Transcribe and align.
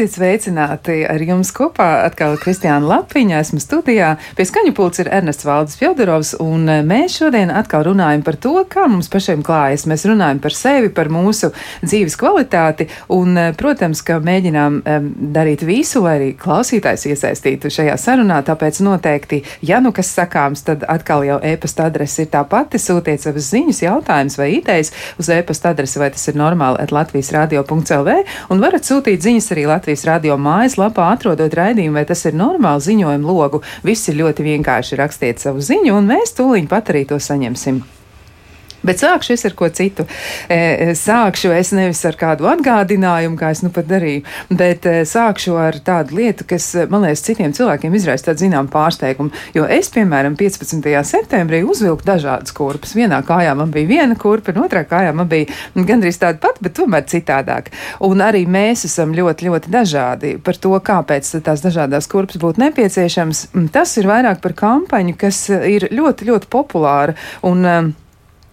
Esiet 0.00 0.14
sveicināti 0.16 0.94
ar 1.04 1.20
jums 1.20 1.50
kopā. 1.52 2.06
Atkal 2.06 2.38
Kristiāna 2.40 2.88
Lapiņa, 2.88 3.42
esmu 3.44 3.58
studijā. 3.60 4.14
Pie 4.32 4.46
skaņu 4.48 4.70
pults 4.72 5.02
ir 5.02 5.10
Ernests 5.12 5.44
Valdis 5.44 5.76
Fjodorovs, 5.76 6.30
un 6.40 6.62
e, 6.72 6.78
mēs 6.88 7.18
šodien 7.18 7.50
atkal 7.52 7.84
runājam 7.84 8.22
par 8.24 8.38
to, 8.40 8.54
kā 8.72 8.86
mums 8.88 9.10
pašiem 9.12 9.42
klājas. 9.44 9.84
Mēs 9.90 10.06
runājam 10.08 10.40
par 10.40 10.56
sevi, 10.56 10.88
par 10.96 11.10
mūsu 11.12 11.50
dzīves 11.84 12.16
kvalitāti, 12.16 12.86
un, 13.12 13.36
e, 13.36 13.44
protams, 13.60 14.00
ka 14.06 14.16
mēģinām 14.24 14.78
um, 14.78 15.10
darīt 15.36 15.66
visu, 15.68 16.00
lai 16.06 16.14
arī 16.16 16.30
klausītājs 16.40 17.04
iesaistītu 17.10 17.68
šajā 17.68 17.98
sarunā. 18.00 18.40
Tāpēc 18.48 18.80
noteikti, 18.86 19.42
ja 19.68 19.82
nu 19.84 19.92
kas 19.92 20.14
sakāms, 20.16 20.64
tad 20.64 20.88
atkal 20.88 21.28
jau 21.28 21.36
e-pasta 21.44 21.90
adrese 21.92 22.24
ir 22.24 22.32
tā 22.32 22.46
pati. 22.48 22.80
Sūtiet 22.80 23.20
savas 23.20 23.52
ziņas, 23.52 23.82
jautājumus 23.84 24.40
vai 24.40 24.48
idejas 24.62 24.94
uz 25.20 25.28
e-pasta 25.36 25.76
adresi, 25.76 26.00
vai 26.00 26.08
tas 26.16 26.24
ir 26.32 26.40
normāli 26.40 26.80
at 26.80 26.96
Latvijas 26.96 27.34
radio.lv, 27.36 28.18
un 28.48 28.64
varat 28.64 28.88
sūtīt 28.88 29.28
ziņas 29.28 29.52
arī 29.52 29.68
Latvijas 29.68 29.89
radio 30.06 30.38
mājaslapā, 30.40 31.10
atrodot 31.16 31.54
raidījumu, 31.58 31.98
vai 31.98 32.06
tas 32.08 32.24
ir 32.28 32.38
normāli 32.38 32.86
ziņojumu 32.88 33.38
logu. 33.38 33.62
Viss 33.86 34.08
ir 34.08 34.20
ļoti 34.22 34.46
vienkārši 34.46 35.00
rakstiet 35.00 35.42
savu 35.42 35.64
ziņu, 35.64 35.96
un 35.98 36.12
mēs 36.14 36.36
tūlīt 36.38 36.70
pat 36.70 36.94
arī 36.94 37.06
to 37.10 37.18
saņemsim. 37.20 37.82
Bet 38.86 39.02
sākšu 39.02 39.34
es 39.34 39.44
ar 39.44 39.54
ko 39.56 39.68
citu. 39.68 40.06
E, 40.48 40.56
e, 40.56 40.92
sākšu 40.96 41.52
es 41.52 41.72
nevis 41.76 42.00
ar 42.08 42.16
kādu 42.20 42.48
atgādinājumu, 42.48 43.36
kā 43.40 43.50
es 43.52 43.60
nu 43.64 43.70
pat 43.74 43.88
darīju, 43.90 44.22
bet 44.48 44.88
e, 44.88 45.02
sākšu 45.08 45.56
ar 45.60 45.76
tādu 45.84 46.16
lietu, 46.16 46.46
kas, 46.48 46.70
man 46.90 47.04
liekas, 47.04 47.24
citiem 47.26 47.52
cilvēkiem 47.56 47.96
izraisa 47.98 48.30
tādu 48.30 48.46
zinām 48.46 48.70
pārsteigumu. 48.72 49.34
Jo 49.56 49.66
es, 49.68 49.90
piemēram, 49.92 50.38
15. 50.40 50.88
septembrī 51.10 51.62
uzvilku 51.66 52.06
dažādas 52.08 52.56
kurpes. 52.56 52.96
Vienā 52.96 53.20
kājā 53.26 53.52
man 53.58 53.72
bija 53.74 53.90
viena 53.90 54.16
kurpa, 54.18 54.54
un 54.54 54.64
otrā 54.64 54.86
kājā 54.88 55.12
man 55.16 55.28
bija 55.30 55.50
gandrīz 55.76 56.20
tāda 56.22 56.40
pati, 56.40 56.64
bet 56.64 56.78
tomēr 56.80 57.04
citādāk. 57.10 57.72
Un 58.06 58.24
arī 58.24 58.46
mēs 58.48 58.86
esam 58.88 59.12
ļoti, 59.16 59.50
ļoti 59.50 59.72
dažādi 59.76 60.34
par 60.44 60.56
to, 60.56 60.72
kāpēc 60.90 61.34
tās 61.44 61.64
dažādās 61.64 62.08
kurpes 62.10 62.40
būtu 62.40 62.64
nepieciešams. 62.64 63.50
Tas 63.74 63.96
ir 64.00 64.08
vairāk 64.08 64.40
par 64.40 64.56
kampaņu, 64.56 65.18
kas 65.20 65.48
ir 65.52 65.90
ļoti, 65.92 66.32
ļoti 66.32 66.48
populāra. 66.50 67.18
Un, 67.46 67.66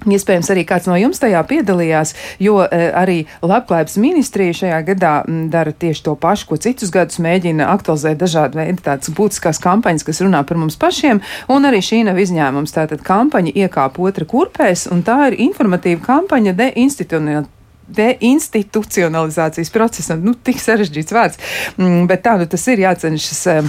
Iespējams, 0.08 0.50
arī 0.54 0.64
kāds 0.68 0.88
no 0.88 0.96
jums 1.00 1.20
tajā 1.22 1.42
piedalījās, 1.50 2.14
jo 2.44 2.62
e, 2.64 2.80
arī 2.96 3.18
Labklājības 3.44 3.98
ministrija 4.02 4.56
šajā 4.62 4.80
gadā 4.88 5.14
m, 5.28 5.48
dara 5.54 5.74
tieši 5.76 6.06
to 6.06 6.16
pašu, 6.20 6.48
ko 6.52 6.60
citus 6.64 6.94
gadus 6.94 7.20
mēģina 7.24 7.68
aktualizēt 7.74 8.22
dažādi 8.22 8.62
veidi 8.62 8.86
tādas 8.86 9.12
būtiskās 9.18 9.60
kampaņas, 9.64 10.08
kas 10.08 10.24
runā 10.24 10.44
par 10.48 10.62
mums 10.62 10.80
pašiem, 10.80 11.22
un 11.52 11.70
arī 11.70 11.84
šī 11.84 12.06
nav 12.08 12.22
izņēmums. 12.24 12.76
Tātad 12.78 13.04
kampaņa 13.06 13.56
iekāp 13.66 14.00
otra 14.00 14.28
kurpēs, 14.30 14.88
un 14.94 15.04
tā 15.08 15.20
ir 15.32 15.40
informatīva 15.50 16.04
kampaņa 16.08 16.56
deinstitucionalizācija 16.58 17.56
deinstitucionalizācijas 17.88 19.72
procesam. 19.72 20.24
Nu, 20.26 20.34
tik 20.36 20.60
sarežģīts 20.60 21.16
vārds, 21.16 21.40
mm, 21.78 22.08
bet 22.10 22.26
tā 22.26 22.36
nu 22.40 22.48
tas 22.50 22.66
ir 22.68 22.84
jācenšas 22.84 23.42
e, 23.48 23.62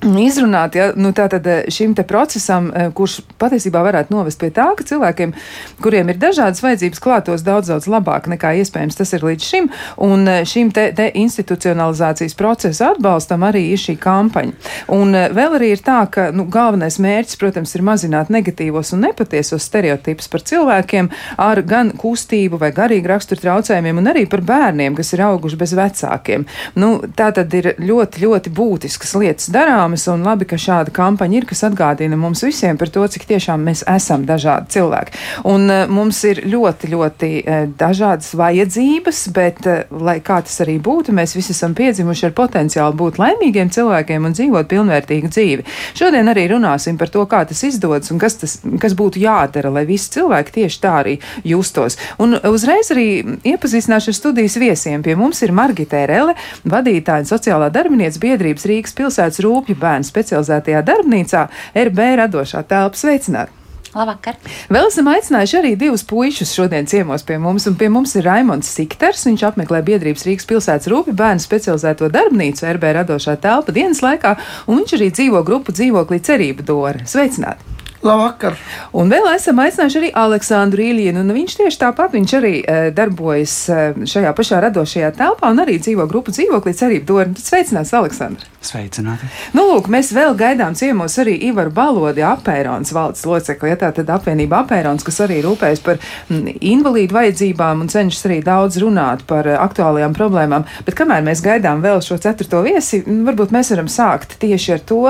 izrunāt, 0.00 0.76
ja, 0.78 0.90
nu, 0.96 1.12
tātad 1.12 1.46
eh, 1.46 1.64
šim 1.68 1.94
procesam, 2.08 2.70
eh, 2.72 2.88
kurš 2.94 3.20
patiesībā 3.40 3.82
varētu 3.84 4.14
novest 4.14 4.40
pie 4.40 4.48
tā, 4.54 4.70
ka 4.76 4.84
cilvēkiem, 4.86 5.34
kuriem 5.82 6.08
ir 6.08 6.20
dažādas 6.20 6.62
vajadzības, 6.64 7.02
klātos 7.02 7.44
daudz, 7.44 7.68
daudz 7.68 7.88
labāk 7.90 8.28
nekā 8.30 8.54
iespējams 8.62 8.96
tas 8.96 9.12
ir 9.12 9.26
līdz 9.26 9.44
šim, 9.44 9.68
un 10.00 10.24
eh, 10.28 10.44
šim 10.48 10.70
te, 10.72 10.86
te 10.96 11.10
institucionalizācijas 11.20 12.36
procesa 12.38 12.92
atbalstam 12.94 13.44
arī 13.44 13.66
ir 13.74 13.82
šī 13.82 13.96
kampaņa. 14.00 14.56
Un 14.96 15.12
vēl 15.36 15.58
arī 15.58 15.72
ir 15.74 15.84
tā, 15.84 16.00
ka, 16.10 16.30
nu, 16.32 16.46
galvenais 16.50 16.96
mērķis, 17.02 17.38
protams, 17.40 17.74
ir 17.76 17.84
mazināt 17.84 18.32
negatīvos 18.32 18.94
un 18.96 19.04
nepatiesos 19.04 19.68
stereotipus 19.68 20.30
par 20.32 20.44
cilvēkiem 20.48 21.10
ar 21.40 21.60
gan 21.66 21.92
kustību 21.98 22.60
vai 22.60 22.72
garīgu 22.76 23.12
raksturu 23.12 23.44
traucējumiem, 23.44 24.00
un 24.00 24.10
arī 24.14 24.24
par 24.30 24.44
bērniem, 24.46 24.96
kas 24.96 25.12
ir 25.12 25.24
auguši 25.28 25.60
bez 25.60 25.76
vecākiem. 25.76 26.48
Nu, 26.80 26.92
tā 27.16 27.30
tad 27.36 27.52
ir 27.56 27.74
ļoti, 27.78 28.24
ļoti 28.24 28.54
būtiskas 28.56 29.14
lietas 29.20 29.52
darām 29.52 29.89
zināmas, 29.90 30.08
un 30.08 30.24
labi, 30.24 30.46
ka 30.46 30.56
šāda 30.56 30.90
kampaņa 30.92 31.36
ir, 31.36 31.46
kas 31.46 31.64
atgādina 31.64 32.16
mums 32.16 32.42
visiem 32.42 32.78
par 32.78 32.88
to, 32.88 33.06
cik 33.06 33.26
tiešām 33.26 33.62
mēs 33.64 33.82
esam 33.88 34.24
dažādi 34.26 34.70
cilvēki. 34.70 35.12
Un 35.44 35.68
uh, 35.70 35.88
mums 35.88 36.22
ir 36.24 36.42
ļoti, 36.46 36.90
ļoti 36.90 37.30
uh, 37.42 37.68
dažādas 37.78 38.34
vajadzības, 38.34 39.28
bet, 39.32 39.66
uh, 39.66 39.84
lai 39.90 40.20
kā 40.20 40.40
tas 40.42 40.60
arī 40.60 40.78
būtu, 40.80 41.12
mēs 41.12 41.34
visi 41.36 41.52
esam 41.52 41.74
piedzimuši 41.74 42.26
ar 42.26 42.34
potenciālu 42.34 42.96
būt 42.96 43.18
laimīgiem 43.18 43.70
cilvēkiem 43.70 44.24
un 44.26 44.36
dzīvot 44.36 44.68
pilnvērtīgu 44.70 45.30
dzīvi. 45.30 45.66
Šodien 45.94 46.28
arī 46.30 46.48
runāsim 46.50 46.98
par 46.98 47.10
to, 47.10 47.24
kā 47.26 47.44
tas 47.48 47.62
izdodas 47.64 48.10
un 48.10 48.20
kas, 48.20 48.38
tas, 48.40 48.58
kas 48.80 48.94
būtu 48.94 49.20
jādara, 49.22 49.70
lai 49.70 49.86
visi 49.88 50.10
cilvēki 50.16 50.56
tieši 50.60 50.80
tā 50.80 50.94
arī 51.02 51.18
justos. 51.44 51.98
Un 52.18 52.38
uzreiz 52.48 52.92
arī 52.94 53.38
iepazīstināšu 53.44 54.12
ar 54.12 54.18
studijas 54.18 54.58
viesiem. 54.60 55.02
Pie 55.02 55.16
mums 55.18 55.40
ir 55.42 55.54
Margita 55.56 55.98
Erele, 56.04 56.36
vadītāja 56.68 57.26
sociālā 57.28 57.70
darbinieca 57.72 58.20
biedrības 58.22 58.66
Rīgas 58.68 58.96
pilsētas 58.96 59.40
rūpju 59.44 59.79
bērnu 59.80 60.06
specializētajā 60.10 60.84
darbnīcā 60.86 61.46
RB 61.86 62.12
radošā 62.24 62.62
telpa 62.68 63.00
sveicināt. 63.00 63.56
Labvakar! 63.90 64.36
Vēl 64.70 64.86
esam 64.86 65.08
aicinājuši 65.10 65.56
arī 65.58 65.72
divus 65.78 66.04
puišus 66.06 66.52
šodien 66.54 66.86
ciemos 66.90 67.24
pie 67.26 67.40
mums, 67.42 67.66
pie 67.78 67.88
mums 67.90 68.14
ir 68.20 68.28
Raimons 68.28 68.70
Sikters. 68.70 69.24
Viņš 69.26 69.42
apmeklē 69.48 69.80
biedrības 69.86 70.28
Rīgas 70.28 70.46
pilsētas 70.46 70.90
rūpju 70.92 71.16
bērnu 71.18 71.42
specializēto 71.42 72.12
darbnīcu 72.14 72.68
RB 72.76 72.94
radošā 73.00 73.34
telpa 73.42 73.74
dienas 73.74 74.04
laikā, 74.06 74.36
un 74.70 74.82
viņš 74.84 74.96
arī 75.00 75.10
dzīvo 75.18 75.42
grupu 75.46 75.74
dzīvoklī 75.74 76.22
Cerība 76.22 76.66
Dora. 76.70 77.02
Sveicināt! 77.02 77.79
Labvakar! 78.00 78.54
Un 78.96 79.10
vēl 79.12 79.26
esam 79.34 79.58
aicinājuši 79.60 79.98
arī 80.00 80.08
Aleksandru 80.16 80.80
Ilīnu. 80.80 81.20
Viņš 81.36 81.56
tieši 81.58 81.80
tāpat 81.82 82.14
viņš 82.16 82.32
arī 82.38 82.52
e, 82.64 82.78
darbojas 82.96 83.56
e, 83.68 83.80
šajā 84.08 84.32
pašā 84.38 84.60
radošajā 84.64 85.10
telpā 85.18 85.50
un 85.52 85.60
arī 85.60 85.76
dzīvo 85.84 86.06
grupu 86.08 86.32
dzīvoklī 86.32 86.72
Cerība 86.78 87.04
Dora. 87.10 87.34
Sveicināts, 87.36 87.92
Aleksandrs! 87.98 88.48
Sveicināti! 88.64 89.28
Nu, 89.52 89.66
lūk, 89.68 89.92
mēs 89.92 90.14
vēl 90.16 90.32
gaidām 90.40 90.78
ciemos 90.80 91.18
arī 91.20 91.36
Ivaru 91.50 91.74
Balodi 91.76 92.24
apērons 92.24 92.94
valdes 92.96 93.26
locekli, 93.28 93.74
ja 93.74 93.80
tā 93.84 93.92
tad 94.00 94.16
apvienība 94.16 94.62
apērons, 94.64 95.04
kas 95.04 95.20
arī 95.26 95.42
rūpējas 95.44 95.84
par 95.84 96.00
invalīdu 96.32 97.20
vajadzībām 97.20 97.84
un 97.84 97.92
cenšas 97.92 98.30
arī 98.30 98.40
daudz 98.48 98.80
runāt 98.80 99.28
par 99.28 99.44
e, 99.44 99.58
aktuālajām 99.60 100.16
problēmām. 100.16 100.64
Bet 100.88 100.96
kamēr 100.96 101.28
mēs 101.28 101.44
gaidām 101.44 101.84
vēl 101.84 102.00
šo 102.00 102.16
ceturto 102.24 102.64
viesi, 102.64 103.04
varbūt 103.04 103.52
mēs 103.52 103.76
varam 103.76 103.92
sākt 103.92 104.40
tieši 104.40 104.78
ar 104.78 104.86
to, 104.88 105.02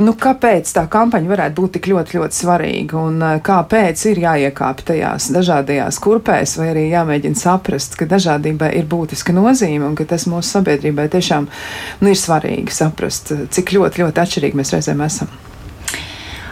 Nu, 0.00 0.14
kāpēc 0.16 0.70
tā 0.72 0.86
kampaņa 0.88 1.28
varētu 1.28 1.56
būt 1.58 1.74
tik 1.76 1.90
ļoti, 1.90 2.16
ļoti 2.16 2.38
svarīga 2.38 2.96
un 3.00 3.20
eh, 3.26 3.34
kāpēc 3.44 4.04
ir 4.08 4.22
jāiekāp 4.22 4.80
tajās 4.88 5.28
dažādajās 5.34 6.00
kurpēs, 6.00 6.56
vai 6.60 6.70
arī 6.72 6.86
jāmēģina 6.88 7.36
saprast, 7.36 7.98
ka 8.00 8.08
dažādībai 8.08 8.72
ir 8.80 8.88
būtiska 8.88 9.36
nozīme 9.36 9.84
un 9.90 9.98
ka 9.98 10.08
tas 10.08 10.24
mūsu 10.30 10.56
sabiedrībai 10.56 11.10
tiešām 11.12 11.50
nu, 12.00 12.08
ir 12.08 12.16
svarīgi 12.16 12.72
saprast, 12.80 13.34
cik 13.52 13.76
ļoti, 13.76 14.04
ļoti 14.06 14.24
atšķirīgi 14.24 14.62
mēs 14.62 14.76
reizēm 14.78 15.04
esam. 15.04 15.49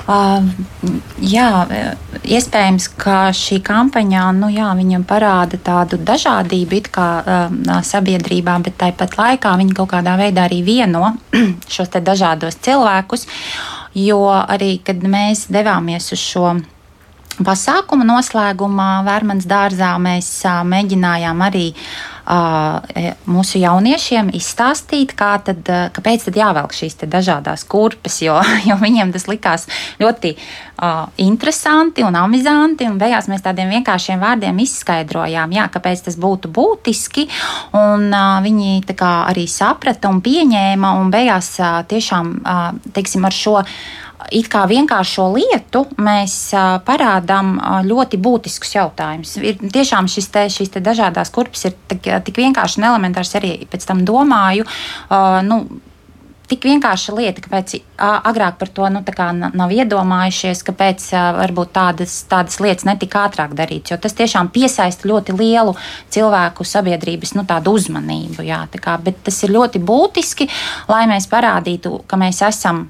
Jā, 0.08 1.48
iespējams, 2.24 2.86
ka 2.96 3.16
šī 3.36 3.58
kampaņā 3.60 4.22
nu, 4.38 4.48
jā, 4.48 4.70
parāda 5.04 5.60
tādu 5.60 5.98
dažādību 6.00 6.80
kā, 6.88 7.08
sabiedrībā, 7.84 8.54
bet 8.64 8.78
tāpat 8.80 9.18
laikā 9.20 9.52
viņi 9.60 9.76
kaut 9.76 9.92
kādā 9.92 10.16
veidā 10.16 10.46
arī 10.48 10.62
vieno 10.64 11.12
šos 11.74 11.92
dažādos 12.00 12.56
cilvēkus. 12.64 13.28
Jo 13.98 14.24
arī, 14.32 14.78
kad 14.80 15.04
mēs 15.04 15.50
devāmies 15.52 16.08
uz 16.16 16.24
šo 16.24 16.56
pasākumu 17.44 18.06
noslēgumā 18.08 19.02
Vērmans 19.04 19.44
dārzā, 19.48 19.92
mēs 20.00 20.30
mēģinājām 20.72 21.44
arī 21.44 21.66
uh, 21.74 22.08
mūsu 22.28 23.60
jauniešiem 23.62 24.28
izstāstīt, 24.36 25.14
tad, 25.16 25.68
kāpēc 25.96 26.26
tad 26.28 26.36
jāvelk 26.36 26.74
šīs 26.76 26.98
dažādas 27.08 27.64
kurpes, 27.64 28.20
jo, 28.22 28.36
jo 28.68 28.76
viņiem 28.80 29.12
tas 29.14 29.28
likās 29.30 29.68
ļoti 30.02 30.34
interesanti 31.24 32.04
un 32.06 32.18
amizanti. 32.20 32.86
Un 32.88 32.98
beigās 33.00 33.30
mēs 33.32 33.44
tādiem 33.46 33.72
vienkāršiem 33.78 34.20
vārdiem 34.20 34.60
izskaidrojām, 34.62 35.54
jā, 35.56 35.68
kāpēc 35.72 36.04
tas 36.08 36.18
būtu 36.20 36.52
būtiski. 36.52 37.28
Un, 37.78 38.10
viņi 38.44 38.82
arī 39.08 39.46
saprata 39.48 40.12
un 40.12 40.20
pieņēma, 40.24 40.92
un 41.00 41.10
beigās 41.14 41.56
tiešām 41.88 42.36
teiksim, 42.92 43.24
ar 43.24 43.34
šo 43.34 43.56
it 44.34 44.48
kā 44.52 44.64
vienkāršo 44.70 45.28
lietu 45.34 45.84
mēs 46.02 46.36
parādām 46.86 47.56
ļoti 47.86 48.20
būtiskus 48.22 48.76
jautājumus. 48.76 49.36
Ir 49.40 49.60
tiešām 49.62 50.08
šis 50.10 50.30
te, 50.34 50.46
šīs 50.52 50.74
te 50.76 50.84
dažādas 50.84 51.32
kurpes 51.34 51.68
ir 51.68 51.76
tik, 51.90 52.08
tik 52.26 52.40
vienkārši 52.44 52.80
un 52.80 52.88
elementārs 52.92 53.36
arī 53.40 53.56
pēc 53.70 53.86
tam 53.88 54.04
domāju. 54.08 54.66
Nu, 55.48 55.62
tik 56.48 56.64
vienkārša 56.64 57.14
lieta, 57.16 57.42
kāpēc 57.44 57.74
agrāk 58.00 58.58
par 58.60 58.70
to 58.72 58.88
nu, 58.92 59.02
nav 59.60 59.72
iedomājušies, 59.74 60.64
kāpēc 60.66 61.08
varbūt 61.38 61.72
tādas, 61.76 62.16
tādas 62.30 62.58
lietas 62.64 62.88
netika 62.88 63.26
ātrāk 63.28 63.54
darītas. 63.58 63.92
Jo 63.92 64.00
tas 64.00 64.16
tiešām 64.16 64.50
piesaista 64.54 65.08
ļoti 65.08 65.36
lielu 65.38 65.76
cilvēku 66.14 66.64
sabiedrības 66.64 67.34
nu, 67.36 67.44
uzmanību. 67.44 68.44
Jā, 68.48 68.64
kā, 68.80 68.96
bet 69.02 69.20
tas 69.28 69.42
ir 69.44 69.52
ļoti 69.56 69.82
būtiski, 69.84 70.48
lai 70.88 71.04
mēs 71.10 71.28
parādītu, 71.30 72.00
ka 72.08 72.20
mēs 72.20 72.40
esam 72.48 72.86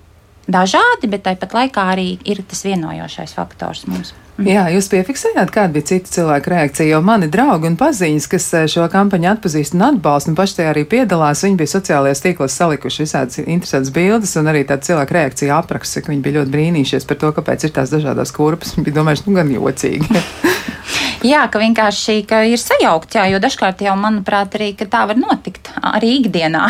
dažādi, 0.48 1.10
bet 1.10 1.26
tāpat 1.28 1.54
laikā 1.54 1.90
arī 1.92 2.08
ir 2.28 2.42
tas 2.48 2.64
vienojošais 2.66 3.36
faktors 3.36 3.86
mums. 3.90 4.14
Jā, 4.38 4.68
jūs 4.70 4.86
piefiksējāt, 4.92 5.50
kāda 5.50 5.74
bija 5.74 5.88
cita 5.88 6.12
cilvēka 6.14 6.52
reakcija, 6.52 6.92
jo 6.92 7.00
mani 7.02 7.26
draugi 7.26 7.66
un 7.66 7.74
paziņas, 7.78 8.28
kas 8.30 8.44
eh, 8.54 8.68
šo 8.70 8.84
kampaņu 8.92 9.32
atpazīst 9.32 9.74
un 9.74 9.82
atbalsta, 9.88 10.30
un 10.30 10.38
paši 10.38 10.60
tajā 10.60 10.74
arī 10.76 10.84
piedalās, 10.86 11.42
viņi 11.42 11.58
bija 11.58 11.72
sociālajos 11.72 12.22
tīklos 12.22 12.54
salikuši 12.60 13.02
visādas 13.02 13.42
interesantas 13.42 13.90
bildes 13.96 14.36
un 14.38 14.52
arī 14.52 14.62
tāda 14.68 14.86
cilvēka 14.86 15.18
reakcija 15.18 15.58
apraksta, 15.58 16.04
ka 16.04 16.14
viņi 16.14 16.22
bija 16.22 16.38
ļoti 16.38 16.54
brīnījušies 16.54 17.10
par 17.10 17.18
to, 17.18 17.34
kāpēc 17.34 17.66
ir 17.66 17.74
tās 17.80 17.90
dažādas 17.90 18.34
kurpes. 18.36 18.76
Viņi 18.76 18.86
bija 18.86 19.00
domājuši, 19.00 19.26
nu 19.26 19.40
gan 19.40 19.50
jocīgi. 19.58 20.22
Jā, 21.26 21.40
ka 21.50 21.58
vienkārši 21.58 22.20
ka 22.28 22.44
ir 22.46 22.60
sajaukt, 22.62 23.16
jā, 23.18 23.24
jo 23.32 23.40
dažkārt 23.42 23.80
jau, 23.82 23.96
manuprāt, 23.98 24.54
arī 24.54 24.70
tā 24.78 25.02
var 25.08 25.18
notikt 25.18 25.70
arī 25.82 26.12
ikdienā. 26.20 26.62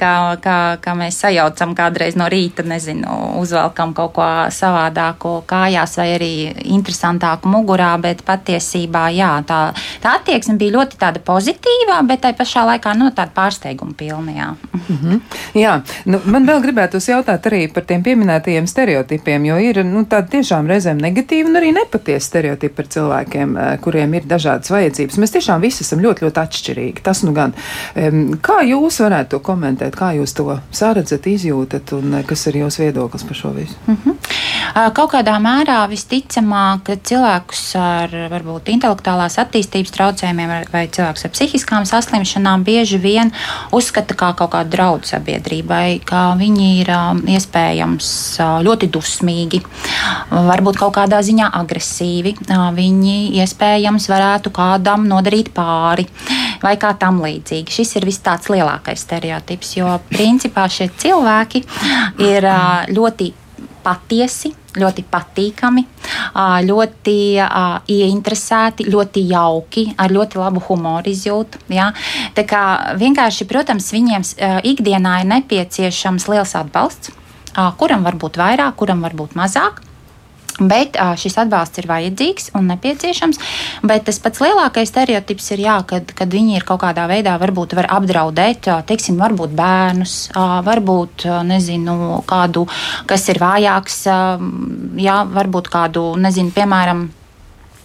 kā, 0.00 0.14
kā, 0.42 0.56
kā 0.82 0.94
mēs 0.98 1.20
sajaucam 1.22 1.74
kādreiz 1.78 2.16
no 2.18 2.26
rīta, 2.30 2.64
nezinu, 2.66 3.38
uzvelkam 3.38 3.94
kaut 3.94 4.14
ko 4.16 4.26
savādāku 4.50 5.36
kājās 5.50 5.94
vai 6.00 6.08
arī 6.16 6.32
interesantāku 6.74 7.50
mugurā, 7.52 7.92
bet 8.02 8.24
patiesībā, 8.26 9.06
jā, 9.14 9.30
tā, 9.46 9.60
tā 10.02 10.16
attieksme 10.18 10.56
bija 10.58 10.80
ļoti 10.80 10.98
tāda 10.98 11.22
pozitīvā, 11.22 12.00
bet 12.10 12.24
tai 12.26 12.34
pašā 12.38 12.66
laikā, 12.72 12.96
nu, 12.98 13.12
tāda 13.14 13.30
pārsteiguma 13.36 13.94
pilna, 13.94 14.34
jā. 14.34 14.50
Mm 14.80 14.98
-hmm. 15.02 15.20
Jā, 15.54 15.80
nu, 16.04 16.20
man 16.24 16.46
vēl 16.46 16.62
gribētos 16.66 17.08
jautāt 17.08 17.46
arī 17.46 17.72
par 17.72 17.84
tiem 17.84 18.02
pieminētajiem 18.02 18.66
stereotipiem, 18.66 19.44
jo 19.44 19.56
ir, 19.58 19.84
nu, 19.84 20.04
tādi 20.04 20.28
tiešām 20.36 20.66
reizēm 20.66 20.98
negatīvi 20.98 21.46
un 21.46 21.56
arī 21.56 21.72
nepatiesi 21.72 22.26
stereotipi 22.26 22.74
par 22.74 22.86
cilvēku 22.86 23.19
cilvēkiem, 23.20 23.56
eh, 23.56 23.78
kuriem 23.80 24.14
ir 24.14 24.22
dažādas 24.22 24.70
vajadzības. 24.70 25.18
Mēs 25.18 25.34
tiešām 25.34 25.60
visi 25.60 25.84
esam 25.84 26.00
ļoti, 26.00 26.24
ļoti 26.24 26.40
atšķirīgi. 26.40 27.02
Tas 27.02 27.22
nu 27.22 27.32
gan. 27.32 27.52
Kā 27.94 28.62
jūs 28.64 29.00
varētu 29.00 29.28
to 29.30 29.38
komentēt, 29.40 29.96
kā 29.96 30.14
jūs 30.16 30.34
to 30.34 30.60
sāredzat, 30.72 31.26
izjūtat 31.26 31.92
un 31.92 32.14
eh, 32.14 32.22
kas 32.24 32.46
ir 32.46 32.54
jūsu 32.54 32.84
viedoklis 32.84 33.24
par 33.24 33.36
šo 33.36 33.50
visu? 33.54 33.74
Mm 33.86 33.96
-hmm. 33.96 34.16
Kaut 34.94 35.12
kādā 35.12 35.34
mērā 35.40 35.88
visticamāk, 35.90 36.90
cilvēkus 37.02 37.74
ar 37.74 38.08
varbūt 38.30 38.70
intelektuālās 38.70 39.38
attīstības 39.38 39.90
traucējumiem 39.90 40.70
vai 40.72 40.88
cilvēks 40.88 41.24
ar 41.24 41.30
psihiskām 41.30 41.84
saslimšanām 41.84 42.64
bieži 42.64 42.98
vien 42.98 43.32
uzskata 43.72 44.14
kā 44.14 44.34
kaut 44.36 44.50
kādu 44.50 44.70
draudu 44.70 45.06
sabiedrībai, 45.06 46.00
ka 46.04 46.34
viņi 46.38 46.80
ir 46.80 46.88
iespējams 47.34 48.38
ļoti 48.62 48.90
dusmīgi, 48.94 49.62
varbūt 50.30 50.78
kaut 50.78 50.94
kādā 50.94 51.18
ziņā 51.22 51.50
agresīvi. 51.60 52.34
Viņi 52.76 53.09
viņi 53.10 53.42
iespējams 53.42 54.08
varētu 54.10 54.52
kādam 54.54 55.06
nodarīt 55.10 55.50
pāri 55.54 56.06
vai 56.62 56.76
kā 56.80 56.92
tam 57.00 57.20
līdzīgi. 57.24 57.72
Šis 57.72 57.96
ir 57.98 58.06
viss 58.08 58.22
tāds 58.22 58.50
lielākais 58.52 59.04
stereotips, 59.06 59.76
jo 59.78 59.98
principā 60.10 60.68
šie 60.70 60.90
cilvēki 61.00 61.62
ir 62.26 62.46
ļoti 62.92 63.30
patiesi, 63.80 64.52
ļoti 64.76 65.02
patīkami, 65.10 65.82
ļoti 66.68 67.16
ieinteresēti, 67.90 68.86
ļoti 68.92 69.24
jauki, 69.32 69.86
ar 69.98 70.12
ļoti 70.12 70.38
labu 70.38 70.62
humoru 70.68 71.10
izjūtu. 71.10 71.64
Ja? 71.72 71.90
Tā 72.36 72.44
kā 72.46 72.64
vienkārši, 73.00 73.48
protams, 73.50 73.90
viņiem 73.96 74.28
ikdienā 74.70 75.22
ir 75.22 75.30
nepieciešams 75.32 76.28
liels 76.30 76.54
atbalsts, 76.60 77.14
kuram 77.80 78.04
var 78.06 78.20
būt 78.20 78.38
vairāk, 78.38 78.76
kuram 78.78 79.00
var 79.06 79.16
būt 79.16 79.38
mazāk. 79.38 79.80
Bet 80.60 80.98
šis 81.20 81.38
atbalsts 81.40 81.80
ir 81.80 81.88
vajadzīgs 81.88 82.50
un 82.58 82.68
nepieciešams. 82.70 83.40
Bet 83.86 84.04
tas 84.08 84.20
pats 84.22 84.42
lielākais 84.44 84.90
stereotips 84.92 85.50
ir, 85.54 85.64
jā, 85.64 85.78
kad, 85.88 86.12
kad 86.16 86.32
viņi 86.32 86.58
ir 86.58 86.66
kaut 86.68 86.82
kādā 86.84 87.06
veidā 87.10 87.36
varbūt 87.40 87.76
var 87.78 87.88
apdraudēt, 87.96 88.68
teiksim, 88.88 89.20
varbūt 89.20 89.54
bērnus, 89.56 90.16
varbūt 90.66 91.26
nezinu, 91.48 92.20
kādu, 92.28 92.66
kas 93.08 93.28
ir 93.32 93.40
vājāks, 93.40 94.02
jā, 95.00 95.22
varbūt 95.32 95.72
kādu, 95.72 96.04
nezinu, 96.20 96.52
piemēram, 96.56 97.08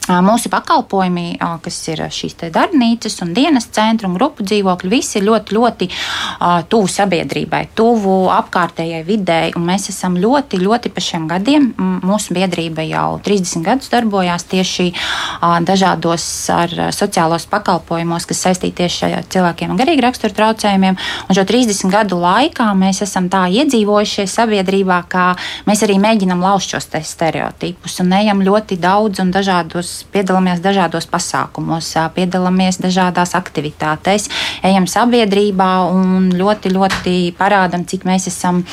Mūsu 0.06 0.52
pakalpojumi, 0.54 1.40
kas 1.66 1.78
ir 1.90 2.04
šīs 2.13 2.36
darbnīcas 2.54 3.16
un 3.25 3.31
dienas 3.34 3.66
centri 3.74 4.06
un 4.06 4.13
grupu 4.13 4.46
dzīvokļi, 4.46 4.90
visi 4.92 5.18
ir 5.18 5.25
ļoti, 5.25 5.56
ļoti 5.57 5.88
tuvu 6.69 6.90
sabiedrībai, 6.92 7.63
tuvu 7.78 8.28
apkārtējai 8.36 9.02
videi. 9.07 9.54
Mēs 9.57 9.90
esam 9.90 10.19
ļoti, 10.22 10.60
ļoti 10.62 10.92
pa 10.94 11.02
šiem 11.02 11.25
gadiem. 11.31 11.72
Mūsu 12.06 12.36
biedrība 12.38 12.86
jau 12.86 13.18
30 13.25 13.66
gadus 13.66 13.90
darbojās 13.94 14.46
tieši 14.52 14.92
dažādos 15.66 16.28
ar 16.54 16.75
sociālos 16.94 17.50
pakalpojumos, 17.50 18.30
kas 18.30 18.44
saistīti 18.46 18.84
tieši 18.84 19.10
ar 19.10 19.25
cilvēkiem 19.31 19.74
ar 19.74 19.81
garīgu 19.81 20.06
raksturu 20.06 20.38
traucējumiem. 20.38 21.00
Un 21.30 21.40
šo 21.40 21.48
30 21.50 21.90
gadu 21.94 22.22
laikā 22.22 22.69
mēs 22.78 23.01
esam 23.08 23.31
tā 23.34 23.48
iedzīvojušies 23.58 24.38
sabiedrībā, 24.38 25.01
ka 25.10 25.31
mēs 25.66 25.81
arī 25.88 25.98
mēģinam 26.04 26.46
lauzt 26.46 26.75
šos 26.75 26.92
stereotipus 27.10 28.00
un 28.06 28.13
ejam 28.22 28.46
ļoti 28.46 28.78
daudz 28.81 29.24
un 29.24 29.34
dažādos 29.34 29.94
piedalāmies 30.13 30.62
dažādos 30.63 31.07
pasākumos, 31.12 31.92
piedalāmies 32.15 32.80
dažādās 32.83 33.36
aktivitātēs, 33.38 34.27
ejam 34.65 34.88
sabiedrībā 34.89 35.69
un 35.92 36.30
ļoti, 36.36 36.74
ļoti 36.75 37.15
parādam, 37.38 37.86
cik 37.88 38.06
mēs 38.07 38.27
esam 38.31 38.63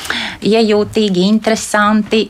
iejūtīgi, 0.42 1.26
interesanti 1.28 2.24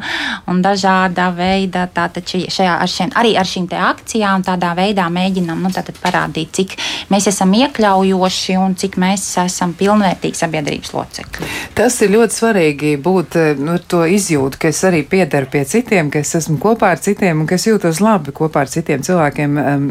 un 0.50 0.62
dažādā 0.64 1.28
veidā. 1.36 1.86
Tātad 1.92 2.26
šajā, 2.28 2.78
ar 2.78 2.90
šiem, 2.90 3.12
arī 3.18 3.34
ar 3.38 3.48
šīm 3.48 3.68
akcijām 3.68 4.44
tādā 4.46 4.72
veidā 4.78 5.08
mēģinām 5.12 5.62
nu, 5.64 5.72
parādīt, 6.02 6.52
cik 6.56 6.76
mēs 7.12 7.28
esam 7.30 7.52
iekļaujoši 7.58 8.56
un 8.60 8.76
cik 8.78 8.98
mēs 9.00 9.24
esam 9.44 9.74
pilnvērtīgi 9.78 10.38
sabiedrības 10.38 10.94
locekļi. 10.94 11.50
Tas 11.78 11.98
ir 12.04 12.12
ļoti 12.14 12.38
svarīgi 12.38 12.94
būt 13.02 13.38
nu, 13.60 13.78
to 13.78 14.04
izjūtu, 14.08 14.60
ka 14.62 14.72
es 14.72 14.82
arī 14.88 15.02
piedaru 15.08 15.50
pie 15.52 15.64
citiem, 15.68 16.12
ka 16.12 16.22
es 16.22 16.34
esmu 16.38 16.58
kopā 16.62 16.92
ar 16.94 17.02
citiem 17.02 17.42
un 17.42 17.48
ka 17.48 17.58
es 17.58 17.66
jūtos 17.68 18.02
labi 18.04 18.34
kopā 18.38 18.62
ar 18.64 18.70
citiem 18.70 19.02
cilvēkiem 19.04 19.58
um, 19.60 19.86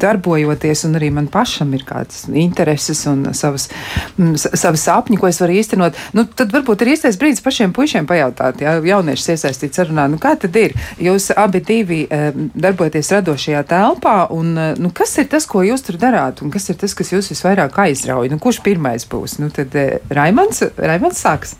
darbojoties, 0.00 0.84
un 0.88 0.98
arī 0.98 1.10
man 1.14 1.28
pašam 1.32 1.72
ir 1.76 1.84
kādas 1.88 2.26
intereses 2.30 3.04
un 3.10 3.26
savas, 3.36 3.68
m, 4.16 4.34
savas 4.38 4.84
sapņi, 4.86 5.18
ko 5.20 5.30
es 5.30 5.40
varu 5.42 5.58
īstenot. 5.58 5.98
Nu, 6.16 6.24
tad 6.38 6.54
varbūt 6.54 6.84
ir 6.84 6.92
īstais 6.94 7.18
brīdis 7.20 7.44
pašiem 7.44 7.74
puišiem 7.76 8.08
pajautāt, 8.08 8.62
ja 8.64 8.76
jauniešus 8.84 9.34
iesaistīt 9.34 9.78
sarunā, 9.78 10.08
nu 10.10 10.20
kā 10.22 10.34
tad 10.40 10.56
ir? 10.58 10.76
Jūs 11.02 11.30
abi 11.36 11.62
divi 11.66 12.00
um, 12.06 12.48
darbojaties 12.54 13.12
radošajā 13.18 13.64
telpā, 13.70 14.16
un 14.34 14.54
uh, 14.56 14.72
nu, 14.80 14.92
kas 14.94 15.16
ir 15.20 15.28
tas, 15.32 15.48
ko 15.48 15.64
jūs 15.66 15.86
tur 15.86 16.00
darāt, 16.00 16.42
un 16.44 16.54
kas 16.54 16.70
ir 16.72 16.78
tas, 16.80 16.96
kas 16.98 17.12
jūs 17.14 17.32
visvairāk 17.34 17.78
aizrauj? 17.88 18.30
Nu, 18.32 18.40
kurš 18.42 18.62
pirmais 18.66 19.06
būs? 19.08 19.38
Nu, 19.42 19.52
tad 19.54 19.74
uh, 19.78 19.98
Raimans, 20.14 20.64
Raimans 20.78 21.22
sāks. 21.24 21.56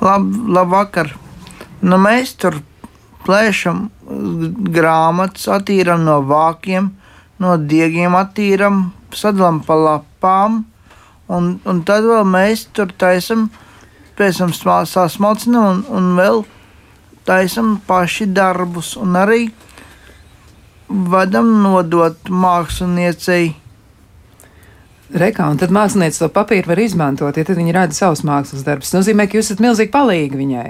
Lab, 0.00 0.26
labvakar! 0.48 1.12
Nu, 1.80 1.96
mēs 2.00 2.34
tur 2.40 2.58
plēšam 3.26 3.88
grāmatas, 4.74 5.48
attīram 5.52 6.04
no 6.06 6.20
vākiem, 6.26 6.90
no 7.40 7.56
diegiem, 7.56 8.16
attīram, 8.18 8.90
sadalām 9.16 9.60
pa 9.66 9.76
lapām, 9.78 10.62
un, 11.30 11.52
un 11.64 11.82
tad 11.86 12.06
vēl 12.08 12.24
mēs 12.28 12.66
tur 12.76 12.92
taisam, 12.98 13.48
pēc 14.18 14.42
tam 14.42 14.54
sasmalcinam 14.54 15.68
un, 15.70 15.84
un 15.96 16.10
vēl 16.18 16.44
taisam 17.28 17.78
paši 17.86 18.28
darbus, 18.34 18.96
un 19.00 19.16
arī 19.18 19.48
vadam 20.90 21.60
nodot 21.62 22.30
māksliniecei. 22.30 23.54
Rekā, 25.10 25.46
un 25.50 25.58
tad 25.58 25.72
mākslinieci 25.74 26.22
to 26.22 26.28
papīru 26.30 26.70
var 26.70 26.82
izmantot, 26.82 27.34
ja 27.34 27.46
tad 27.46 27.58
viņi 27.58 27.74
rada 27.74 27.96
savus 27.96 28.22
mākslas 28.26 28.62
darbus. 28.66 28.90
Tas 28.90 29.00
nozīmē, 29.00 29.26
ka 29.26 29.38
jūs 29.38 29.50
esat 29.50 29.62
milzīgi 29.62 29.90
palīgi 29.94 30.38
viņai. 30.38 30.68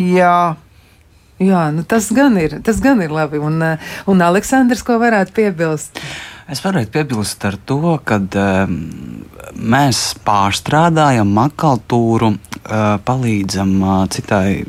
Jā, 0.00 0.36
Jā, 1.42 1.64
nu 1.74 1.82
tas 1.82 2.12
gan 2.14 2.36
ir, 2.38 2.60
tas 2.62 2.78
gan 2.82 3.00
ir 3.02 3.10
labi. 3.10 3.40
Un, 3.42 3.58
eh, 3.62 3.78
un 4.06 4.22
Aleksandrs, 4.22 4.84
ko 4.86 5.00
varētu 5.02 5.34
piebilst? 5.34 5.98
Es 6.46 6.60
varētu 6.62 6.92
piebilst 6.94 7.44
ar 7.48 7.56
to, 7.66 7.98
ka 8.04 8.20
um, 8.20 8.76
mēs 9.56 10.14
pārstrādājam 10.22 11.30
makultūru, 11.34 12.34
uh, 12.36 12.98
palīdzam 13.02 13.72
uh, 13.82 14.04
citai 14.12 14.62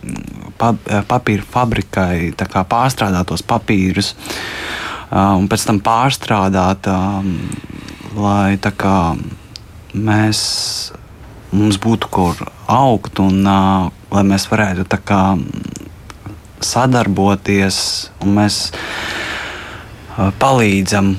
pa, 0.57 0.71
uh, 0.71 1.03
papīra 1.05 1.43
fabrikai 1.43 2.31
pārstrādāt 2.33 3.27
tos 3.27 3.43
papīrus 3.43 4.15
uh, 4.15 5.35
un 5.35 5.49
pēc 5.51 5.67
tam 5.67 5.83
pārstrādāt, 5.83 6.87
um, 6.89 7.35
lai 8.17 8.55
kā, 8.57 8.97
mēs, 9.93 10.39
mums 11.51 11.77
būtu 11.77 12.09
kur 12.09 12.45
augt 12.71 13.19
un 13.19 13.43
uh, 13.43 13.91
lai 14.15 14.23
mēs 14.23 14.47
varētu 14.47 14.87
tā 14.87 15.03
kā 15.03 15.21
sadarboties, 16.73 17.77
un 18.23 18.33
mēs 18.39 18.59
palīdzam 20.41 21.13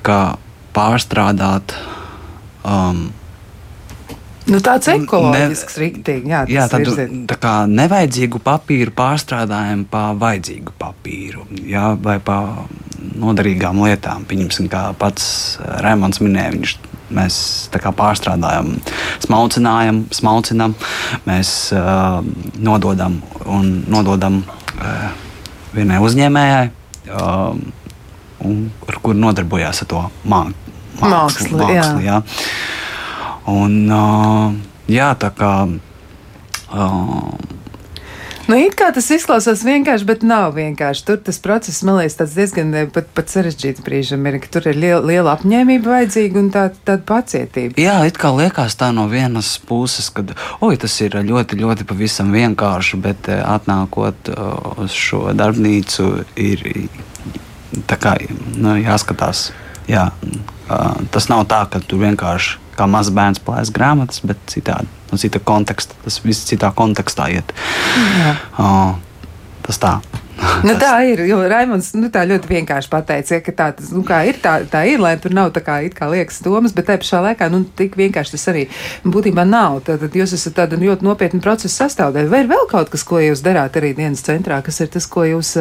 kā, 0.00 0.20
pārstrādāt. 0.76 1.78
Um, 2.64 3.08
Nu, 4.50 4.58
tāds 4.64 4.88
ekoloģisks, 4.90 5.76
ne, 5.76 5.82
riktīgi, 5.84 6.30
jā, 6.32 6.38
jā 6.50 6.64
tādu, 6.72 6.94
tā 7.30 7.36
kā 7.38 7.52
nevajadzīgu 7.70 8.40
papīru 8.42 8.90
pārstrādājam 8.96 9.84
pa 9.86 10.08
vajadzīgu 10.18 10.74
papīru, 10.80 11.44
jā, 11.70 11.92
vai 12.02 12.16
pa 12.24 12.40
noderīgām 13.20 13.78
lietām. 13.84 14.24
Pieņemsim, 14.26 14.66
kā 14.72 14.88
pats 14.98 15.60
Rēmons 15.84 16.18
minēja, 16.24 16.54
viņš 16.56 16.74
mēs 17.14 17.36
pārstrādājam, 17.96 18.72
smalcinājam, 19.24 20.04
smalcinam, 20.14 20.74
mēs 21.26 21.52
uh, 21.76 22.20
nododam 22.62 23.20
un 23.46 23.70
nododam 23.90 24.42
uh, 24.46 25.10
vienai 25.74 26.00
uzņēmējai, 26.04 26.64
uh, 27.10 27.54
un, 28.46 28.58
ar 28.88 29.00
kur 29.04 29.18
nodarbojās 29.18 29.84
ar 29.84 29.90
to 29.90 30.02
mā, 30.24 30.42
mākslu. 31.00 31.60
Mākslu, 31.60 31.62
jā. 31.62 31.68
mākslu 31.68 32.04
jā. 32.06 32.20
Un, 33.50 33.78
uh, 33.90 34.58
jā, 34.90 35.12
tā 35.18 35.32
kā. 35.36 35.54
Uh, 36.70 37.58
Nu, 38.50 38.56
it 38.58 38.72
kā 38.74 38.88
tas 38.90 39.06
izklausās 39.14 39.60
vienkārši, 39.62 40.06
bet 40.08 40.24
nav 40.26 40.56
vienkārši. 40.56 41.04
Tur 41.06 41.18
tas 41.22 41.36
process, 41.38 41.84
man 41.86 42.00
liekas, 42.00 42.16
tāds 42.18 42.32
diezgan 42.34 42.72
eh, 42.74 42.88
pat, 42.90 43.06
pat 43.14 43.30
sarežģīts 43.30 43.84
brīžam 43.86 44.24
ir, 44.26 44.40
ka 44.42 44.48
tur 44.56 44.64
ir 44.72 44.80
liela, 44.80 45.04
liela 45.06 45.36
apņēmība 45.36 45.92
vajadzīga 45.92 46.40
un 46.40 46.48
tā, 46.50 46.64
tāda 46.74 47.04
pacietība. 47.06 47.78
Jā, 47.78 48.00
it 48.10 48.18
kā 48.18 48.32
liekas 48.34 48.74
tā 48.80 48.88
no 48.96 49.04
vienas 49.12 49.52
puses, 49.68 50.08
ka 50.10 50.24
oi, 50.66 50.72
tas 50.82 50.96
ir 50.98 51.14
ļoti, 51.28 51.60
ļoti 51.62 51.86
pavisam 51.86 52.32
vienkārši, 52.34 52.98
bet 53.04 53.30
eh, 53.30 53.38
atnākot 53.38 54.32
uh, 54.34 54.82
uz 54.82 54.98
šo 54.98 55.28
darbnīcu, 55.38 56.08
ir 56.42 56.66
kā, 57.86 58.16
nu, 58.58 58.74
jāskatās. 58.80 59.52
Jā, 59.90 60.08
tas 61.14 61.30
nav 61.30 61.46
tā, 61.50 61.62
ka 61.70 61.78
tur 61.86 62.02
vienkārši 62.02 62.58
kā 62.80 62.88
mazs 62.88 63.12
bērns 63.16 63.42
plēs 63.44 63.72
grāmatas, 63.74 64.24
bet 64.26 64.40
citādi 64.50 64.88
no 65.10 65.18
cita 65.20 65.42
konteksta. 65.42 65.98
Tas 66.04 66.20
viss 66.24 66.48
citā 66.48 66.72
kontekstā 66.76 67.28
iet. 67.34 67.54
Uh, 68.56 68.96
tas 69.66 69.80
tā. 69.82 69.96
Nu, 70.66 70.74
tā 70.80 70.92
ir. 71.08 71.22
Jo 71.28 71.40
Raimons 71.50 71.92
nu, 71.98 72.10
tā 72.12 72.24
ļoti 72.28 72.50
vienkārši 72.50 72.90
pateica, 72.92 73.36
ja, 73.36 73.42
ka 73.44 73.54
tā, 73.56 73.68
nu, 73.92 74.02
ir, 74.26 74.40
tā, 74.42 74.54
tā 74.70 74.82
ir, 74.90 75.02
lai 75.02 75.14
tur 75.20 75.34
nav 75.36 75.52
tā 75.56 75.62
kā, 75.64 75.78
kā 75.94 76.08
liekas 76.12 76.40
domas, 76.44 76.74
bet 76.76 76.88
tajā 76.88 77.02
pašā 77.02 77.22
laikā 77.28 77.50
nu, 77.52 77.62
tik 77.78 77.96
vienkārši 78.00 78.36
tas 78.36 78.46
arī 78.52 78.64
būtībā 79.04 79.44
nav. 79.48 79.80
Tad, 79.86 80.06
jūs 80.16 80.34
esat 80.36 80.58
tāda 80.60 80.80
ļoti 80.80 81.06
nopietna 81.06 81.42
procesa 81.44 81.86
sastāvdaļa. 81.86 82.32
Vai 82.32 82.42
ir 82.44 82.50
vēl 82.50 82.66
kaut 82.70 82.92
kas, 82.92 83.04
ko 83.06 83.20
jūs 83.22 83.44
darāt 83.46 83.78
arī 83.80 83.92
dienas 83.98 84.24
centrā, 84.26 84.60
kas 84.66 84.80
ir 84.84 84.90
tas, 84.92 85.08
ko 85.10 85.26
jūs, 85.28 85.54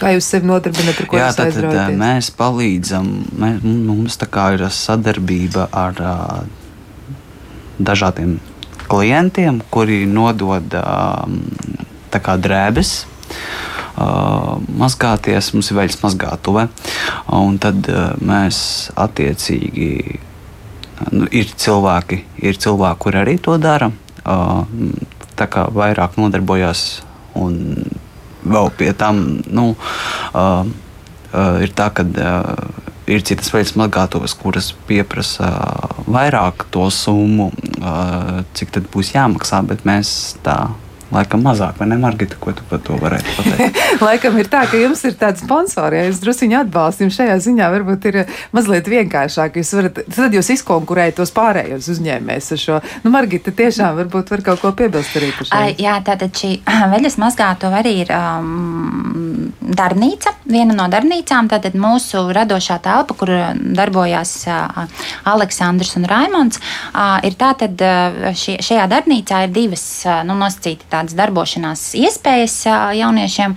kā 0.00 0.14
jūs 0.16 0.30
sevi 0.34 0.50
nodarbināt, 0.50 1.02
ar 1.02 1.10
ko 1.10 1.20
Jā, 1.20 1.30
jūs 1.30 1.42
aizraujaties? 1.46 2.00
Mēs 2.00 2.30
palīdzam, 2.38 3.10
mēs, 3.40 3.64
mums 3.64 4.20
tā 4.20 4.30
kā 4.30 4.50
ir 4.56 4.66
sadarbība 4.74 5.68
ar 5.76 6.00
dažādiem 7.80 8.38
klientiem, 8.90 9.62
kuri 9.70 10.02
nodod 10.10 10.74
kā, 12.10 12.36
drēbes. 12.42 12.94
Mazgāties, 14.80 15.52
mums 15.54 15.70
ir 15.70 15.78
veļas 15.78 16.00
mazgātuve. 16.02 16.66
Un 17.36 17.58
tad 17.62 17.88
mēs 18.24 18.60
attiecīgi 18.98 19.90
nu, 21.12 21.26
ir 21.30 21.52
cilvēki, 21.56 22.22
ir 22.44 22.60
cilvēki, 22.60 23.02
kuri 23.04 23.22
arī 23.22 23.38
to 23.42 23.56
dara. 23.60 23.90
Tā 25.40 25.48
kā 25.50 25.66
vairāk 25.72 26.18
nodarbojās 26.20 26.84
un 27.40 27.56
vēl 28.44 28.70
pie 28.76 28.92
tam 28.96 29.40
nu, 29.52 29.70
ir 31.34 31.74
tā, 31.76 31.88
ka 31.94 32.04
ir 33.10 33.24
citas 33.26 33.50
veids 33.52 33.74
mazgātuves, 33.78 34.34
kuras 34.38 34.72
prasa 35.08 35.50
vairāk 36.10 36.66
to 36.74 36.86
summu, 36.94 37.50
cik 38.54 38.76
tad 38.76 38.88
būs 38.92 39.14
jāmaksā, 39.14 39.62
bet 39.66 39.86
mēs 39.88 40.36
tā 40.44 40.70
Laikam 41.10 41.42
mazāk, 41.42 41.74
vai 41.80 41.88
ne, 41.90 41.96
Margita, 41.98 42.36
ko 42.38 42.52
tu 42.54 42.62
par 42.70 42.78
to 42.86 42.94
varētu 43.00 43.32
pateikt? 43.34 43.78
Laikam 44.06 44.36
ir 44.38 44.46
tā, 44.50 44.62
ka 44.70 44.78
jums 44.78 45.00
ir 45.08 45.16
tāds 45.18 45.42
sponsors, 45.42 45.96
ja 45.96 46.04
jūs 46.06 46.20
druskuļi 46.22 46.58
atbalstat. 46.60 47.02
Jums 47.02 47.16
šajā 47.18 47.38
ziņā 47.46 47.70
varbūt 47.74 48.06
ir 48.12 48.18
mazliet 48.54 48.86
vienkāršāk. 48.90 49.58
Jūs 49.58 49.72
varat, 49.74 49.98
tad 50.14 50.36
jūs 50.38 50.52
izkonkurējat 50.54 51.18
tos 51.18 51.34
pārējos 51.34 51.88
uzņēmējus 51.96 52.50
ar 52.54 52.62
šo. 52.62 52.78
Nu, 53.02 53.10
Margita, 53.14 53.50
tiešām 53.58 53.98
varbūt 53.98 54.30
var 54.36 54.44
kaut 54.52 54.62
ko 54.62 54.70
piebilst 54.78 55.18
arī 55.18 55.32
par 55.34 55.50
šo. 55.50 55.64
Jā, 55.82 55.96
tātad 56.06 56.30
šī 56.38 56.52
veļas 56.94 57.18
mazgātuve 57.24 57.80
arī 57.80 57.96
ir 58.04 58.14
um, 58.14 59.50
darbnīca, 59.58 60.36
viena 60.46 60.78
no 60.78 60.86
darbnīcām. 60.94 61.50
Tātad 61.50 61.74
mūsu 61.74 62.22
radošā 62.36 62.78
telpa, 62.86 63.18
kur 63.18 63.34
darbojās 63.58 64.36
uh, 64.46 65.02
Aleksandrs 65.34 65.96
un 65.98 66.06
Raimons, 66.10 66.62
uh, 66.62 67.18
ir 67.26 67.34
tātad 67.40 67.82
uh, 67.82 68.30
šie, 68.30 68.60
šajā 68.62 68.86
darbnīcā 68.94 69.44
ir 69.48 69.54
divas 69.58 69.84
uh, 70.06 70.22
nu, 70.26 70.38
nosacītas 70.38 70.99
tādas 71.00 71.16
darbošanās 71.18 71.82
iespējas 71.98 72.56
jauniešiem. 73.00 73.56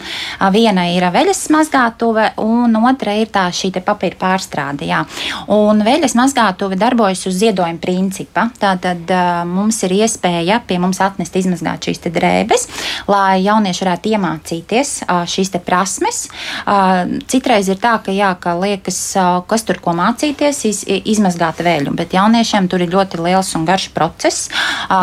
Viena 0.53 0.87
ir 0.93 1.05
veļas 1.13 1.45
mazgātuve, 1.53 2.29
un 2.41 2.75
otra 2.83 3.15
ir 3.19 3.31
tā 3.33 3.49
šī 3.53 3.73
papīra 3.83 4.17
pārstrāde. 4.19 4.87
Jā. 4.87 5.03
Un 5.51 5.83
veļas 5.83 6.15
mazgātuve 6.17 6.77
darbojas 6.79 7.25
uz 7.27 7.37
ziedojuma 7.41 7.81
principa. 7.83 8.47
Tātad 8.59 9.09
mums 9.49 9.81
ir 9.83 9.97
iespēja 9.99 10.61
pie 10.67 10.79
mums 10.79 11.01
atnest 11.03 11.35
izmazgāt 11.39 11.89
šīs 11.89 12.03
drēbes, 12.13 12.67
lai 13.11 13.43
jaunieši 13.43 13.85
varētu 13.85 14.13
iemācīties 14.13 14.93
šīs 15.33 15.53
prasmes. 15.65 16.27
Citreiz 17.29 17.69
ir 17.71 17.81
tā, 17.81 17.97
ka, 18.03 18.13
jā, 18.15 18.31
ka 18.39 18.55
liekas, 18.59 18.99
kas 19.49 19.67
tur 19.67 19.81
ko 19.83 19.95
mācīties, 19.97 20.63
iz, 20.69 20.83
izmazgāt 20.87 21.63
veļu, 21.65 21.93
bet 21.97 22.15
jauniešiem 22.15 22.69
tur 22.71 22.85
ir 22.85 22.93
ļoti 22.93 23.21
liels 23.23 23.51
un 23.57 23.67
garš 23.67 23.89
process, 23.95 24.49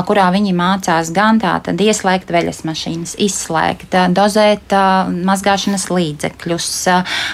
kurā 0.09 0.31
viņi 0.35 0.57
mācās 0.57 1.13
gan 1.15 1.41
tā, 1.43 1.57
tad 1.65 1.81
ieslēgt 1.81 2.30
slēgt 2.31 2.41
veļas 2.41 2.63
mašīnas, 2.65 3.15
izslēgt, 3.19 3.95
dozēt 4.15 4.73
mazgāšanas 5.27 5.89
līdzekļus, 5.91 6.71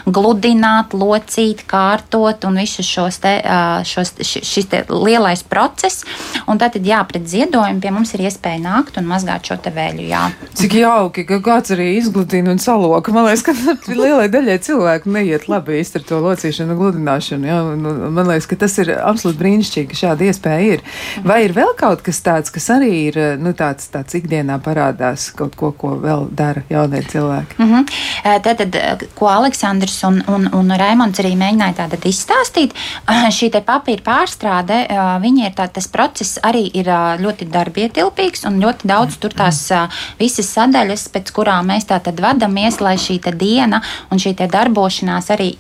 gludināt, 0.06 0.94
locīt, 0.94 1.64
kārtot 1.68 2.44
un 2.44 2.56
visus 2.60 2.86
šos 2.86 3.20
te, 3.22 3.40
šos, 3.84 4.14
šis 4.22 4.66
te 4.70 4.84
lielais 4.88 5.42
process. 5.42 6.04
Un 6.46 6.58
tad, 6.58 6.76
jā, 6.76 7.02
pret 7.08 7.26
ziedojumu 7.28 7.80
pie 7.80 7.92
mums 7.92 8.14
ir 8.14 8.26
iespēja 8.26 8.60
nākt 8.62 8.98
un 8.98 9.06
mazgāt 9.06 9.46
šo 9.46 9.58
te 9.62 9.72
veļu. 9.74 10.06
Jā. 10.06 10.30
Cik 10.56 10.78
jauki, 10.80 11.26
ka 11.26 11.40
kāds 11.44 11.74
arī 11.74 11.96
izgludina 11.96 12.54
un 12.54 12.62
saloka. 12.62 13.12
Man 13.12 13.28
liekas, 13.28 13.44
ka 13.46 13.54
lielai 14.00 14.28
daļai 14.32 14.58
cilvēku 14.64 15.12
neiet 15.12 15.48
labi 15.50 15.80
iztart 15.82 16.08
to 16.08 16.20
locīšanu 16.24 16.74
un 16.74 16.80
gludināšanu. 16.80 17.50
Jā. 17.50 17.60
Man 17.76 18.30
liekas, 18.30 18.48
ka 18.50 18.60
tas 18.64 18.76
ir 18.82 18.94
absolūti 18.96 19.42
brīnišķīgi, 19.42 19.90
ka 19.92 20.00
šāda 20.02 20.30
iespēja 20.30 20.76
ir. 20.76 20.86
Vai 21.26 21.42
ir 21.46 21.56
vēl 21.56 21.74
kaut 21.78 22.04
kas 22.06 22.22
tāds, 22.24 22.52
kas 22.54 22.70
arī 22.74 22.92
ir 23.10 23.20
nu, 23.42 23.52
tāds, 23.56 23.90
tāds 23.92 24.16
ikdienā 24.18 24.58
parādās? 24.64 24.85
Parādās 24.86 25.30
kaut 25.36 25.56
ko, 25.56 25.72
ko 25.72 25.96
vēl 26.00 26.28
dara 26.30 26.62
jaunie 26.70 27.02
cilvēki. 27.02 27.56
Mm 27.58 27.72
-hmm. 27.72 28.42
Tad, 28.42 28.58
tad, 28.58 29.04
ko 29.14 29.26
Aleksandrs 29.26 30.02
un, 30.04 30.22
un, 30.28 30.48
un 30.52 30.70
Raimons 30.70 31.18
arī 31.18 31.34
mēģināja 31.36 31.74
tātad 31.74 32.06
izstāstīt, 32.06 32.74
šī 33.06 33.50
papīra 33.64 34.02
pārstrāde, 34.02 34.86
viņa 35.20 35.46
ir 35.46 35.54
tā, 35.54 35.68
tas 35.68 35.88
process 35.88 36.38
arī 36.42 36.70
ir 36.74 36.86
ļoti 37.20 37.50
darbietilpīgs 37.50 38.46
un 38.46 38.60
ļoti 38.60 38.86
daudz 38.86 39.16
tur 39.16 39.30
tās 39.30 39.72
visas 40.18 40.46
sadaļas, 40.52 41.08
pēc 41.08 41.32
kurām 41.32 41.66
mēs 41.66 41.84
tātad 41.86 42.20
vadamies, 42.20 42.80
lai 42.80 42.96
šī 42.96 43.20
diena 43.32 43.82
un 44.10 44.18
šī 44.18 44.34
darbošanās 44.36 45.30
arī, 45.30 45.56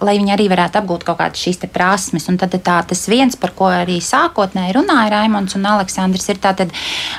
lai 0.00 0.18
viņi 0.18 0.32
arī 0.32 0.48
varētu 0.48 0.78
apgūt 0.78 1.04
kaut 1.04 1.18
kādas 1.18 1.40
šīs 1.40 1.58
prasmes. 1.72 2.28
Un 2.28 2.38
tad 2.38 2.54
tā, 2.62 2.82
tas 2.86 3.08
viens, 3.08 3.36
par 3.36 3.50
ko 3.50 3.64
arī 3.64 4.00
sākotnēji 4.00 4.74
runāja 4.74 5.10
Raimons 5.10 5.54
un 5.54 5.66
Aleksandrs, 5.66 6.28
ir 6.28 6.38
tātad 6.38 6.70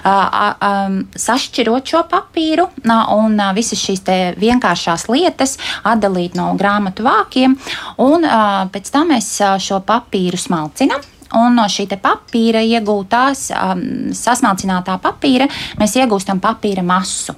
um, 0.03 1.07
sašķirot 1.51 1.91
šo 1.91 2.01
papīru 2.07 2.67
un 3.15 3.35
visas 3.55 3.79
šīs 3.79 4.03
vienkāršās 4.39 5.09
lietas 5.11 5.57
atdalīt 5.83 6.35
no 6.35 6.53
grāmatu 6.55 7.03
vākiem, 7.03 7.57
un 7.99 8.23
pēc 8.71 8.91
tam 8.91 9.11
mēs 9.11 9.41
šo 9.59 9.81
papīru 9.83 10.37
smalcinām. 10.39 11.10
Un 11.39 11.55
no 11.55 11.67
šī 11.71 11.87
papīra 12.01 12.63
iegūtās, 12.65 13.47
um, 13.55 13.85
sasmalcinātā 14.15 14.97
papīra, 15.01 15.47
mēs 15.79 15.95
iegūstam 15.99 16.41
papīra 16.43 16.83
masu. 16.83 17.35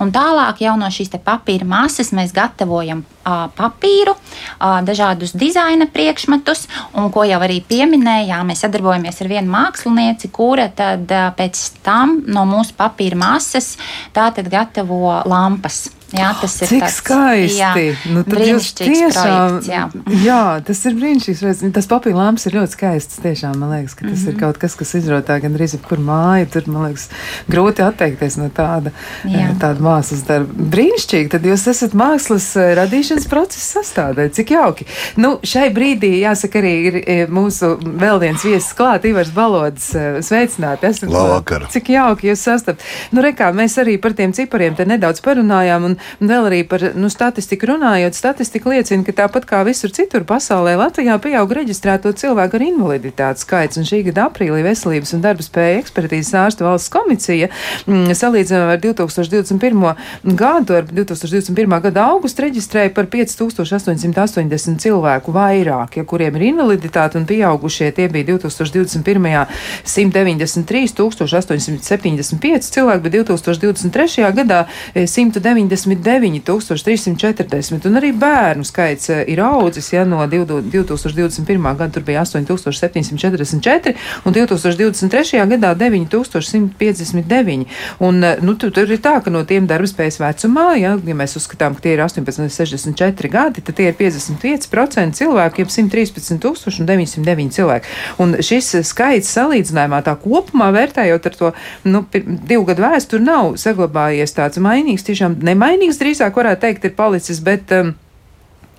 Un 0.00 0.10
tālāk 0.14 0.62
jau 0.64 0.74
no 0.78 0.88
šīs 0.92 1.12
papīra 1.24 1.66
masas 1.68 2.12
mēs 2.16 2.32
gatavojam 2.36 3.02
uh, 3.02 3.46
papīru, 3.56 4.14
uh, 4.16 4.78
dažādus 4.86 5.34
dizaina 5.36 5.88
priekšmetus, 5.92 6.66
un 6.96 7.10
ko 7.14 7.26
jau 7.28 7.40
arī 7.44 7.60
pieminējām, 7.68 8.48
mēs 8.50 8.64
sadarbojamies 8.64 9.20
ar 9.22 9.32
vienu 9.34 9.52
mākslinieci, 9.52 10.32
kura 10.32 10.70
tad 10.72 11.10
uh, 11.12 11.28
pēc 11.36 11.66
tam 11.86 12.20
no 12.26 12.46
mūsu 12.48 12.76
papīra 12.78 13.20
masas 13.20 13.74
tātad 14.16 14.50
gatavo 14.52 15.20
lampas. 15.28 15.86
Jā, 16.14 16.28
tas 16.38 16.54
ir 16.62 16.68
Cik 16.70 16.82
tāds, 16.84 16.96
skaisti. 17.00 17.58
Jā, 17.58 17.70
nu, 18.14 18.22
brīnišķīgs 18.30 19.00
tiešām, 19.00 19.56
projekts. 19.56 19.70
Jā. 19.70 19.82
jā, 20.22 20.42
tas 20.68 20.82
ir 20.86 20.94
brīnišķīgs. 21.00 21.62
Tas 21.74 21.88
papīra 21.90 22.20
lamps 22.20 22.46
ir 22.46 22.54
ļoti 22.60 22.76
skaists. 22.76 23.18
Tiešām, 23.24 23.56
man 23.58 23.72
liekas, 23.74 23.96
ka 23.98 24.04
tas 24.04 24.12
mm 24.12 24.14
-hmm. 24.14 24.28
ir 24.28 24.34
mhm. 24.34 24.40
kaut 24.44 24.60
kas, 24.62 24.76
kas 24.78 24.94
izrotā 24.94 25.40
gan 25.42 25.56
arī 25.58 25.66
jebkur 25.72 25.98
māja. 25.98 26.46
Tur, 26.52 26.68
man 26.70 26.86
liekas, 26.86 27.08
grūti 27.50 27.82
atteikties 27.82 28.36
no 28.38 28.46
tāda, 28.54 28.92
jā. 29.24 29.48
tāda 29.58 29.82
mākslas 29.82 30.22
darba. 30.28 30.54
Brīnišķīgi, 30.76 31.28
tad 31.28 31.42
jūs 31.42 31.66
esat 31.66 31.92
mākslas 31.92 32.46
eh, 32.56 32.74
radīšanas 32.78 33.26
procesa 33.26 33.82
sastāvdaļa. 33.82 34.30
Cik 34.30 34.50
jauki. 34.50 34.86
Nu, 35.16 35.40
šai 35.42 35.72
brīdī, 35.74 36.20
jāsaka, 36.22 36.62
arī 36.62 36.74
ir 36.86 37.00
eh, 37.02 37.26
mūsu 37.26 37.74
vēl 37.82 38.20
viens 38.22 38.44
viesis 38.44 38.72
klāt, 38.78 39.04
Ivars 39.04 39.34
Balods. 39.34 39.94
Eh, 39.94 40.22
sveicināti! 40.22 40.86
Esat 40.86 41.10
Labvakar! 41.10 41.66
Cik 41.70 41.90
jauki 41.90 42.30
jūs 42.30 42.46
sastapt. 42.46 42.86
Nu, 43.10 43.26
rekā, 43.26 43.50
mēs 43.50 43.74
arī 43.82 43.98
par 43.98 44.14
tiem 44.14 44.32
cipariem 44.32 44.78
te 44.78 44.86
nedaudz 44.86 45.20
parunājām. 45.20 45.84
Un, 45.90 45.95
un 46.20 46.30
vēl 46.30 46.48
arī 46.50 46.60
par 46.68 46.82
nu, 46.96 47.10
statistiku 47.12 47.70
runājot, 47.72 48.16
statistika 48.16 48.70
liecina, 48.72 49.04
ka 49.06 49.14
tāpat 49.22 49.46
kā 49.48 49.62
visur 49.66 49.92
citur 49.94 50.26
pasaulē, 50.28 50.76
Latvijā 50.80 51.16
pieaug 51.22 51.54
reģistrēto 51.58 52.12
cilvēku 52.16 52.58
ar 52.58 52.64
invaliditāti 52.66 53.44
skaits, 53.44 53.80
un 53.80 53.88
šī 53.88 54.02
gada 54.10 54.26
aprīlī 54.30 54.62
Veselības 54.66 55.14
un 55.16 55.24
darba 55.24 55.44
spēja 55.44 55.80
ekspertīzes 55.82 56.34
ārstu 56.40 56.66
valsts 56.66 56.92
komisija 56.92 57.50
mm, 57.86 58.14
salīdzinājumā 58.16 58.76
ar 58.76 58.82
2021. 58.82 59.86
gadu, 60.36 60.78
ar 60.80 60.88
2021. 60.90 61.78
gada 61.88 62.06
augustu 62.12 62.46
reģistrēja 62.46 62.94
par 62.96 63.10
5880 63.12 64.82
cilvēku 64.82 65.34
vairāk, 65.34 66.00
ja 66.00 66.06
kuriem 66.08 66.38
ir 66.38 66.48
invaliditāte 66.52 67.20
un 67.20 67.26
pieaugušie 67.28 67.92
tie 67.96 68.08
bija 68.12 68.32
2021. 68.34 69.46
193 69.86 70.94
875 70.96 72.70
cilvēki, 72.74 73.02
bet 73.04 73.16
2023. 73.16 74.26
gadā 74.36 74.64
199 74.94 75.85
340, 75.86 77.86
un 77.88 78.00
arī 78.00 78.12
bērnu 78.16 78.64
skaits 78.66 79.10
eh, 79.10 79.24
ir 79.32 79.40
audzis, 79.44 79.92
ja 79.92 80.04
no 80.08 80.26
2021. 80.26 81.62
gada 81.62 81.88
tur 81.92 82.02
bija 82.06 82.24
8744, 82.24 83.94
un 84.24 84.36
2023. 84.36 85.46
gadā 85.52 85.74
9159. 85.78 87.66
Un, 88.00 88.24
eh, 88.24 88.36
nu, 88.42 88.56
tur, 88.56 88.72
tur 88.74 88.90
ir 88.90 89.00
tā, 89.02 89.18
ka 89.22 89.30
no 89.30 89.44
tiem 89.44 89.66
darbspējas 89.70 90.20
vecumā, 90.22 90.68
ja, 90.80 90.96
ja 90.96 91.18
mēs 91.18 91.36
uzskatām, 91.40 91.76
ka 91.76 91.86
tie 91.86 91.96
ir 91.96 92.04
18, 92.04 92.50
64 92.56 93.32
gadi, 93.32 93.64
tad 93.64 93.78
tie 93.78 93.86
ir 93.90 93.96
55% 93.98 95.20
cilvēku, 95.20 95.62
jeb 95.62 95.70
113 95.72 96.86
909 96.86 97.54
cilvēki. 97.56 97.86
Un 98.22 98.28
šis 98.44 98.68
skaits 98.86 99.32
salīdzinājumā 99.36 100.02
tā 100.06 100.16
kopumā 100.20 100.68
vērtējot 100.74 101.30
ar 101.30 101.34
to 101.40 101.52
nu, 101.88 101.98
divu 102.12 102.66
gadu 102.68 102.86
vēsturi 102.86 103.24
nav 103.24 103.56
saglabājies 103.60 104.34
tāds 104.36 104.60
mainīgs, 104.62 105.06
tiešām 105.06 105.38
nemainīgs 105.46 105.75
drīzāk 106.00 106.36
varētu 106.36 106.66
teikt 106.66 106.88
ir 106.88 106.96
palicis, 106.98 107.40
bet 107.44 107.72
um, 107.76 107.94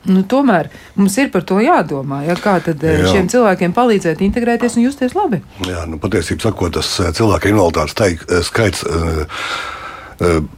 Nu, 0.08 0.22
tomēr 0.24 0.70
mums 0.96 1.18
ir 1.20 1.32
par 1.34 1.44
to 1.48 1.58
jādomā. 1.60 2.22
Ja, 2.28 2.38
kā 2.40 2.58
tad 2.64 2.84
eh, 2.86 3.02
Jā. 3.02 3.10
šiem 3.12 3.32
cilvēkiem 3.32 3.74
palīdzēt 3.76 4.22
integrēties 4.24 4.78
un 4.80 4.86
justies 4.86 5.16
labi? 5.18 5.42
Jā, 5.68 5.84
nu, 5.90 6.00
patiesībā 6.00 6.48
sakot, 6.48 6.76
tas 6.78 6.94
eh, 7.04 7.10
cilvēku 7.18 7.52
invaliditātes 7.52 8.22
eh, 8.30 8.46
skaits. 8.48 8.86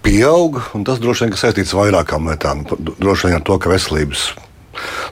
Pieaug, 0.06 0.56
un 0.78 0.86
tas 0.88 1.02
droši 1.04 1.26
vien 1.26 1.34
ir 1.36 1.40
saistīts 1.42 1.74
ar 1.74 1.82
vairākām 1.82 2.30
lietām. 2.30 2.62
Droši 2.70 3.28
vien 3.28 3.36
ar 3.36 3.44
to, 3.44 3.58
ka 3.60 3.68
veselības 3.74 4.30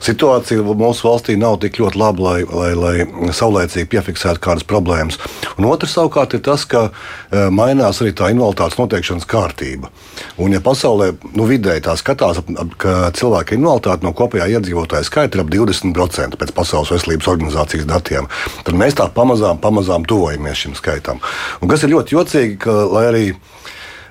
situācija 0.04 0.62
mūsu 0.62 1.06
valstī 1.08 1.36
nav 1.38 1.58
tik 1.62 1.80
ļoti 1.80 2.00
laba, 2.00 2.24
lai, 2.24 2.42
lai, 2.46 2.70
lai 2.78 3.32
saulēcīgi 3.34 3.88
piefiksētu 3.92 4.42
kādas 4.42 4.66
problēmas. 4.68 5.18
Un 5.58 5.68
otrs 5.68 5.96
savukārt 5.96 6.36
ir 6.36 6.42
tas, 6.46 6.64
ka 6.68 6.88
e, 6.88 7.48
mainās 7.54 8.02
arī 8.02 8.14
tā 8.16 8.30
invaliditātes 8.32 8.78
noteikšanas 8.80 9.28
kārtība. 9.28 9.90
Un, 10.38 10.54
ja 10.54 10.62
pasaulē 10.64 11.10
nu, 11.34 11.46
vidēji 11.48 11.84
tā 11.88 11.96
skatās, 11.98 12.40
ka 12.80 13.10
cilvēki 13.18 13.54
ar 13.54 13.60
invaliditāti 13.60 14.06
no 14.06 14.14
kopējā 14.16 14.48
iedzīvotāja 14.56 15.06
skaita 15.08 15.38
ir 15.38 15.44
ap 15.44 15.52
20% 15.52 16.38
pēc 16.40 16.54
Pasaules 16.56 16.92
veselības 16.94 17.30
organizācijas 17.30 17.88
datiem, 17.88 18.30
tad 18.66 18.78
mēs 18.78 18.98
tā 18.98 19.08
pamazām, 19.14 19.60
pamazām 19.62 20.06
tuvojamies 20.08 20.64
šim 20.64 20.78
skaitam. 20.78 21.22
Un 21.62 21.70
kas 21.70 21.84
ir 21.84 21.94
ļoti 21.94 22.16
jocīgi, 22.16 22.58
ka 22.64 22.74
lai 22.88 23.06
arī 23.10 23.24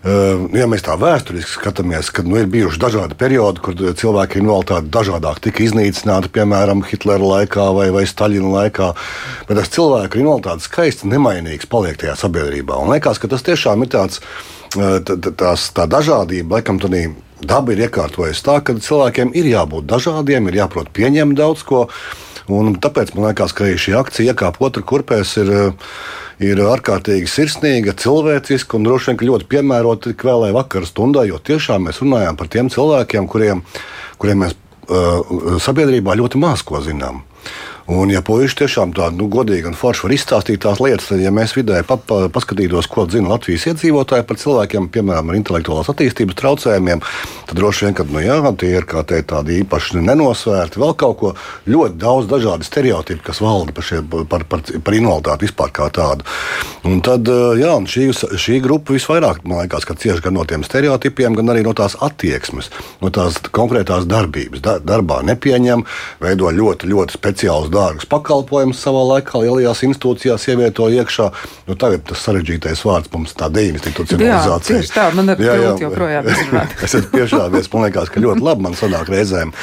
Ja 0.07 0.67
mēs 0.69 0.85
tā 0.85 0.93
vēsturiski 0.99 1.57
skatāmies, 1.57 2.11
tad 2.15 2.29
nu, 2.29 2.37
ir 2.39 2.47
bijuši 2.51 2.79
dažādi 2.79 3.17
periodi, 3.19 3.59
kur 3.65 3.75
cilvēki 3.75 4.37
ar 4.37 4.43
invaliditāti 4.43 4.91
dažādāk 4.93 5.41
tika 5.43 5.65
iznīcināti, 5.65 6.31
piemēram, 6.37 6.85
Hitlera 6.87 7.31
laikā 7.33 7.65
vai, 7.75 7.89
vai 7.91 8.05
Staļina 8.07 8.51
laikā. 8.53 8.91
Bet 9.49 9.59
tas 9.59 9.73
cilvēku 9.73 10.15
ar 10.15 10.23
invaliditāti 10.23 10.67
skaisti 10.69 11.11
nemainīgs 11.11 11.67
paliek 11.71 11.99
tajā 11.99 12.15
sabiedrībā. 12.21 12.77
Un 12.79 12.93
liekas, 12.93 13.19
ka 13.19 13.31
tas 13.33 13.43
tiešām 13.47 13.83
ir 13.83 13.91
tāds, 13.97 14.21
tās, 14.77 15.67
tā 15.75 15.89
dažādība, 15.91 16.59
laikam, 16.59 16.79
tādā 16.83 17.09
daba 17.43 17.73
ir 17.73 17.83
iekārtojusi 17.87 18.45
tā, 18.45 18.61
ka 18.63 18.77
cilvēkiem 18.81 19.35
ir 19.37 19.51
jābūt 19.51 19.89
dažādiem, 19.89 20.47
ir 20.47 20.61
jāprot 20.63 20.93
pieņemt 20.95 21.38
daudz 21.38 21.67
ko. 21.67 21.88
Un 22.53 22.77
tāpēc 22.79 23.12
man 23.15 23.29
liekas, 23.29 23.53
ka 23.55 23.67
šī 23.67 23.95
akcija 23.99 24.33
iekāpa 24.33 24.69
otrā 24.69 24.86
kurpēs. 24.88 25.33
Ir, 25.41 25.51
ir 26.43 26.62
ārkārtīgi 26.62 27.27
sirsnīga, 27.31 27.95
cilvēciska 27.97 28.77
un 28.77 28.86
droši 28.86 29.13
vien 29.13 29.31
ļoti 29.31 29.49
piemērota 29.51 30.12
tik 30.12 30.25
vēlai 30.27 30.53
vakara 30.55 30.88
stundai, 30.88 31.27
jo 31.31 31.41
tiešām 31.41 31.88
mēs 31.89 32.03
runājam 32.03 32.38
par 32.38 32.51
tiem 32.53 32.69
cilvēkiem, 32.73 33.27
kuriem, 33.31 33.63
kuriem 34.21 34.45
mēs 34.45 34.53
uh, 34.53 35.57
sabiedrībā 35.63 36.15
ļoti 36.19 36.41
maz 36.41 36.63
ko 36.67 36.83
zinām. 36.86 37.23
Un, 37.88 38.10
ja 38.12 38.19
puiši 38.19 38.58
tiešām 38.60 38.91
tādu 38.91 39.21
nu, 39.21 39.30
godīgu 39.32 39.69
un 39.71 39.76
foršu 39.80 40.08
var 40.08 40.13
izstāstīt 40.17 40.60
tās 40.65 40.82
lietas, 40.84 41.06
tad, 41.08 41.21
ja 41.23 41.32
mēs 41.32 41.54
vidēji 41.56 41.86
pa, 41.88 41.95
pa, 41.95 42.17
paskatītos, 42.36 42.89
ko 42.91 43.06
zina 43.08 43.32
Latvijas 43.32 43.63
iedzīvotāji 43.71 44.26
par 44.28 44.39
cilvēkiem, 44.41 44.89
piemēram, 44.91 45.32
ar 45.32 45.38
intelektuālās 45.38 45.88
attīstības 45.93 46.36
traucējumiem, 46.41 47.04
tad 47.47 47.56
droši 47.56 47.88
vien, 47.88 47.95
ka 47.95 48.04
nu, 48.12 48.19
jā, 48.26 48.41
tie 48.60 48.73
ir 48.76 48.88
te 49.08 49.21
tādi 49.32 49.62
īpaši 49.62 50.02
nenosvērti, 50.04 50.82
vēl 50.84 50.91
kaut 51.00 51.15
ko 51.21 51.32
ļoti 51.71 51.95
daudz 52.02 52.28
dažādu 52.28 52.67
stereotipu, 52.67 53.23
kas 53.30 53.39
valda 53.45 53.71
par, 53.78 53.88
šie, 53.88 54.02
par, 54.04 54.43
par, 54.52 54.67
par 54.67 55.00
invaliditāti 55.00 55.47
vispār 55.47 55.71
kā 55.80 55.88
tādu. 55.95 56.28
Un 56.88 57.00
tad 57.08 57.32
jā, 57.32 57.71
un 57.71 57.88
šī, 57.88 58.10
šī 58.12 58.60
grupa 58.67 58.97
visvairāk, 58.97 59.45
man 59.47 59.63
liekas, 59.63 59.88
cieši 59.88 60.28
gan 60.28 60.36
no 60.36 60.43
tiem 60.47 60.67
stereotipiem, 60.67 61.39
gan 61.39 61.56
arī 61.56 61.63
no 61.63 61.71
tās 61.78 61.95
attieksmes, 62.04 62.67
no 63.00 63.15
tās 63.15 63.39
konkrētās 63.47 64.12
darbības. 64.12 64.63
Da, 64.67 64.78
darbā 64.84 65.23
nepieņem, 65.32 65.88
veido 66.19 66.52
ļoti, 66.52 66.91
ļoti 66.91 67.15
speciālus 67.15 67.71
dārgus 67.77 68.09
pakalpojumus 68.09 68.81
savā 68.83 69.03
laikā 69.13 69.41
lielajās 69.43 69.83
institūcijās 69.87 70.47
ievieto 70.51 70.89
iekšā. 70.93 71.29
Nu, 71.69 71.77
tagad 71.79 72.05
tas 72.09 72.23
sarežģītais 72.25 72.83
vārds 72.87 73.11
mums 73.13 73.35
tā 73.37 73.51
deinstitucionalizācija. 73.53 74.79
Jā, 74.79 74.83
tieši 74.83 74.95
tā, 74.95 75.09
man 75.17 75.33
ir 75.33 75.41
grūti 75.41 75.87
joprojām 75.87 76.27
izrunāt. 76.33 76.75
es 76.81 76.97
esmu 76.97 77.13
piešāvies, 77.13 77.71
man 77.73 77.87
liekas, 77.87 78.11
ka 78.13 78.23
ļoti 78.23 78.45
labi 78.49 78.67
man 78.67 78.77
sanāk 78.79 79.11
reizēm. 79.13 79.53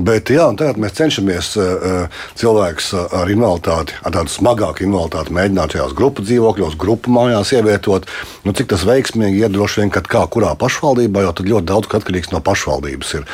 Bet 0.00 0.30
jā, 0.32 0.46
tagad 0.56 0.78
mēs 0.80 0.94
cenšamies 0.96 1.50
uh, 1.60 2.20
cilvēkus 2.38 2.92
ar 2.96 3.30
invaliditāti, 3.32 3.96
ar 4.06 4.14
tādu 4.14 4.32
smagāku 4.32 4.86
invaliditāti 4.86 5.34
mēģināt 5.36 5.74
šajās 5.76 5.96
grupu 5.98 6.24
dzīvokļos, 6.24 6.76
grupu 6.80 7.12
mājās 7.12 7.52
ievietot. 7.56 8.06
Nu, 8.46 8.54
cik 8.56 8.70
tas 8.72 8.86
veiksmīgi 8.88 9.42
ir 9.44 9.52
droši 9.52 9.82
vien, 9.82 9.92
kad 9.92 10.08
kā 10.10 10.22
kurā 10.32 10.54
pašvaldībā, 10.60 11.24
jo 11.26 11.34
tad 11.36 11.50
ļoti 11.50 11.68
daudz 11.68 11.90
atkarīgs 12.00 12.30
no 12.32 12.40
pašvaldības 12.44 13.12
ir. 13.18 13.26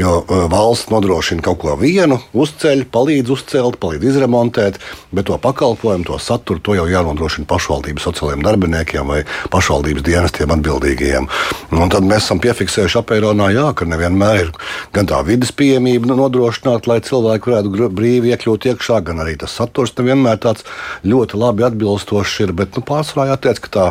Jo 0.00 0.18
valsts 0.52 0.90
nodrošina 0.92 1.44
kaut 1.46 1.62
ko 1.62 1.76
vienu, 1.80 2.18
uzceļ, 2.36 2.84
palīdz 2.92 3.32
uzcelt 3.36 3.69
celti, 3.70 3.80
palīdz 3.80 4.08
izremontēt, 4.10 4.78
bet 5.12 5.26
to 5.26 5.38
pakalpojumu, 5.38 6.04
to 6.04 6.18
saturu, 6.18 6.60
to 6.60 6.74
jau 6.74 6.86
jānodrošina 6.88 7.46
pašvaldības 7.46 8.02
sociālajiem 8.02 8.42
darbiniekiem 8.44 9.06
vai 9.06 9.24
pašvaldības 9.50 10.02
dienestiem 10.02 10.50
atbildīgajiem. 10.50 11.28
Un 11.72 11.90
tad 11.90 12.04
mēs 12.04 12.24
esam 12.24 12.40
piefiksējuši 12.40 13.00
apēronā, 13.00 13.50
jā, 13.54 13.72
ka 13.74 13.86
nevienmēr 13.86 14.40
ir 14.44 14.52
gan 14.92 15.06
tā 15.06 15.20
vidas 15.24 15.52
pieejamība 15.52 16.14
nodrošināta, 16.14 16.90
lai 16.90 17.00
cilvēki 17.00 17.50
varētu 17.50 17.90
brīvi 17.94 18.34
iekļūt 18.34 18.70
iekšā, 18.72 19.02
gan 19.06 19.22
arī 19.22 19.36
tas 19.40 19.54
saturs 19.54 19.94
nevienmēr 19.98 20.40
tāds 20.42 20.66
ļoti 21.04 21.38
labi 21.40 21.66
atbilstošs 21.68 22.40
ir, 22.46 22.56
bet 22.56 22.76
nu, 22.76 22.84
pārsvarā 22.86 23.34
jāteic, 23.34 23.62
ka 23.66 23.70
tā 23.70 23.86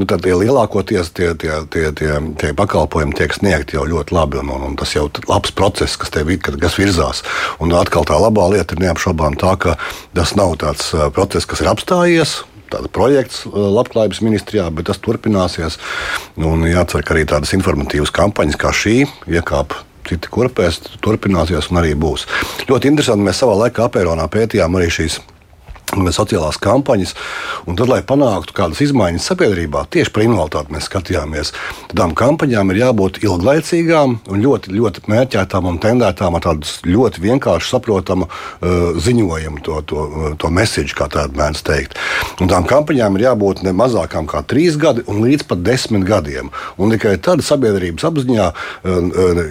nu, 0.00 0.08
tad 0.08 0.24
tie 0.24 0.32
lielākoties 0.32 1.12
tie, 1.12 1.30
tie, 1.36 1.52
tie, 1.68 1.90
tie, 1.96 2.12
tie 2.40 2.52
pakalpojumi 2.56 3.16
tiek 3.18 3.34
sniegti 3.36 3.76
jau 3.76 3.84
ļoti 3.88 4.16
labi. 4.16 4.40
Un, 4.40 4.52
un, 4.54 4.70
un 4.70 4.78
tas 4.80 4.94
jau 4.96 5.06
ir 5.10 5.28
labs 5.28 5.52
process, 5.56 5.98
kas 6.00 6.12
tev 6.14 6.32
ir, 6.32 6.40
kas 6.40 6.78
virzās. 6.80 7.20
Un 7.60 7.74
atkal 7.76 8.08
tā 8.08 8.16
labā 8.16 8.48
lieta 8.54 8.76
ir 8.76 8.86
neapšaubām 8.86 9.36
tā, 9.40 9.56
ka 9.60 9.76
tas 10.16 10.32
nav 10.40 10.56
tāds 10.62 10.94
process, 11.16 11.48
kas 11.48 11.62
ir 11.64 11.72
apstājies 11.72 12.40
tāds 12.70 12.86
projekts 12.94 13.42
Labklājības 13.50 14.20
ministrijā, 14.22 14.68
bet 14.70 14.86
tas 14.86 15.00
turpināsies. 15.02 15.80
Un 16.38 16.62
jācer, 16.70 17.02
ka 17.02 17.16
arī 17.16 17.26
tādas 17.26 17.50
informatīvas 17.56 18.14
kampaņas 18.14 18.60
kā 18.60 18.70
šī 18.70 18.96
iekāpa 19.26 19.82
citi 20.06 20.30
kurpēs, 20.32 20.78
turpināsies 21.04 21.70
un 21.70 21.82
arī 21.82 21.96
būs. 21.98 22.28
Ļoti 22.70 22.94
interesanti, 22.94 23.26
mēs 23.26 23.42
savā 23.42 23.58
laikā 23.64 23.88
apēronā 23.88 24.30
pētījām 24.30 24.78
arī 24.78 24.86
šīs 25.00 25.18
sociālās 25.90 26.58
kampaņas. 26.60 27.14
Un 27.68 27.78
tad, 27.78 27.90
lai 27.90 28.00
panāktu 28.06 28.54
kādas 28.56 28.80
izmaiņas 28.84 29.28
sabiedrībā, 29.32 29.84
tieši 29.92 30.12
par 30.14 30.24
invaliditāti 30.24 30.74
mēs 30.74 30.88
skatījāmies, 30.88 31.52
tādām 31.90 32.14
kampaņām 32.18 32.72
ir 32.72 32.80
jābūt 32.84 33.20
ilglaicīgām 33.24 34.16
un 34.30 34.44
ļoti, 34.44 34.74
ļoti 34.76 35.04
mērķētām 35.10 35.68
un 35.70 35.80
tendētām 35.82 36.38
ar 36.38 36.44
tādu 36.44 36.74
ļoti 36.86 37.24
vienkārši 37.24 37.72
saprotamu 37.74 38.28
uh, 38.28 38.98
ziņojumu, 39.00 39.62
to, 39.66 39.80
to, 39.90 40.06
to 40.40 40.50
message, 40.54 40.94
kā 40.98 41.08
tādu 41.12 41.38
mēdz 41.40 41.64
teikt. 41.66 41.98
Un 42.40 42.50
tām 42.50 42.66
kampaņām 42.68 43.18
ir 43.18 43.26
jābūt 43.28 43.64
ne 43.66 43.74
mazākām 43.76 44.28
kā 44.30 44.42
trīs 44.46 44.78
gadi 44.80 45.04
un 45.10 45.22
līdz 45.24 45.46
pat 45.50 45.64
desmit 45.66 46.06
gadiem. 46.08 46.50
Un 46.80 46.94
tikai 46.94 47.16
tad 47.22 47.44
sabiedrības 47.46 48.06
apziņā 48.10 48.48
uh, 48.50 48.90
uh, 48.90 49.42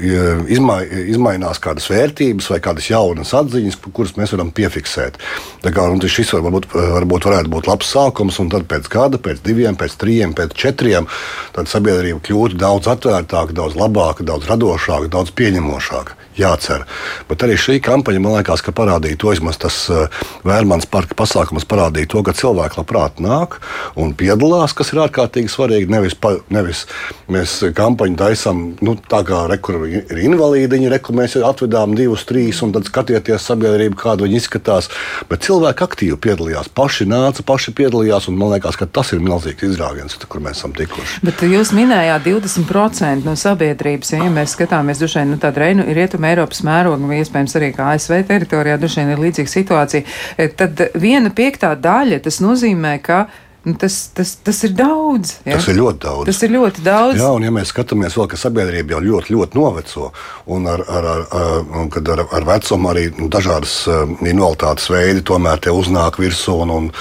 izmai, 0.52 0.82
izmainās 1.13 1.62
kādas 1.63 1.89
vērtības 1.91 2.49
vai 2.54 2.62
kādas 2.63 2.89
jaunas 2.91 3.34
atziņas, 3.38 3.80
kuras 3.93 4.15
mēs 4.19 4.34
varam 4.36 4.52
piefiksēt. 4.56 5.19
Tā 5.63 5.73
kā, 5.75 5.86
nu, 5.91 5.99
šis 6.30 6.46
varbūt, 6.46 6.70
varbūt 6.74 7.28
varētu 7.30 7.54
būt 7.54 7.70
labs 7.70 7.89
sākums, 7.96 8.39
un 8.42 8.52
tad 8.54 8.68
pēc 8.70 8.89
gada, 8.92 9.20
pēc 9.22 9.42
diviem, 9.46 9.78
pēc 9.80 9.98
trim, 10.02 10.36
pēc 10.38 10.56
četriem, 10.58 11.10
tad 11.56 11.72
sabiedrība 11.72 12.22
kļūtu 12.26 12.60
daudz 12.60 12.89
atvērtāka, 12.94 13.56
daudz 13.58 13.78
labāka, 13.80 14.26
daudz 14.28 14.50
radošāka, 14.50 15.12
daudz 15.18 15.34
pieņemošāka 15.39 16.19
jācer. 16.38 16.86
Bet 17.30 17.44
arī 17.46 17.58
šī 17.60 17.80
kampaņa, 17.84 18.22
man 18.24 18.38
liekas, 18.38 18.63
ka 18.65 18.74
parādīja 18.76 19.20
to, 19.20 19.32
vismaz 19.34 19.60
tas 19.62 19.78
uh, 19.92 20.08
Vērmans 20.48 20.88
parka 20.92 21.18
pasākums 21.18 21.68
parādīja 21.70 22.12
to, 22.13 22.24
ka 22.26 22.36
cilvēki 22.38 22.80
labprāt 22.80 23.20
nāk 23.24 23.60
un 24.00 24.13
piedalās, 24.18 24.76
kas 24.78 24.94
ir 24.94 25.04
ārkārtīgi 25.06 25.52
svarīgi. 25.52 25.89
Nevis, 25.92 26.15
pa, 26.15 26.36
nevis 26.54 26.86
mēs 27.32 27.60
kampaņu 27.76 28.20
taisām 28.20 28.62
nu, 28.86 28.96
tā 29.10 29.22
kā 29.28 29.46
rekur 29.52 29.84
ir 29.89 30.22
invalīdiņi, 30.30 30.92
rekur 30.96 31.18
mēs 31.20 31.38
atvedām 31.39 31.96
divus, 31.98 32.26
trīs 32.30 32.62
un 32.65 32.74
tad 32.76 32.88
skatieties 32.89 33.48
sabiedrību, 33.50 33.98
kāda 34.00 34.26
viņi 34.26 34.39
izskatās. 34.39 34.89
Bet 35.30 35.46
cilvēki 35.48 35.86
aktīvi 35.86 36.20
piedalījās, 36.28 36.72
paši 36.76 37.08
nāca, 37.10 37.46
paši 37.46 37.74
piedalījās, 37.78 38.30
un 38.32 38.39
man 38.39 38.54
liekas, 38.56 38.78
ka 38.80 38.88
tas 38.89 39.13
ir 39.15 39.24
milzīgs 39.24 39.68
izrāviens, 39.70 40.18
kur 40.30 40.44
mēs 40.44 40.62
esam 40.62 40.74
tikuši. 40.78 41.22
Bet 41.26 41.44
jūs 41.46 41.74
minējāt 41.76 42.28
20% 42.28 43.28
no 43.28 43.36
sabiedrības, 43.39 44.13
ja, 44.15 44.24
ja 44.26 44.34
mēs 44.34 44.56
skatāmies, 44.56 45.02
dušai, 45.02 45.26
nu 45.30 45.39
tāda 45.42 45.65
reinu 45.65 45.86
ir 45.89 46.02
rietuma 46.20 46.34
Eiropas 46.34 46.64
mēroga, 46.64 47.08
vai 47.08 47.20
iespējams 47.24 47.56
arī 47.56 47.72
kā 47.76 47.94
ASV 47.96 48.24
teritorijā, 48.28 48.78
droši 48.78 49.00
vien 49.02 49.12
ir 49.14 49.22
līdzīga 49.24 49.50
situācija, 49.50 50.04
e, 50.38 50.48
tad 50.48 50.90
viena 51.00 51.30
piektā 51.32 51.76
daļa 51.76 52.20
tas 52.24 52.40
nozīmē, 52.42 53.00
ka 53.02 53.28
tas, 53.80 54.10
tas, 54.16 54.36
tas 54.46 54.60
ir 54.66 54.74
daudz. 54.78 55.36
Ja? 55.46 55.58
Tas 55.58 55.68
ir 55.72 55.78
ļoti 55.80 56.02
daudz. 56.06 56.26
Tas 56.30 56.42
ir 56.46 56.54
ļoti 56.54 56.84
daudz. 56.86 57.20
Jā, 57.22 57.30
un 57.36 57.46
ja 57.46 57.54
mēs 57.54 57.74
skatāmies 57.74 58.18
vēl, 58.18 58.28
ka 58.32 58.40
sabiedrība 58.40 58.96
jau 58.96 59.02
ļoti, 59.06 59.36
ļoti 59.36 59.60
noveco, 59.60 60.10
un 60.56 60.70
ar, 60.72 60.84
ar, 60.88 61.10
ar, 61.10 61.26
ar, 61.40 61.98
ar, 62.16 62.24
ar 62.40 62.48
vecumu 62.50 62.92
arī 62.94 63.08
nu, 63.18 63.30
dažādas 63.32 63.76
invaliditātes 63.90 64.90
veidi 64.94 65.26
tomēr 65.26 65.64
te 65.64 65.74
uznāk 65.76 66.22
virsū, 66.22 66.60
un, 66.66 66.76
un, 66.76 66.92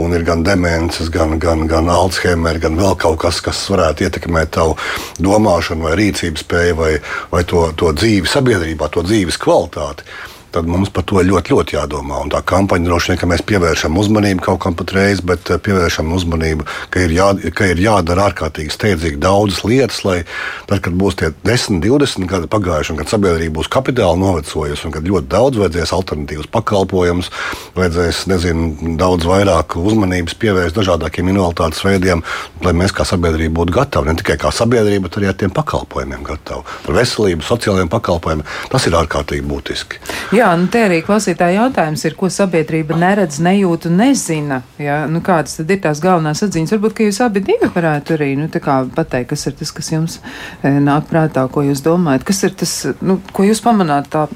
un 0.00 0.16
ir 0.16 0.26
gan 0.26 0.44
demences, 0.46 1.10
gan, 1.12 1.38
gan, 1.42 1.66
gan 1.70 1.90
Alzheimer, 1.92 2.60
gan 2.62 2.78
vēl 2.80 2.96
kaut 3.00 3.20
kas, 3.24 3.40
kas 3.44 3.64
varētu 3.72 4.08
ietekmēt 4.08 4.54
tavu 4.58 4.78
domāšanu 5.22 5.88
vai 5.88 5.96
rīcības 6.00 6.46
spēju 6.46 6.78
vai, 6.78 6.92
vai 7.32 7.42
to, 7.48 7.66
to 7.78 7.92
dzīvi 7.96 8.30
sabiedrībā, 8.30 8.90
to 8.92 9.04
dzīves 9.06 9.40
kvalitāti 9.42 10.06
tad 10.54 10.68
mums 10.70 10.92
par 10.94 11.06
to 11.08 11.22
ļoti, 11.24 11.54
ļoti 11.54 11.76
jādomā. 11.76 12.20
Un 12.22 12.30
tā 12.32 12.40
kampaņa 12.46 12.86
droši 12.86 13.12
vien, 13.12 13.20
ka 13.20 13.28
mēs 13.30 13.42
pievēršam 13.48 13.96
uzmanību 13.98 14.44
kaut 14.44 14.60
kam 14.64 14.76
patreiz, 14.78 15.22
bet 15.26 15.50
eh, 15.50 15.58
pievēršam 15.58 16.12
uzmanību, 16.14 16.66
ka 16.94 17.02
ir, 17.04 17.14
jā, 17.16 17.28
ka 17.56 17.68
ir 17.72 17.82
jādara 17.82 18.28
ārkārtīgi 18.30 18.74
steidzīgi 18.74 19.20
daudzas 19.22 19.64
lietas, 19.66 20.02
lai 20.06 20.20
tad, 20.68 20.80
kad 20.84 20.94
būs 20.98 21.18
tie 21.20 21.32
10, 21.46 21.80
20 21.84 22.28
gadi 22.30 22.50
pagājuši, 22.50 22.94
un 22.94 23.00
kad 23.02 23.10
sabiedrība 23.10 23.58
būs 23.58 23.70
kapitāli 23.72 24.22
novecojusi, 24.22 24.86
un 24.88 24.94
kad 24.94 25.08
ļoti 25.10 25.30
daudz 25.34 25.60
vajadzēs 25.62 25.94
alternatīvas 25.98 26.50
pakalpojumus, 26.54 27.30
vajadzēs 27.78 28.24
nezinu, 28.30 28.94
daudz 29.00 29.26
vairāk 29.28 29.78
uzmanības 29.80 30.38
pievērst 30.38 30.78
dažādākiem 30.78 31.32
invaliditātes 31.32 31.82
veidiem, 31.86 32.22
lai 32.64 32.74
mēs 32.76 32.94
kā 32.94 33.06
sabiedrība 33.08 33.62
būtu 33.62 33.78
gatavi 33.78 34.10
ne 34.10 34.18
tikai 34.20 34.38
kā 34.40 34.52
sabiedrība, 34.54 35.08
bet 35.08 35.18
arī 35.18 35.30
ar 35.30 35.38
tiem 35.40 35.52
pakalpojumiem 35.54 36.24
gatavi. 36.26 36.64
Par 36.86 36.98
veselību, 36.98 37.46
sociālajiem 37.46 37.90
pakalpojumiem 37.92 38.46
tas 38.72 38.86
ir 38.88 38.96
ārkārtīgi 38.98 39.46
būtiski. 39.48 40.00
Jā, 40.36 40.43
Jā, 40.44 40.50
nu 40.60 40.66
te 40.68 40.82
arī 40.84 40.98
klausītāja 41.00 41.62
jautājums 41.62 42.02
ir, 42.04 42.14
ko 42.20 42.28
sabiedrība 42.28 42.98
neredz, 43.00 43.38
nejūt 43.40 43.86
un 43.88 43.94
nezina. 43.96 44.58
Jā, 44.76 44.98
nu 45.08 45.22
kādas 45.24 45.56
tad 45.56 45.70
ir 45.72 45.78
tās 45.86 46.02
galvenās 46.04 46.44
atziņas? 46.44 46.74
Varbūt, 46.74 46.94
ka 46.98 47.06
jūs 47.06 47.20
abi 47.24 47.40
divi 47.46 47.70
varētu 47.72 48.18
arī, 48.18 48.28
nu, 48.36 48.50
tā 48.52 48.60
kā 48.60 48.74
pateikt, 48.92 49.30
kas 49.30 49.46
ir 49.48 49.54
tas, 49.56 49.72
kas 49.72 49.88
jums 49.94 50.18
e, 50.60 50.74
nāk 50.84 51.08
prātā, 51.08 51.46
ko 51.48 51.64
jūs 51.64 51.80
domājat, 51.86 52.26
kas 52.28 52.44
ir 52.44 52.52
tas, 52.60 52.74
nu, 53.00 53.16
ko 53.32 53.46
jūs 53.48 53.64
pamanāt 53.64 54.10
tā 54.12 54.26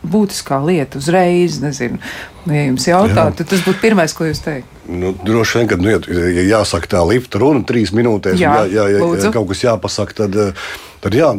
būtiskā 0.00 0.60
lieta 0.64 1.00
uzreiz, 1.00 1.60
nezinu, 1.62 1.98
nu, 2.46 2.54
ja 2.56 2.66
jums 2.68 2.86
jautātu, 2.88 3.40
tad 3.40 3.50
tas 3.52 3.64
būtu 3.66 3.82
pirmais, 3.82 4.14
ko 4.16 4.28
jūs 4.28 4.44
teikt. 4.44 4.78
Nu, 4.90 5.12
droši 5.14 5.60
vien, 5.60 5.70
kad 5.70 5.82
nu, 5.84 5.92
ja 5.92 6.46
jāsaka 6.56 6.96
tā 6.96 7.02
lifta 7.06 7.42
runa 7.42 7.66
trīs 7.68 7.92
minūtēs, 7.94 8.40
jā, 8.40 8.54
jā, 8.66 8.86
jā, 8.96 9.02
ja 9.20 9.34
kaut 9.34 9.50
kas 9.52 9.66
jāpasaka, 9.66 10.22
tad 10.24 10.40
uh, 10.40 10.70
tad 11.00 11.16
jā, 11.16 11.30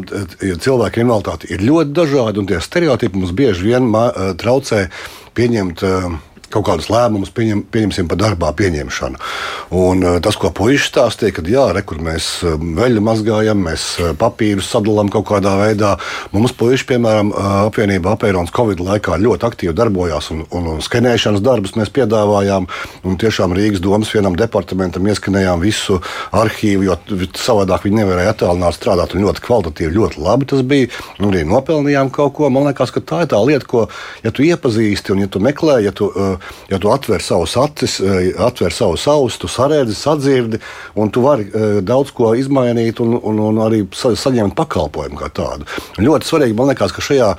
cilvēku 0.61 1.03
invaliditāte 1.03 1.49
ir 1.53 1.63
ļoti 1.65 1.93
dažāda, 1.95 2.41
un 2.41 2.49
tie 2.49 2.59
stereotipi 2.63 3.21
mums 3.21 3.33
bieži 3.37 3.69
vien 3.69 3.89
traucē 4.41 4.87
pieņemt 5.37 5.83
kaut 6.51 6.67
kādus 6.67 6.89
lēmumus 6.91 7.31
pieņem, 7.35 7.65
pieņemsim 7.71 8.09
par 8.11 8.19
darbā 8.21 8.51
pieņemšanu. 8.57 9.21
Un, 9.77 10.03
uh, 10.05 10.19
tas, 10.23 10.37
ko 10.39 10.51
puikas 10.55 10.89
stāstīja, 10.91 11.37
kad 11.39 11.49
jā, 11.49 11.65
re, 11.75 11.83
kur 11.87 12.01
mēs 12.03 12.29
uh, 12.45 12.57
veļu 12.59 13.03
mazgājam, 13.05 13.61
mēs 13.67 13.87
uh, 14.01 14.11
papīrus 14.19 14.69
sadalām 14.71 15.11
kaut 15.13 15.29
kādā 15.31 15.55
veidā. 15.61 15.95
Mums 16.35 16.53
puikas, 16.57 16.85
piemēram, 16.89 17.31
apvienība 17.67 18.15
Apērons 18.15 18.51
Covid 18.55 18.81
laikā 18.83 19.17
ļoti 19.21 19.47
aktīvi 19.47 19.75
darbojās 19.77 20.31
un, 20.33 20.43
un, 20.51 20.67
un 20.73 20.81
skenēšanas 20.83 21.43
darbus 21.45 21.75
mēs 21.79 21.91
piedāvājām. 21.95 22.67
Un 23.07 23.17
tiešām 23.21 23.55
Rīgas 23.57 23.83
domas 23.83 24.11
vienam 24.13 24.35
departamentam 24.39 25.07
ieskanējām 25.07 25.61
visu 25.63 25.99
arhīvu, 26.37 26.87
jo 26.89 26.97
savādāk 27.37 27.87
viņi 27.87 28.01
nevarēja 28.01 28.35
attālināt 28.35 28.77
strādāt. 28.77 29.15
Ļoti 29.21 29.43
kvalitatīvi, 29.45 29.95
ļoti 29.95 30.21
labi 30.23 30.49
tas 30.51 30.63
bija. 30.67 30.89
Un 31.19 31.29
arī 31.31 31.43
nopelnījām 31.47 32.11
kaut 32.13 32.35
ko. 32.37 32.49
Man 32.53 32.67
liekas, 32.69 32.93
ka 32.93 33.03
tā 33.03 33.23
ir 33.25 33.31
tā 33.31 33.41
lieta, 33.45 33.67
ko, 33.69 33.85
ja 34.25 34.33
tu 34.35 34.45
iepazīsti 34.47 35.15
un 35.15 35.23
ja 35.25 35.31
tu 35.31 35.41
meklē, 35.43 35.79
ja 35.85 35.93
tu 35.95 36.09
uh, 36.11 36.40
ja 36.69 36.79
tu 36.81 36.91
atver 36.91 37.23
savus 37.23 37.55
acis, 37.59 37.99
eh, 38.01 38.31
atver 38.41 38.73
savus 38.73 39.07
ausis, 39.11 39.39
tu 39.41 39.49
saredzi, 39.51 39.95
sadzirdi, 39.97 40.61
un 40.95 41.11
tu 41.11 41.23
vari 41.25 41.47
eh, 41.47 41.79
daudz 41.85 42.13
ko 42.15 42.33
izmainīt 42.37 43.01
un, 43.03 43.17
un, 43.17 43.41
un 43.49 43.61
arī 43.65 43.83
saņemt 43.95 44.55
pakalpojumu 44.57 45.19
kā 45.19 45.31
tādu. 45.41 45.67
Un 45.97 46.07
ļoti 46.07 46.29
svarīgi 46.29 46.57
man 46.57 46.71
liekas, 46.71 46.95
ka 46.95 47.03
šajā 47.05 47.31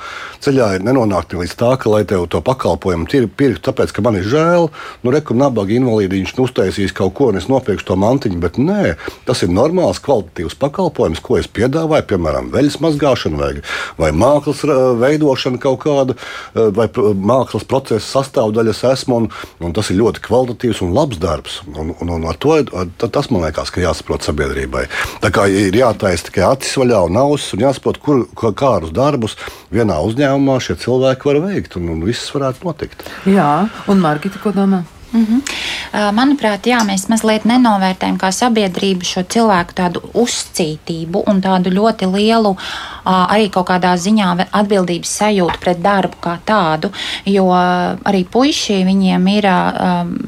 ceļā 0.43 0.69
ir 0.77 0.87
nenonākt 0.87 1.37
līdz 1.39 1.57
tā, 1.59 1.75
ka, 1.81 1.91
lai 1.93 2.03
tev 2.09 2.27
to 2.33 2.43
pakalpojumu 2.45 3.09
pirktu, 3.11 3.63
tāpēc, 3.69 3.93
ka 3.95 4.05
man 4.05 4.19
ir 4.19 4.27
žēl, 4.29 4.69
nu, 5.03 5.13
reku 5.15 5.37
nabaga 5.39 5.75
invalīdiņš 5.77 6.35
nu, 6.37 6.47
uztaisīs 6.49 6.95
kaut 6.97 7.15
ko, 7.19 7.31
un 7.33 7.41
es 7.41 7.49
nopirkšu 7.51 7.89
to 7.93 7.97
mantiņu, 8.01 8.41
bet 8.43 8.59
nē, 8.61 8.95
tas 9.29 9.45
ir 9.45 9.53
normāls, 9.55 10.01
kvalitatīvs 10.03 10.59
pakalpojums, 10.61 11.23
ko 11.25 11.39
es 11.41 11.49
piedāvāju, 11.51 12.09
piemēram, 12.13 12.51
veļas 12.55 12.79
mazgāšana 12.83 13.41
vai, 13.41 13.53
vai 14.01 14.11
mākslas 14.17 14.65
veidošana 15.03 15.61
kaut 15.63 15.83
kāda, 15.85 16.17
eh, 16.55 16.71
vai 16.75 16.89
mākslas 17.33 17.67
procesa 17.69 18.05
sastāvdaļas 18.19 18.83
esmu, 18.93 19.19
un, 19.23 19.29
un 19.65 19.75
tas 19.77 19.91
ir 19.91 20.01
ļoti 20.01 20.23
kvalitatīvs 20.25 20.83
un 20.87 20.95
labs 20.97 21.21
darbs. 21.23 21.61
Un, 21.73 21.93
un, 21.99 22.15
un 22.19 22.29
ar 22.29 22.39
to 22.41 22.55
ar, 22.59 22.89
tas 23.03 23.31
man 23.33 23.47
liekas, 23.47 23.73
ka 23.73 23.83
jāsaprot 23.83 24.27
sabiedrībai. 24.27 24.87
Tā 25.25 25.33
kā 25.35 25.49
ir 25.51 25.77
jātaisa 25.77 26.29
tikai 26.29 26.47
acis 26.53 26.79
vaļā 26.81 27.05
un 27.09 27.21
ausis, 27.25 27.53
un 27.57 27.67
jāsaprot, 27.67 28.01
kur, 28.03 28.25
kādus 28.59 28.95
darbus 28.95 29.37
vienā 29.73 29.99
uzņēmumā 30.07 30.59
šie 30.63 30.79
cilvēki 30.83 31.31
var 31.31 31.43
veikt, 31.49 31.79
un, 31.81 31.93
un 31.97 32.03
viss 32.07 32.33
varētu 32.35 32.69
notikt. 32.69 33.07
Jā, 33.29 33.53
un 33.91 34.03
Margita, 34.03 34.41
ko 34.43 34.55
domā? 34.57 34.85
Mm 35.13 35.27
-hmm. 35.27 36.13
Manuprāt, 36.13 36.67
jā, 36.67 36.79
mēs 36.89 37.09
mazliet 37.09 37.45
nenovērtējam 37.45 38.17
kā 38.17 38.31
sabiedrība 38.33 39.05
šo 39.05 39.23
cilvēku 39.23 39.73
tādu 39.75 40.01
uzcītību 40.15 41.23
un 41.27 41.43
tādu 41.43 41.71
ļoti 41.71 42.09
lielu 42.17 42.57
arī 43.05 43.49
kaut 43.53 43.69
kādā 43.71 43.93
ziņā 43.99 44.29
atbildības 44.51 45.13
sajūtu 45.21 45.61
pret 45.63 45.81
darbu 45.83 46.21
kā 46.23 46.37
tādu. 46.47 46.93
Jo 47.27 47.49
arī 47.53 48.23
puiši 48.29 48.81
viņiem 48.87 49.29
ir 49.33 49.49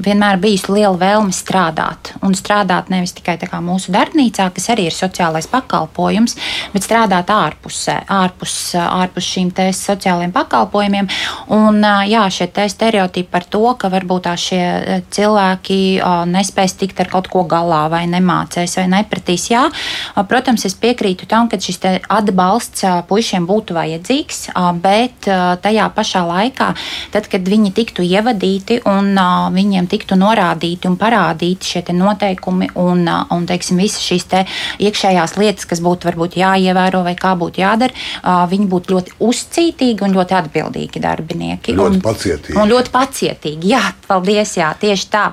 vienmēr 0.05 0.39
bijusi 0.41 0.75
liela 0.75 0.95
vēlme 0.99 1.35
strādāt. 1.35 2.13
Un 2.25 2.35
strādāt 2.37 2.91
nevis 2.93 3.15
tikai 3.15 3.37
mūsu 3.63 3.93
darbnīcā, 3.95 4.49
kas 4.55 4.69
arī 4.73 4.89
ir 4.89 4.95
sociālais 4.95 5.47
pakalpojums, 5.51 6.35
bet 6.73 6.83
strādāt 6.83 7.31
ārpusē, 7.31 8.01
ārpus, 8.11 8.55
ārpus 8.79 9.29
šīm 9.35 9.53
sociālajiem 9.55 10.33
pakalpojumiem. 10.35 11.07
Un 11.55 11.79
jā, 12.09 12.25
šie 12.33 12.49
stereotipi 12.69 13.29
par 13.31 13.45
to, 13.47 13.63
ka 13.79 13.89
varbūt 13.93 14.25
tā 14.25 14.35
šie 14.39 15.01
cilvēki 15.13 15.79
nespēs 16.31 16.75
tikt 16.79 16.99
ar 17.03 17.11
kaut 17.13 17.29
ko 17.31 17.43
galā, 17.47 17.85
vai 17.91 18.03
nemācēs, 18.09 18.77
vai 18.79 18.87
nepratīs. 18.91 19.49
Jā, 19.51 19.63
protams, 20.29 20.65
es 20.67 20.75
piekrītu 20.79 21.27
tam, 21.29 21.47
ka 21.51 21.59
šis 21.61 21.79
atbalsts 22.09 22.64
puišiem 23.09 23.47
būtu 23.49 23.75
vajadzīgs, 23.77 24.41
bet 24.81 25.29
tajā 25.65 25.89
pašā 25.95 26.23
laikā, 26.27 26.69
tad, 27.13 27.29
kad 27.31 27.47
viņi 27.49 27.73
tiktu 27.75 28.05
ievadīti 28.05 28.81
un 28.89 29.13
viņiem 29.55 29.89
tiktu 29.91 30.17
norādīti 30.19 30.89
un 30.89 30.97
parādīti 30.99 31.75
šie 31.75 31.83
noteikumi 31.95 32.71
un, 32.81 33.05
un 33.05 33.47
teiksim, 33.49 33.79
visas 33.81 34.03
šīs 34.03 34.27
iekšējās 34.81 35.35
lietas, 35.37 35.67
kas 35.69 35.81
būtu 35.83 36.09
varbūt 36.09 36.37
jāievēro 36.39 37.03
vai 37.05 37.15
kā 37.19 37.35
būtu 37.39 37.61
jādara, 37.61 37.93
viņi 38.49 38.67
būtu 38.71 38.95
ļoti 38.95 39.15
uzcītīgi 39.25 40.05
un 40.05 40.15
ļoti 40.15 40.37
atbildīgi 40.39 41.01
darbinieki. 41.03 41.75
Ļoti 41.77 41.99
un, 41.99 42.03
pacietīgi. 42.03 42.57
Un 42.59 42.71
ļoti 42.71 42.93
pacietīgi. 42.93 43.71
Jā, 43.75 43.83
paldies. 44.07 44.55
Jā, 44.55 44.71
tieši 44.79 45.07
tā. 45.11 45.25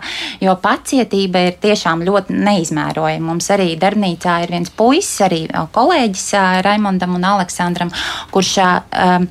Jo 0.42 0.57
pacietība 0.62 1.47
ir 1.49 1.59
tiešām 1.62 2.03
ļoti 2.07 2.37
neizmērojama. 2.37 3.27
Mums 3.29 3.51
arī 3.55 3.73
darbnīcā 3.81 4.38
ir 4.45 4.55
viens 4.55 4.73
puisis, 4.77 5.21
arī 5.27 5.45
kolēģis 5.75 6.27
Raimondam 6.66 7.16
un 7.18 7.22
Aleksandram, 7.25 7.93
kurš. 8.35 8.57
Um, 8.93 9.29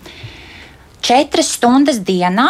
Četras 1.01 1.47
stundas 1.55 1.97
dienā 2.05 2.45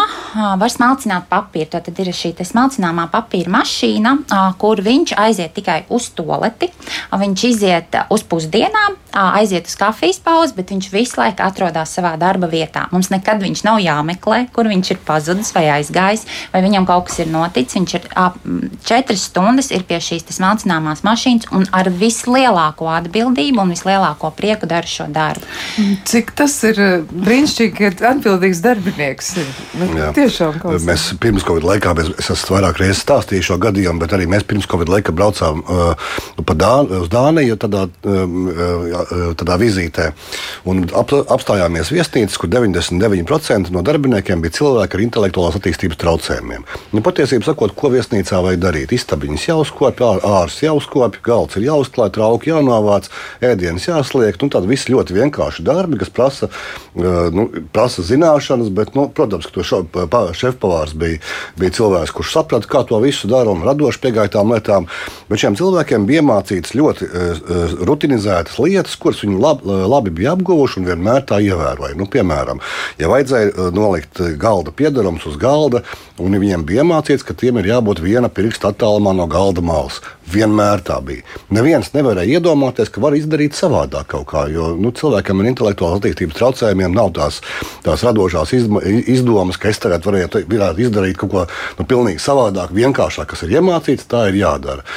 var 0.60 0.72
smalcināt 0.74 1.30
papīru. 1.32 1.70
Tad 1.72 1.88
ir 2.04 2.10
šī 2.12 2.34
smalcināmā 2.44 3.06
papīra 3.14 3.54
mašīna, 3.54 4.12
kur 4.60 4.82
viņš 4.84 5.14
aiziet 5.24 5.54
tikai 5.56 5.78
uz 5.96 6.10
toleti. 6.12 6.68
Viņš 7.16 7.46
iziet 7.48 7.96
uz 8.12 8.26
pusdienām, 8.28 8.98
aiziet 9.14 9.68
uz 9.68 9.76
kafijas 9.80 10.20
pauzi, 10.24 10.56
bet 10.58 10.72
viņš 10.74 10.90
visu 10.94 11.20
laiku 11.20 11.44
atrodas 11.46 11.94
savā 11.98 12.14
darba 12.20 12.50
vietā. 12.52 12.88
Mums 12.92 13.12
nekad 13.14 13.42
viņš 13.44 13.64
nav 13.68 13.80
jāmeklē, 13.84 14.46
kur 14.54 14.70
viņš 14.72 14.94
ir 14.96 15.02
pazudis 15.06 15.52
vai 15.56 15.68
aizgājis, 15.78 16.26
vai 16.54 16.64
viņam 16.66 16.88
kaut 16.90 17.10
kas 17.10 17.22
ir 17.24 17.32
noticis. 17.32 17.78
Viņš 17.80 17.96
ir 17.98 18.08
ap 18.20 18.38
četras 18.88 19.28
stundas 19.30 19.72
ir 19.72 19.86
pie 19.88 20.00
šīs 20.04 20.28
smalcināmās 20.32 21.04
mašīnas 21.06 21.50
un 21.56 21.68
ar 21.76 21.90
vislielāko 21.92 22.90
atbildību 22.92 23.64
un 23.64 23.74
vislielāko 23.76 24.32
prieku 24.38 24.70
dara 24.70 24.88
šo 24.88 25.08
darbu. 25.12 25.48
Cik 26.08 26.34
tas 26.38 26.56
ir 26.68 26.80
brīnišķīgi, 27.12 27.92
ka 28.00 28.14
atbildīgs 28.14 28.62
darbinieks 28.64 29.34
ir. 29.42 29.52
Nu, 29.82 29.90
tiešām, 30.16 30.60
mēs 30.88 31.10
pirms 31.22 31.46
Covid 31.48 31.68
laikā, 31.68 31.96
mēs, 31.98 32.12
es 32.22 32.32
esmu 32.36 32.58
vairāk 32.58 32.82
reizes 32.82 33.04
stāstījis 33.06 33.52
šo 33.52 33.60
gadījumu, 33.62 34.02
bet 34.04 34.16
arī 34.16 34.28
mēs 34.32 34.46
pirms 34.48 34.70
Covid 34.72 34.92
laika 34.92 35.16
braucām 35.16 35.64
uh, 35.66 36.12
Dā, 36.62 36.74
uz 36.84 37.08
Dāniju 37.10 37.56
tādā, 37.58 37.88
uh, 37.88 39.01
tādā 39.40 39.58
vizītē 39.62 40.12
un 40.70 40.84
ap, 40.98 41.12
apstājāmies 41.12 41.92
viesnīcas, 41.94 42.38
kur 42.40 42.52
99% 42.52 43.72
no 43.74 43.84
darbiniekiem 43.86 44.44
bija 44.44 44.58
cilvēki 44.60 44.98
ar 44.98 45.04
intelektuālās 45.06 45.58
attīstības 45.60 46.00
traucējumiem. 46.02 46.66
Nu, 46.96 47.04
patiesībā 47.06 47.48
sakot, 47.48 47.74
ko 47.78 47.92
viesnīcā 47.94 48.42
vajag 48.46 48.62
darīt? 48.62 48.94
Istabiņas 48.96 49.48
jāuzkopja, 49.50 50.12
ārs 50.28 50.60
jāuzkopja, 50.64 51.24
galds 51.26 51.58
ir 51.60 51.68
jāuzklāj, 51.68 52.12
trauki 52.16 52.52
jānovāc, 52.52 53.10
ēdienas 53.44 53.88
jāsliek. 53.90 54.38
Nu, 54.42 54.52
tādi 54.54 54.72
visi 54.72 54.94
ļoti 54.94 55.18
vienkārši 55.18 55.66
darbi, 55.68 56.00
kas 56.02 56.14
prasa, 56.14 56.50
uh, 56.50 57.30
nu, 57.34 57.48
prasa 57.74 58.06
zināšanas, 58.06 58.72
bet, 58.76 58.94
nu, 58.98 59.08
protams, 59.16 59.48
ka 59.48 59.58
to 59.58 59.66
šefpavārs 60.38 60.96
bija, 60.98 61.22
bija 61.60 61.78
cilvēks, 61.80 62.16
kurš 62.16 62.36
saprata, 62.38 62.70
kā 62.72 62.84
to 62.88 63.00
visu 63.04 63.30
dara 63.32 63.52
un 63.54 63.66
radoši 63.66 64.02
piegāja 64.04 64.36
tām 64.38 64.54
lietām. 64.54 64.90
Bet 65.30 65.44
šiem 65.44 65.58
cilvēkiem 65.60 66.08
bija 66.10 66.24
iemācītas 66.24 66.76
ļoti 66.78 67.10
uh, 67.10 67.76
rutinizētas 67.88 68.60
lietas, 68.62 68.91
kuras 69.00 69.22
viņi 69.24 69.40
lab, 69.42 69.64
labi 69.66 70.14
bija 70.16 70.36
apguvuši 70.36 70.82
un 70.82 70.88
vienmēr 70.90 71.26
tā 71.30 71.42
ievēroja. 71.44 71.98
Nu, 72.00 72.08
piemēram, 72.12 72.62
ja 73.02 73.10
vajadzēja 73.12 73.70
nolikt 73.76 74.22
galda 74.42 74.74
piedarums 74.76 75.26
uz 75.30 75.38
galda, 75.42 75.84
un 76.22 76.36
viņiem 76.38 76.66
bija 76.68 76.86
iemācīts, 76.86 77.26
ka 77.26 77.36
tiem 77.38 77.60
ir 77.62 77.72
jābūt 77.72 78.02
viena 78.04 78.30
pirksta 78.32 78.72
attālumā 78.72 79.14
no 79.18 79.28
galda 79.32 79.64
malas. 79.66 80.02
Vienmēr 80.32 80.84
tā 80.88 81.00
bija. 81.04 81.26
Neviens 81.52 81.90
nevarēja 81.92 82.40
iedomāties, 82.40 82.92
ka 82.94 83.02
var 83.04 83.18
izdarīt 83.18 83.58
savādāk 83.58 84.14
kaut 84.14 84.30
kā, 84.30 84.46
jo 84.54 84.70
nu, 84.80 84.94
cilvēkam 84.96 85.42
ar 85.42 85.50
intelektuālās 85.52 86.00
attīstības 86.00 86.38
traucējumiem 86.38 86.96
nav 86.96 87.12
tās, 87.18 87.42
tās 87.84 88.06
radošās 88.08 88.54
izdomas, 88.56 89.60
ka 89.60 89.74
es 89.74 89.82
tagad 89.84 90.06
varētu, 90.08 90.46
varētu 90.52 90.86
izdarīt 90.86 91.20
kaut 91.20 91.34
ko 91.34 91.44
nu, 91.80 91.88
pilnīgi 91.90 92.24
savādāk, 92.24 92.72
vienkāršāk, 92.78 93.34
kas 93.34 93.44
ir 93.44 93.58
iemācīts, 93.58 94.08
tā 94.12 94.30
ir 94.32 94.40
jādara. 94.40 94.88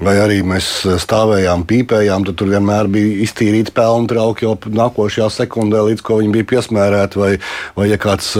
Vai 0.00 0.14
arī 0.16 0.38
mēs 0.40 0.64
stāvējām, 1.02 1.66
pīpējām, 1.68 2.24
tad 2.24 2.38
tur 2.40 2.48
vienmēr 2.48 2.88
bija 2.88 3.18
iztīrīts 3.20 3.72
pelnu 3.76 4.08
trauki 4.08 4.46
jau 4.46 4.54
nākošajā 4.56 5.26
sekundē, 5.34 5.82
līdz 5.90 6.04
ko 6.06 6.16
viņi 6.22 6.32
bija 6.38 6.46
piesmērēti, 6.54 7.18
vai, 7.20 7.28
vai 7.76 7.88
ja 7.90 7.98
kāds 8.00 8.30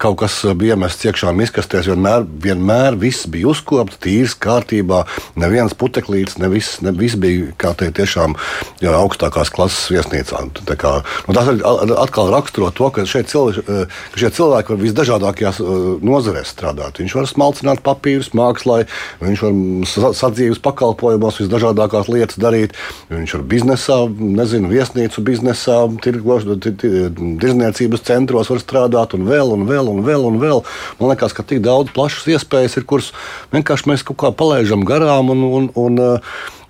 kaut 0.00 0.16
kas 0.22 0.38
bija 0.56 0.78
iemests 0.78 1.04
iekšā 1.10 1.34
miskastēs, 1.36 1.90
vienmēr, 1.92 2.24
vienmēr 2.46 2.96
viss 3.02 3.28
bija 3.28 3.50
uzkopts, 3.52 3.98
tīrs, 4.00 4.32
kārtībā, 4.40 5.02
neviens 5.36 5.76
puteklīts, 5.76 6.38
ne 6.40 6.48
viss, 6.54 6.78
ne 6.80 6.94
viss 6.96 7.20
bija, 7.20 7.52
kā 7.60 7.74
teikt, 7.76 7.98
tiešām 8.00 8.38
jā, 8.80 8.96
augstākās 8.96 9.52
klases 9.52 9.92
viesnīcā. 9.92 10.40
Tā 10.72 10.78
kā, 10.80 10.94
nu, 11.28 11.36
tas 11.36 11.52
atkal 12.00 12.32
raksturo 12.32 12.72
to, 12.72 12.88
ka 12.96 13.04
cilvēki, 13.04 13.66
ka 13.68 14.24
šie 14.24 14.32
cilvēki 14.40 14.72
var 14.72 14.82
visdažādākajās 14.86 15.60
nozarēs 16.00 16.56
strādāt. 16.56 17.04
Viņš 17.04 17.20
var 17.20 17.28
smalcināt 17.28 17.84
papīrus, 17.84 18.32
mākslā, 18.32 18.86
viņš 19.20 19.44
var 19.44 20.16
sadzīves 20.16 20.64
pakalpojumus 20.64 21.09
pakalpojumos 21.10 21.40
visdažādākās 21.40 22.08
lietas 22.10 22.38
darīt. 22.38 22.74
Viņš 23.10 23.34
ir 23.34 23.42
biznesā, 23.48 24.08
nezinu, 24.10 24.68
viesnīcu 24.70 25.22
biznesā, 25.24 25.88
tirdzniecības 26.04 28.04
centros 28.06 28.50
var 28.50 28.60
strādāt 28.62 29.14
un 29.14 29.26
vēl, 29.26 29.52
un 29.54 29.66
vēl, 29.66 29.88
un 29.90 30.04
vēl. 30.06 30.26
Un 30.30 30.38
vēl. 30.40 30.62
Man 31.00 31.10
liekas, 31.10 31.34
ka 31.34 31.42
tik 31.42 31.62
daudz 31.64 31.90
plašas 31.94 32.28
iespējas 32.30 32.76
ir, 32.78 32.84
kuras 32.86 33.12
vienkārši 33.52 33.88
mēs 33.90 34.06
kaut 34.06 34.18
kā 34.20 34.32
palaidām 34.32 34.84
garām. 34.84 35.30
Un, 35.34 35.42
un, 35.42 35.70
un, 35.74 35.98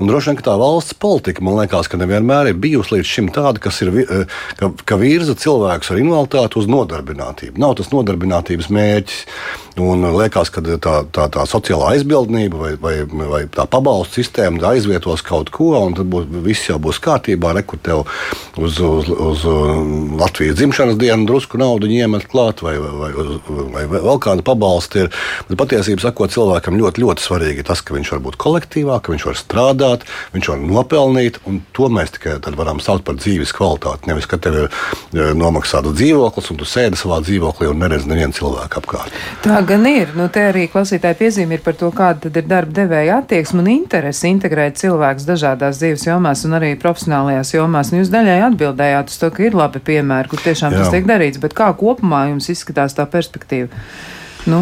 Un 0.00 0.08
droši 0.08 0.32
vien 0.32 0.38
tā 0.44 0.54
valsts 0.56 0.96
politika, 0.96 1.44
man 1.44 1.58
liekas, 1.58 1.88
ka 1.90 2.00
nevienmēr 2.00 2.50
ir 2.50 2.60
bijusi 2.60 2.96
līdz 2.96 3.08
šim 3.08 3.28
tāda, 3.36 3.60
kas 3.60 3.82
ir, 3.84 3.92
ka, 4.56 4.70
ka 4.88 4.96
virza 5.00 5.36
cilvēkus 5.36 5.92
ar 5.92 6.00
invaliditāti 6.00 6.56
uz 6.56 6.70
nodarbinātību. 6.72 7.60
Nav 7.60 7.76
tas 7.80 7.92
nodarbinātības 7.92 8.70
mērķis. 8.72 9.26
Un 9.80 10.02
liekas, 10.16 10.50
ka 10.52 10.60
tā, 10.64 10.94
tā, 11.14 11.26
tā 11.32 11.44
sociālā 11.48 11.94
aizbildnība 11.94 12.58
vai, 12.58 12.72
vai, 12.80 12.94
vai 13.06 13.42
tā 13.52 13.64
pabalstu 13.70 14.18
sistēma 14.18 14.72
aizvietos 14.72 15.22
kaut 15.24 15.52
ko, 15.54 15.70
un 15.78 15.94
tad 15.96 16.08
būs, 16.10 16.26
viss 16.44 16.68
jau 16.68 16.76
būs 16.82 16.98
kārtībā. 17.04 17.52
Rekur 17.56 17.80
tev 17.84 18.02
uz, 18.60 18.80
uz, 18.80 19.08
uz 19.08 19.44
Latvijas 20.20 20.58
dzimšanas 20.58 20.98
dienu 21.00 21.28
drusku 21.28 21.60
naudu 21.60 21.88
iemet 21.92 22.26
klāt, 22.30 22.64
vai, 22.64 22.76
vai, 22.80 23.12
vai, 23.14 23.84
vai 23.94 24.02
vēl 24.08 24.20
kāda 24.20 24.44
pabalsta 24.44 25.04
ir. 25.04 25.12
Bet 25.48 25.60
patiesībā 25.60 26.04
sakot, 26.04 26.34
cilvēkam 26.34 26.76
ļoti, 26.80 27.04
ļoti 27.04 27.24
svarīgi 27.24 27.62
ir 27.62 27.68
tas, 27.70 27.84
ka 27.84 27.96
viņš 27.96 28.12
var 28.16 28.24
būt 28.26 28.40
kolektīvā, 28.40 29.00
ka 29.00 29.14
viņš 29.14 29.28
var 29.30 29.38
strādāt, 29.38 29.89
viņš 30.34 30.50
var 30.52 30.60
nopelnīt, 30.62 31.40
un 31.48 31.60
to 31.76 31.88
mēs 31.92 32.14
tikai 32.16 32.38
varam 32.58 32.80
saukt 32.82 33.04
par 33.06 33.18
dzīves 33.20 33.52
kvalitāti. 33.56 34.08
Nevis, 34.10 34.28
ka 34.30 34.38
tev 34.42 34.56
ir 34.62 34.66
e, 34.68 35.30
nomaksāta 35.36 35.92
dzīvoklis, 35.96 36.50
un 36.52 36.60
tu 36.60 36.68
sēdi 36.68 36.98
savā 37.00 37.20
dzīvoklī 37.24 37.70
un 37.70 37.80
neredz 37.82 38.06
nevienu 38.10 38.36
cilvēku 38.36 38.80
apkārt. 38.80 39.16
Tā 39.44 39.60
gan 39.66 39.86
ir. 39.90 40.14
Nu, 40.18 40.28
te 40.32 40.44
arī 40.50 40.66
klausītāji 40.72 41.18
piezīme 41.22 41.58
ir 41.58 41.64
par 41.64 41.78
to, 41.80 41.90
kāda 41.94 42.30
ir 42.30 42.46
darba 42.48 42.76
devēja 42.82 43.20
attieksme 43.22 43.64
un 43.64 43.72
interese 43.72 44.30
integrēt 44.30 44.78
cilvēkus 44.80 45.28
dažādās 45.28 45.80
dzīves 45.80 46.06
jomās 46.08 46.44
un 46.48 46.58
arī 46.60 46.74
profesionālajās 46.80 47.54
jomās. 47.56 47.92
Un 47.92 48.02
jūs 48.02 48.12
daļai 48.12 48.38
atbildējāt 48.50 49.12
uz 49.12 49.20
to, 49.20 49.32
ka 49.34 49.46
ir 49.48 49.58
labi 49.58 49.82
piemēri, 49.90 50.30
kur 50.32 50.44
tiešām 50.44 50.74
Jā. 50.76 50.84
tas 50.84 50.94
tiek 50.94 51.08
darīts, 51.08 51.42
bet 51.42 51.56
kā 51.58 51.72
kopumā 51.76 52.28
jums 52.30 52.50
izskatās 52.52 52.96
tā 52.98 53.06
perspektīva? 53.10 53.70
Nu, 54.48 54.60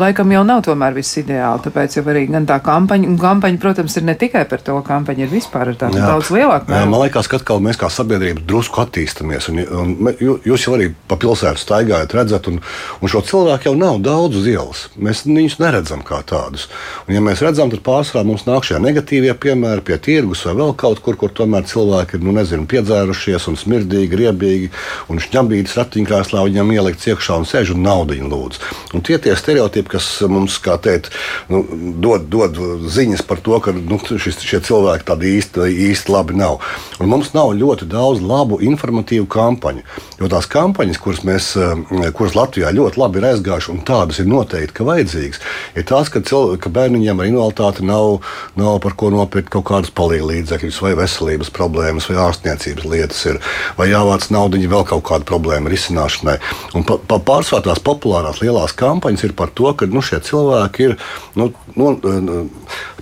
laikam 0.00 0.30
jau 0.32 0.42
nav 0.46 0.62
tomēr 0.64 0.94
viss 0.96 1.18
ideāli. 1.20 1.62
Tāpēc 1.64 1.96
jau 1.98 2.04
arī 2.12 2.24
gan 2.30 2.46
tā 2.48 2.60
kampaņa, 2.64 3.08
un 3.10 3.18
kampaņa, 3.20 3.60
protams, 3.62 3.96
ir 3.98 4.06
ne 4.08 4.14
tikai 4.18 4.44
par 4.48 4.62
to, 4.64 4.76
kampaņa 4.86 5.26
ir 5.26 5.32
vispār 5.32 5.72
tāda 5.80 6.04
daudz 6.04 6.30
lielāka. 6.34 6.70
Jā, 6.72 6.86
man 6.88 7.04
liekas, 7.04 7.28
ka 7.30 7.40
atkal 7.40 7.62
mēs 7.64 7.80
kā 7.80 7.90
sabiedrība 7.92 8.44
drusku 8.46 8.82
attīstamies. 8.84 9.50
Un, 9.52 9.62
un 9.80 10.38
jūs 10.46 10.66
jau 10.66 10.76
arī 10.76 10.90
pa 11.10 11.18
pilsētu 11.20 11.62
staigājat, 11.64 12.14
redzat, 12.16 12.48
un, 12.50 12.60
un 13.00 13.12
šo 13.12 13.24
cilvēku 13.26 13.70
jau 13.70 13.74
nav 13.78 14.00
daudz 14.04 14.40
uz 14.40 14.48
ielas. 14.50 14.86
Mēs 14.96 15.24
viņus 15.26 15.58
neredzam 15.62 16.04
kā 16.06 16.22
tādus. 16.26 16.68
Un, 17.06 17.16
ja 17.16 17.24
mēs 17.24 17.42
redzam, 17.44 17.72
tad 17.72 17.84
pārsvarā 17.86 18.24
mums 18.28 18.46
nāk 18.48 18.68
šie 18.68 18.80
negatīvie 18.82 19.34
piemēri 19.40 19.84
pie 19.90 20.00
tirgus 20.00 20.46
vai 20.48 20.56
vēl 20.62 20.74
kaut 20.80 21.02
kur, 21.04 21.18
kur 21.20 21.34
tomēr 21.34 21.66
cilvēki 21.68 22.18
ir, 22.18 22.24
nu, 22.24 22.34
nezinu, 22.36 22.68
piedzērušies 22.70 23.50
un 23.50 23.58
smirdīgi, 23.60 24.22
riebīgi 24.22 24.72
un 25.12 25.20
šņabītas 25.22 25.76
ratiņkrēslā 25.80 26.46
viņam 26.48 26.74
ielikt 26.76 27.06
iekšā 27.10 27.40
un 27.40 27.48
sēž 27.48 27.74
un 27.74 27.84
naudu 27.84 28.16
lūdzu. 28.30 28.62
Un 28.94 29.04
tie 29.18 29.30
tie 29.30 29.38
stereotipi, 29.38 29.94
kas 29.96 30.06
mums, 30.30 30.58
kā 30.62 30.76
teikt, 30.82 31.10
nu, 31.50 31.62
dod, 32.02 32.26
dod 32.30 32.58
ziņas 32.90 33.22
par 33.26 33.40
to, 33.44 33.58
ka 33.62 33.74
nu, 33.74 33.98
šis, 34.00 34.40
šie 34.42 34.60
cilvēki 34.66 35.06
tādi 35.06 35.34
īsti, 35.38 35.66
īsti 35.90 36.14
labi 36.14 36.36
nav. 36.38 36.60
Un 37.00 37.10
mums 37.10 37.32
nav 37.34 37.52
ļoti 37.58 37.88
daudz 37.90 38.22
labu 38.22 38.60
informatīvu 38.62 39.28
kampaņu. 39.30 39.84
Jo 40.20 40.30
tās 40.30 40.48
kampaņas, 40.50 41.00
kuras, 41.00 41.22
mēs, 41.26 41.52
eh, 41.56 42.10
kuras 42.16 42.36
Latvijā 42.38 42.72
ļoti 42.74 43.00
labi 43.00 43.20
ir 43.20 43.28
aizgājušas, 43.30 43.72
un 43.72 43.82
tādas 43.86 44.20
ir 44.20 44.26
noteikti 44.30 44.76
ka 44.80 44.84
vajadzīgas, 44.88 45.40
ir 45.76 45.86
tās, 45.88 46.10
ka, 46.12 46.20
cilvē, 46.20 46.58
ka 46.60 46.70
bērniņiem 46.70 47.20
ar 47.20 47.30
invaliditāti 47.30 47.86
nav, 47.86 48.20
nav 48.56 48.80
par 48.80 48.96
ko 48.98 49.10
nopirkt 49.10 49.50
kaut 49.50 49.64
kādas 49.70 49.90
palīdzekļus, 49.94 50.80
vai 50.82 50.94
veselības 50.98 51.50
problēmas, 51.50 52.08
vai 52.10 52.18
ārstniecības 52.26 52.84
lietas, 52.84 53.24
ir, 53.26 53.40
vai 53.78 53.90
jāvāc 53.90 54.30
naudu 54.30 54.60
vēl 54.60 54.84
kaut 54.86 55.04
kādu 55.08 55.24
problēmu 55.28 55.70
risināšanai. 55.72 56.38
Un 56.76 56.84
pa, 56.86 56.98
pa 56.98 57.18
pārsvarā 57.18 57.64
tās 57.70 57.82
populārās 57.82 58.42
lielās 58.42 58.72
kampaņas 58.76 58.99
kampaņas 59.00 59.24
ir 59.24 59.32
par 59.36 59.50
to, 59.54 59.72
ka 59.74 59.88
nu, 59.88 60.02
šie 60.04 60.20
cilvēki 60.20 60.90
ir 60.90 60.96
nu, 61.34 61.50
nu, 61.76 62.46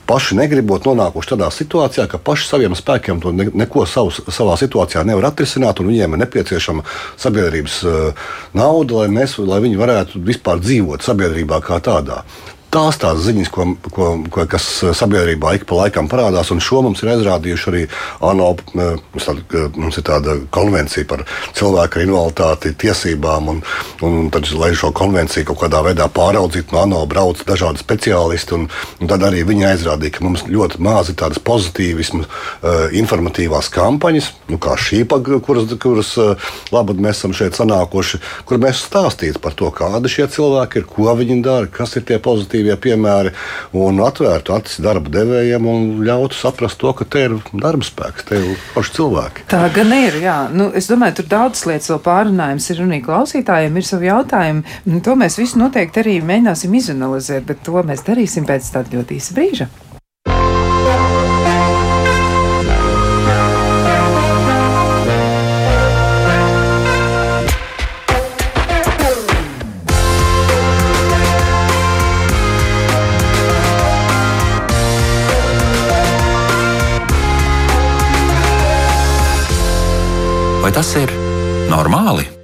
paši 0.09 0.39
negribot 0.39 0.87
nonākuši 0.87 1.35
tādā 1.35 1.51
situācijā, 1.53 2.07
ka 2.09 2.19
paši 2.19 2.49
saviem 2.49 2.77
spēkiem 2.79 3.21
to 3.21 3.33
ne, 3.33 3.49
neko 3.53 3.85
savus, 3.87 4.23
savā 4.33 4.57
situācijā 4.57 5.05
nevar 5.05 5.29
atrisināt, 5.33 5.81
un 5.81 5.91
viņiem 5.91 6.15
ir 6.15 6.23
nepieciešama 6.23 6.85
sabiedrības 7.19 7.81
uh, 7.85 8.29
nauda, 8.57 9.03
lai, 9.03 9.09
mēs, 9.19 9.37
lai 9.43 9.61
viņi 9.65 9.81
varētu 9.81 10.23
vispār 10.25 10.63
dzīvot 10.63 11.05
sabiedrībā 11.05 11.61
kā 11.67 11.83
tādā 11.85 12.23
tās 12.75 12.99
tās 13.01 13.21
ziņas, 13.25 13.51
ko, 13.53 13.67
ko, 13.95 14.09
ko, 14.33 14.45
kas 14.51 14.67
sabiedrībā 14.99 15.55
ik 15.57 15.67
pa 15.69 15.83
laikam 15.83 16.09
parādās, 16.11 16.51
un 16.53 16.61
šo 16.63 16.83
mums 16.85 17.03
ir 17.03 17.13
aizrādījuši 17.15 17.71
arī 17.73 17.85
ANO. 18.25 18.51
Mums, 18.79 19.25
tāda, 19.25 19.63
mums 19.77 19.99
ir 20.01 20.05
tāda 20.07 20.37
konvencija 20.55 21.07
par 21.09 21.25
cilvēku 21.57 21.99
ar 21.99 22.05
invaliditāti 22.05 22.75
tiesībām, 22.81 23.51
un, 23.53 23.61
un 24.05 24.31
tad, 24.35 24.49
lai 24.59 24.71
šo 24.79 24.91
konvenciju 24.97 25.49
kaut 25.51 25.63
kādā 25.65 25.83
veidā 25.87 26.09
pāraudzītu, 26.13 26.75
no 26.75 26.83
ANO 26.85 27.03
brauc 27.11 27.41
dažādi 27.49 27.83
speciālisti, 27.83 28.57
un, 28.57 28.69
un 29.01 29.11
tad 29.11 29.25
arī 29.29 29.45
viņi 29.49 29.69
aizrādīja, 29.73 30.19
ka 30.19 30.27
mums 30.27 30.45
ļoti 30.49 30.83
maz 30.85 31.13
ir 31.13 31.19
tādas 31.21 31.41
pozitīvismu 31.45 32.25
informatīvās 32.99 33.71
kampaņas, 33.75 34.31
nu, 34.53 34.61
kā 34.63 34.77
šī, 34.81 35.05
kuras, 35.45 35.73
kuras 35.81 36.15
labi 36.75 36.99
mēs 36.99 37.21
esam 37.21 37.37
šeit 37.37 37.59
sanākuši, 37.59 38.21
kur 38.49 38.61
mēs 38.63 38.85
stāstītu 38.89 39.43
par 39.43 39.57
to, 39.59 39.71
kādi 39.75 40.13
šie 40.13 40.29
cilvēki 40.35 40.83
ir, 40.83 40.89
ko 40.89 41.15
viņi 41.19 41.41
dara, 41.45 41.71
kas 41.73 41.97
ir 41.99 42.07
tie 42.09 42.21
pozitīvi 42.23 42.58
pozitīvie 42.59 42.77
piemēri 42.83 43.33
un 43.79 44.01
atvērtu 44.03 44.55
acis 44.57 44.81
darba 44.83 45.11
devējiem 45.13 45.67
un 45.69 45.89
ļautu 46.07 46.35
saprast 46.35 46.79
to, 46.81 46.93
ka 46.93 47.05
te 47.05 47.27
ir 47.27 47.37
darba 47.53 47.85
spēks, 47.85 48.27
te 48.29 48.39
ir 48.39 48.59
paši 48.75 48.95
cilvēki. 48.99 49.47
Tā 49.51 49.69
gan 49.75 49.93
ir, 49.93 50.19
jā. 50.23 50.49
Nu, 50.53 50.71
es 50.75 50.89
domāju, 50.91 51.21
tur 51.21 51.31
daudzas 51.31 51.67
lietas 51.67 51.91
vēl 51.93 52.03
pārunājums 52.05 52.71
ir 52.71 52.83
un 52.83 52.93
arī 52.93 53.03
klausītājiem 53.05 53.77
ir 53.77 53.89
savi 53.89 54.11
jautājumi. 54.11 54.79
To 55.05 55.19
mēs 55.19 55.39
visu 55.39 55.61
noteikti 55.61 56.03
arī 56.03 56.19
mēģināsim 56.23 56.75
izanalizēt, 56.75 57.47
bet 57.49 57.63
to 57.67 57.83
mēs 57.87 58.07
darīsim 58.07 58.49
pēc 58.49 58.73
tāda 58.75 58.99
ļoti 58.99 59.21
īsa 59.21 59.39
brīža. 59.39 59.69
Tas 80.79 80.95
ir 80.95 81.11
normāli? 81.73 82.38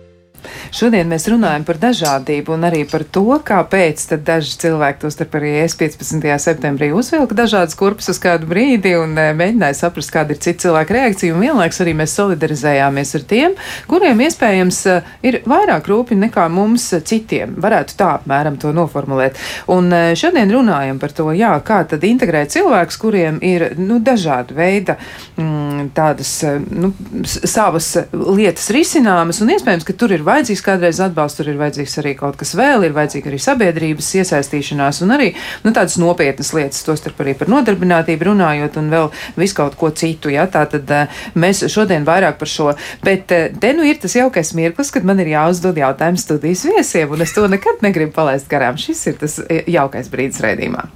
Šodien 0.75 1.07
mēs 1.07 1.29
runājam 1.31 1.63
par 1.63 1.79
dažādību 1.79 2.51
un 2.57 2.65
arī 2.67 2.81
par 2.91 3.05
to, 3.15 3.37
kāpēc 3.47 4.09
daži 4.27 4.57
cilvēki, 4.59 5.05
tostarp 5.05 5.37
arī 5.39 5.53
es 5.61 5.77
15. 5.79 6.25
septembrī, 6.43 6.89
uzvilka 6.91 7.37
dažādas 7.39 7.77
kurpes 7.79 8.11
uz 8.11 8.19
kādu 8.19 8.49
brīdi 8.51 8.97
un 8.99 9.13
e, 9.15 9.29
mēģināja 9.39 9.77
saprast, 9.79 10.11
kāda 10.11 10.35
ir 10.35 10.41
cita 10.43 10.65
cilvēka 10.65 10.97
reakcija. 10.97 11.37
Un 11.37 11.45
vienlaikus 11.45 11.79
arī 11.85 11.95
mēs 11.95 12.17
solidarizējāmies 12.19 13.15
ar 13.15 13.27
tiem, 13.31 13.55
kuriem 13.87 14.25
iespējams 14.27 14.81
e, 14.91 14.97
ir 15.31 15.39
vairāk 15.47 15.87
rūpi 15.93 16.19
nekā 16.25 16.49
mums 16.51 16.89
citiem. 17.07 17.55
Varētu 17.63 17.95
tā 18.03 18.11
apmēram 18.17 18.59
to 18.59 18.75
noformulēt. 18.75 19.39
Un 19.71 19.95
e, 19.95 20.03
šodien 20.19 20.51
runājam 20.57 20.99
par 20.99 21.15
to, 21.15 21.29
jā, 21.39 21.53
kā 21.63 21.85
tad 21.87 22.03
integrēt 22.11 22.51
cilvēkus, 22.57 22.99
kuriem 22.99 23.39
ir 23.47 23.69
nu, 23.79 24.01
dažāda 24.03 24.59
veida 24.59 24.99
mm, 25.39 25.95
tādas 25.95 26.35
nu, 26.67 26.91
savas 27.23 27.95
lietas 28.11 28.75
risināmas 28.75 29.39
un 29.39 29.55
iespējams, 29.55 29.87
ka 29.87 29.99
tur 30.03 30.19
ir 30.19 30.27
vajadzīgs 30.27 30.64
kādreiz 30.65 31.01
atbalsts, 31.05 31.39
tur 31.41 31.51
ir 31.53 31.59
vajadzīgs 31.61 31.99
arī 32.03 32.15
kaut 32.19 32.39
kas 32.41 32.55
vēl, 32.59 32.87
ir 32.87 32.95
vajadzīga 32.97 33.31
arī 33.31 33.41
sabiedrības 33.43 34.11
iesaistīšanās 34.21 35.03
un 35.05 35.15
arī 35.17 35.31
nu, 35.65 35.73
tādas 35.73 35.97
nopietnas 36.01 36.53
lietas, 36.57 36.83
tostarp 36.87 37.21
arī 37.25 37.37
par 37.39 37.51
nodarbinātību 37.53 38.31
runājot 38.31 38.79
un 38.81 38.91
vēl 38.95 39.11
visu 39.39 39.59
kaut 39.61 39.79
ko 39.81 39.91
citu. 39.95 40.33
Ja? 40.35 40.47
Tā 40.51 40.65
tad 40.71 40.91
eh, 40.95 41.23
mēs 41.39 41.65
šodien 41.73 42.07
vairāk 42.09 42.41
par 42.41 42.51
šo, 42.51 42.73
bet 43.05 43.33
eh, 43.35 43.51
te 43.61 43.75
nu 43.77 43.87
ir 43.87 44.01
tas 44.03 44.17
jaukais 44.17 44.55
mirklis, 44.59 44.93
kad 44.95 45.07
man 45.07 45.23
ir 45.23 45.35
jāuzdod 45.35 45.79
jautājums 45.81 46.27
studijas 46.27 46.67
viesiem, 46.69 47.15
un 47.15 47.25
es 47.25 47.35
to 47.37 47.47
nekad 47.51 47.85
negribu 47.85 48.15
palaist 48.17 48.51
garām. 48.51 48.81
Šis 48.81 49.07
ir 49.13 49.21
tas 49.23 49.41
eh, 49.49 49.65
jaukais 49.77 50.11
brīdis 50.13 50.43
raidījumā. 50.45 50.89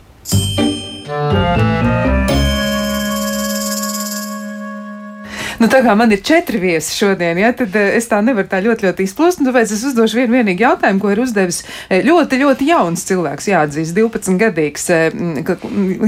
Nu, 5.58 5.66
tā 5.66 5.80
kā 5.82 5.94
man 5.98 6.12
ir 6.14 6.20
četri 6.22 6.60
viesi 6.62 6.94
šodien, 6.94 7.38
ja, 7.42 7.50
tad 7.56 7.74
eh, 7.74 7.96
es 7.98 8.06
tā 8.06 8.20
nevaru 8.22 8.46
tā 8.50 8.60
ļoti, 8.62 8.86
ļoti 8.86 9.06
izplūst. 9.08 9.42
Tāpēc 9.42 9.72
es 9.74 9.82
uzdošu 9.90 10.20
vienu 10.20 10.36
vienīgu 10.36 10.62
jautājumu, 10.62 11.02
ko 11.02 11.10
ir 11.10 11.22
uzdevis 11.24 11.64
eh, 11.88 12.04
ļoti, 12.06 12.38
ļoti 12.44 12.68
jauns 12.70 13.02
cilvēks, 13.08 13.48
jāatzīst, 13.50 13.96
12 13.96 14.38
gadīgs 14.38 14.86
eh, 14.94 15.18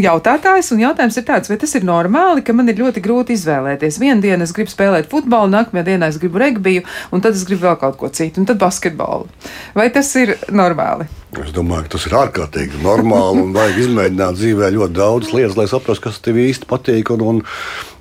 jautātājs. 0.07 0.71
Un 0.77 0.85
jautājums 0.85 1.19
ir 1.19 1.27
tāds, 1.27 1.51
vai 1.51 1.59
tas 1.59 1.75
ir 1.75 1.87
normāli, 1.89 2.45
ka 2.47 2.55
man 2.55 2.71
ir 2.71 2.79
ļoti 2.79 3.03
grūti 3.03 3.35
izvēlēties. 3.35 3.99
Vienu 4.03 4.23
dienu 4.23 4.47
es 4.47 4.55
gribu 4.55 4.71
spēlēt 4.71 5.11
futbolu, 5.11 5.51
nākamajā 5.57 5.89
dienā 5.89 6.13
es 6.15 6.21
gribu 6.23 6.39
regbiju, 6.43 6.87
un 7.11 7.25
tad 7.25 7.35
es 7.35 7.43
gribu 7.49 7.67
vēl 7.67 7.81
kaut 7.83 7.99
ko 7.99 8.13
citu, 8.15 8.45
un 8.45 8.47
tad 8.47 8.63
basketbolu. 8.63 9.27
Vai 9.75 9.91
tas 9.91 10.15
ir 10.21 10.37
normāli? 10.55 11.11
Es 11.38 11.53
domāju, 11.55 11.85
ka 11.87 11.93
tas 11.95 12.05
ir 12.09 12.14
ārkārtīgi 12.19 12.81
normāli 12.83 13.45
un 13.45 13.53
vajag 13.55 13.77
izmēģināt 13.85 14.35
dzīvē 14.35 14.71
ļoti 14.75 14.97
daudz 14.97 15.29
lietas, 15.31 15.55
lai 15.61 15.66
saprastu, 15.71 16.09
kas 16.09 16.19
tev 16.25 16.40
īsti 16.43 16.66
patīk. 16.66 17.12
Un, 17.14 17.23
un, 17.23 17.38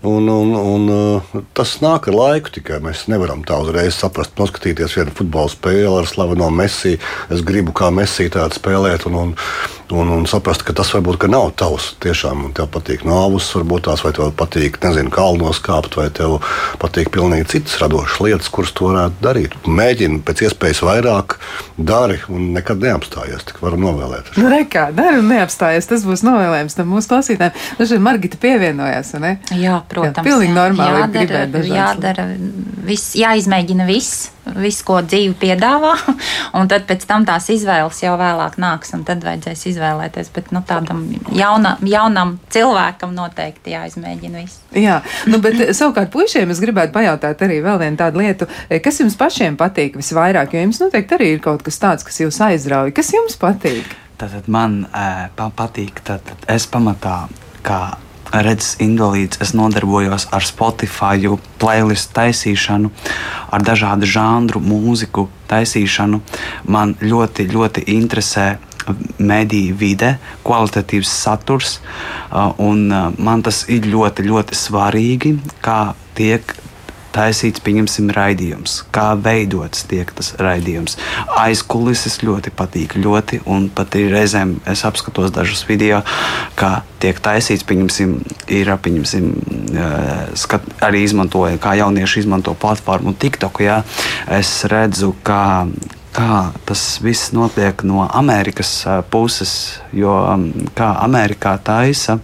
un, 0.09 0.29
un, 0.33 0.55
un, 0.57 0.87
uh, 0.89 1.43
tas 1.53 1.75
nāk 1.83 2.09
ar 2.09 2.17
laiku, 2.17 2.55
tikai 2.57 2.79
mēs 2.81 3.05
nevaram 3.11 3.43
tā 3.45 3.59
uzreiz 3.61 3.99
saprast, 4.01 4.33
noskatīties 4.39 4.97
vienu 4.97 5.13
futbola 5.13 5.53
spēli 5.53 5.91
ar 5.93 6.09
slaveno 6.09 6.49
Messi. 6.49 6.95
Es 7.29 7.45
gribu 7.45 7.75
kā 7.77 7.91
Messi 7.93 8.31
tādu 8.33 8.57
spēlēt. 8.57 9.05
Un, 9.11 9.19
un, 9.21 9.35
un, 9.91 10.09
un 10.13 10.25
saprast, 10.29 10.63
ka 10.65 10.73
tas 10.77 10.91
varbūt 10.93 11.19
ka 11.23 11.29
nav 11.31 11.51
tavs. 11.59 11.93
Tiešām 12.03 12.49
tev 12.57 12.69
patīk 12.73 13.05
nāvus, 13.07 13.49
varbūt 13.57 13.87
tās, 13.87 14.03
vai 14.05 14.13
tev 14.15 14.31
patīk, 14.39 14.79
nezinu, 14.83 15.11
kalnos 15.13 15.61
kāpt, 15.65 15.97
vai 15.99 16.07
tev 16.15 16.37
patīk 16.81 17.11
pilnīgi 17.15 17.47
citas 17.55 17.77
radošas 17.81 18.21
lietas, 18.25 18.51
kuras 18.53 18.73
tu 18.75 18.89
varētu 18.89 19.23
darīt. 19.25 19.57
Mēģini 19.65 20.21
pēc 20.27 20.45
iespējas 20.47 20.83
vairāk, 20.85 21.37
dari 21.77 22.19
un 22.31 22.51
nekad 22.55 22.83
neapstājies, 22.85 23.45
tik 23.49 23.61
varam 23.63 23.83
novēlēt. 23.87 24.33
Nu, 24.39 24.49
rekā, 24.53 24.89
dari 24.95 25.21
un 25.21 25.29
neapstājies, 25.33 25.89
tas 25.89 26.05
būs 26.07 26.25
novēlējums 26.27 26.77
tam 26.77 26.91
mūsu 26.93 27.13
klausītājiem. 27.13 27.67
Šeit 27.79 28.03
Margita 28.03 28.39
pievienojās, 28.41 29.13
ne? 29.23 29.37
Jā, 29.57 29.79
protams. 29.89 30.21
Jā, 30.21 30.27
pilnīgi 30.27 30.55
normāli 30.55 31.03
jādara, 31.03 31.13
gribēt 31.15 31.55
dažādas. 31.55 31.79
Jādara 31.79 32.27
viss, 32.89 33.15
jāizmēģina 33.17 33.87
viss, 33.89 34.29
viss, 34.57 34.83
ko 34.85 34.99
dzīve 35.05 35.35
piedāvā, 35.39 35.93
un 36.57 36.69
tad 36.71 36.87
pēc 36.89 37.05
tam 37.09 37.25
tās 37.27 37.49
izvēles 37.53 38.01
jau 38.03 38.15
vēlāk 38.19 38.57
nāks, 38.61 38.93
un 38.97 39.05
tad 39.07 39.23
vajadzēs 39.25 39.65
izvēlēties. 39.73 40.31
Bet 40.35 40.51
nu, 40.55 40.63
tādam 40.67 41.05
jauna, 41.35 41.75
jaunam 41.85 42.37
cilvēkam 42.53 43.15
noteikti 43.17 43.75
jāizmēģina 43.75 44.43
viss. 44.43 44.63
Jā, 44.75 44.99
nu, 45.29 45.41
bet 45.43 45.61
savukārt 45.77 46.11
puišiem 46.13 46.51
es 46.53 46.61
gribētu 46.63 46.95
pajautāt 46.95 47.41
arī 47.45 47.61
vēl 47.65 47.79
vienu 47.83 47.99
tādu 47.99 48.23
lietu, 48.23 48.49
kas 48.83 49.01
jums 49.01 49.17
pašiem 49.19 49.57
patīk 49.59 49.97
visvairāk, 49.99 50.53
jo 50.53 50.65
jums 50.65 50.81
noteikti 50.83 51.17
arī 51.17 51.33
ir 51.35 51.41
kaut 51.43 51.65
kas 51.65 51.81
tāds, 51.81 52.05
kas 52.07 52.21
jūs 52.21 52.41
aizrauja. 52.49 52.95
Kas 52.95 53.13
jums 53.15 53.37
patīk? 53.39 53.97
Tātad 54.19 54.49
man 54.51 54.81
e, 54.91 55.07
patīk, 55.37 56.01
tad 56.03 56.33
es 56.51 56.67
pamatā 56.67 57.21
kā 57.63 57.81
redzes 58.33 58.77
invalīds, 58.83 59.39
es 59.41 59.53
nodarbojos 59.57 60.27
ar 60.35 60.45
Spotify 60.45 61.29
playlist 61.61 62.13
taisīšanu, 62.15 62.91
ar 63.51 63.65
dažādu 63.65 64.09
žanru 64.09 64.61
mūziku 64.61 65.27
taisīšanu. 65.49 66.21
Man 66.69 66.95
ļoti, 67.01 67.47
ļoti 67.49 67.85
interesē 67.95 68.57
mediju 69.19 69.75
vide, 69.77 70.15
kvalitatīvs 70.45 71.09
saturs, 71.09 71.77
un 72.57 72.87
man 73.17 73.45
tas 73.45 73.65
ir 73.69 73.85
ļoti, 73.89 74.25
ļoti 74.29 74.57
svarīgi, 74.57 75.35
kā 75.65 75.93
tiek 76.17 76.55
taisīts, 77.15 77.61
pieņemsim, 77.65 78.09
raidījums, 78.15 78.79
kā 78.95 79.11
veidots 79.19 79.85
tiek 79.89 80.11
tas 80.15 80.33
raidījums. 80.41 80.97
Aizkulises 81.39 82.19
ļoti 82.25 82.53
patīk, 82.55 82.97
ļoti, 82.99 83.41
un 83.49 83.69
pat 83.73 83.97
ir 83.99 84.13
reizēm 84.13 84.57
es 84.69 84.85
apskatos 84.87 85.33
dažus 85.35 85.65
video, 85.69 86.01
kā 86.59 86.79
tiek 87.03 87.19
taisīts, 87.23 87.65
pieņemsim, 87.67 88.17
ir, 88.55 88.73
pieņemsim, 88.83 89.31
skat, 90.39 90.65
arī 90.85 91.03
izmantoja, 91.07 91.59
kā 91.61 91.75
jaunieši 91.79 92.25
izmanto 92.25 92.55
platformu 92.59 93.15
TikTok, 93.19 93.63
jā, 93.63 93.81
es 94.39 94.51
redzu, 94.69 95.13
kā, 95.25 95.67
kā 96.15 96.49
tas 96.67 96.83
viss 97.03 97.31
notiek 97.35 97.83
no 97.87 98.03
Amerikas 98.05 98.71
puses. 99.11 99.53
Jo 99.95 100.13
kā 100.77 100.89
Amerikā 101.03 101.55
taisa 101.65 102.17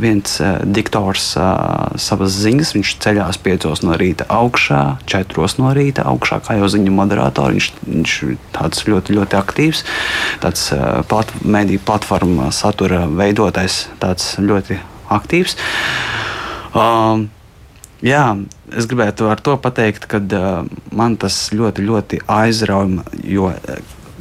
viens 0.00 0.38
diktors 0.64 1.32
savas 1.34 2.38
ziņas, 2.40 2.74
viņš 2.76 2.94
ceļās 3.04 3.40
piecos 3.44 3.84
no 3.84 3.98
rīta 4.00 4.26
augšā, 4.32 4.82
četros 5.10 5.58
no 5.60 5.74
rīta 5.76 6.06
augšā, 6.10 6.40
kā 6.44 6.58
jau 6.60 6.70
ziņu 6.72 6.94
moderators. 6.94 7.44
Viņš, 7.54 7.70
viņš 7.90 8.16
tāds 8.56 8.84
ļoti, 8.88 9.18
ļoti 9.18 9.38
aktīvs, 9.38 9.84
tāds 10.44 10.66
plat, 11.10 11.30
mediju 11.44 11.82
platforma 11.84 12.50
satura 12.54 13.04
veidotājs, 13.10 13.84
tāds 14.02 14.34
ļoti 14.40 14.80
aktīvs. 15.14 15.56
Um, 16.74 17.28
jā, 18.02 18.24
es 18.76 18.88
gribētu 18.90 19.28
ar 19.30 19.42
to 19.44 19.56
pateikt, 19.62 20.08
ka 20.10 20.20
uh, 20.20 20.64
man 20.96 21.16
tas 21.20 21.38
ļoti, 21.54 21.84
ļoti 21.86 22.20
aizrauja, 22.30 23.04
jo 23.24 23.52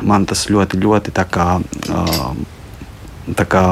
man 0.04 0.28
tas 0.30 0.46
ļoti, 0.52 0.80
ļoti 0.84 1.14
tā 1.16 1.26
kā, 1.32 1.48
uh, 1.62 3.34
tā 3.38 3.48
kā 3.50 3.66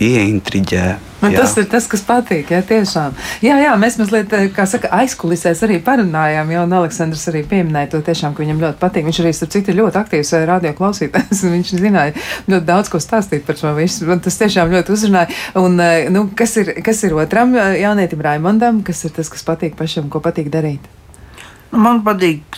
ieintriģē. 0.00 0.84
Man 1.20 1.34
jā. 1.34 1.42
tas 1.42 1.52
ir 1.60 1.66
tas, 1.68 1.84
kas 1.90 2.02
patīk. 2.08 2.48
Jā, 2.54 2.62
tiešām. 2.64 3.16
Jā, 3.44 3.58
jā, 3.60 3.72
mēs 3.80 3.98
mazliet, 4.00 4.32
kā 4.56 4.64
saka, 4.68 4.88
aizkulisēs 5.02 5.60
arī 5.66 5.76
parunājām. 5.84 6.52
Jā, 6.54 6.62
un 6.64 6.72
Aleksandrs 6.78 7.26
arī 7.28 7.42
pieminēja 7.48 7.90
to 7.92 8.00
tiešām, 8.06 8.32
ka 8.32 8.40
viņam 8.40 8.62
ļoti 8.64 8.80
patīk. 8.80 9.04
Viņš 9.08 9.20
arī, 9.20 9.32
starp 9.36 9.52
citu, 9.52 9.72
ir 9.72 9.80
ļoti 9.82 10.00
aktīvs 10.00 10.32
eh, 10.38 10.46
radio 10.48 10.72
klausītājs. 10.78 11.42
Viņš 11.54 11.74
zināja 11.76 12.14
ļoti 12.48 12.68
daudz 12.70 12.92
ko 12.92 13.02
stāstīt 13.04 13.44
par 13.48 13.60
šo 13.60 13.74
visu. 13.76 14.08
Man 14.08 14.24
tas 14.24 14.40
tiešām 14.40 14.72
ļoti 14.72 14.96
uzrunāja. 14.96 15.36
Un, 15.60 15.76
eh, 15.84 16.08
nu, 16.12 16.24
kas, 16.36 16.56
ir, 16.62 16.72
kas 16.86 17.04
ir 17.04 17.18
otram 17.20 17.52
eh, 17.52 17.82
jaunietim 17.82 18.24
Raimondam? 18.24 18.80
Kas 18.86 19.04
ir 19.04 19.12
tas, 19.16 19.28
kas 19.32 19.44
patīk 19.44 19.76
pašam, 19.76 20.08
ko 20.08 20.24
patīk 20.24 20.48
darīt? 20.52 20.88
Nu, 21.70 21.84
man 21.84 22.00
patīk, 22.06 22.56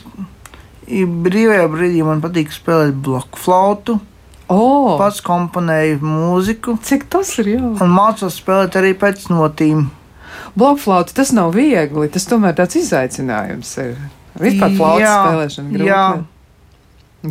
brīvajā 0.86 1.66
brīdī 1.74 2.06
man 2.06 2.22
patīk 2.22 2.54
spēlēt 2.54 2.94
bloku 3.02 3.42
flautu. 3.42 3.98
Oh. 4.52 4.94
Pats 5.00 5.22
komponēju 5.24 6.00
mūziku. 6.04 6.76
Cik 6.84 7.08
tas 7.12 7.32
ir 7.40 7.54
jau? 7.54 7.72
Un 7.80 7.92
mācos 7.94 8.36
spēlēt 8.42 8.76
arī 8.80 8.92
pēc 8.98 9.28
notīm. 9.32 9.86
Blokflauta 10.58 11.16
tas 11.16 11.32
nav 11.36 11.54
viegli. 11.56 12.10
Tas 12.12 12.28
tomēr 12.28 12.56
tāds 12.58 12.76
izaicinājums 12.80 13.72
ir. 13.84 13.94
Vispār 14.40 14.76
flautas 14.76 15.12
spēlēšana. 15.12 15.74
Grūti. 15.76 15.88
Jā. 15.88 16.06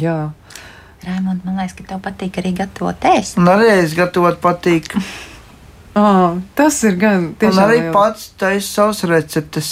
jā. 0.01 0.19
Raimond, 1.01 1.41
man 1.45 1.57
liekas, 1.57 1.73
ka 1.77 1.87
tev 1.93 2.01
patīk 2.05 2.37
arī 2.41 2.53
gatavot 2.61 3.09
ēst. 3.09 3.39
Un 3.41 3.49
arī 3.49 3.73
es 3.79 3.97
gatavot 3.97 4.41
patīk. 4.41 4.95
Oh, 5.93 6.37
tas 6.55 6.77
ir 6.87 6.93
gan 6.95 7.17
Un 7.25 7.31
tiešām 7.35 7.65
arī 7.65 7.77
lieliski. 7.81 7.91
pats 7.91 8.27
taisa 8.39 8.67
savas 8.67 9.01
receptes. 9.09 9.71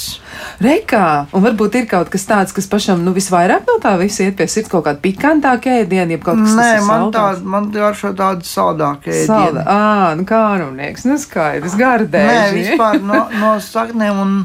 Reikā, 0.59 1.03
un 1.32 1.45
varbūt 1.45 1.78
ir 1.80 1.86
kaut 1.88 2.09
kas 2.11 2.26
tāds, 2.28 2.51
kas 2.55 2.67
pašam 2.67 3.05
nu, 3.05 3.13
visvairāk 3.15 3.63
no 3.70 3.78
tā 3.80 3.93
visa 4.01 4.26
iet 4.28 4.36
pie 4.36 4.47
sirds, 4.51 4.67
kaut 4.67 4.84
kāda 4.89 4.99
pikantāka 4.99 5.78
ēdiena, 5.80 6.11
jeb 6.11 6.26
kaut 6.26 6.41
kas 6.43 6.57
Nē, 6.57 6.65
kas 6.74 6.82
ir 6.84 6.88
man 6.89 7.05
tāda, 7.15 7.43
man 7.55 7.70
garšo 7.72 8.11
tāda 8.20 8.43
saldāka 8.43 9.15
Salda. 9.15 9.63
ēdiena. 9.63 9.63
Ā, 9.63 10.15
nu 10.20 10.28
kārumnieks, 10.28 11.07
nu 11.07 11.15
skaidrs, 11.24 11.78
gardēji. 11.80 12.36
Nē, 12.36 12.51
vispār 12.57 12.99
no, 12.99 13.22
no 13.41 13.53
saknēm 13.63 14.20
un, 14.26 14.36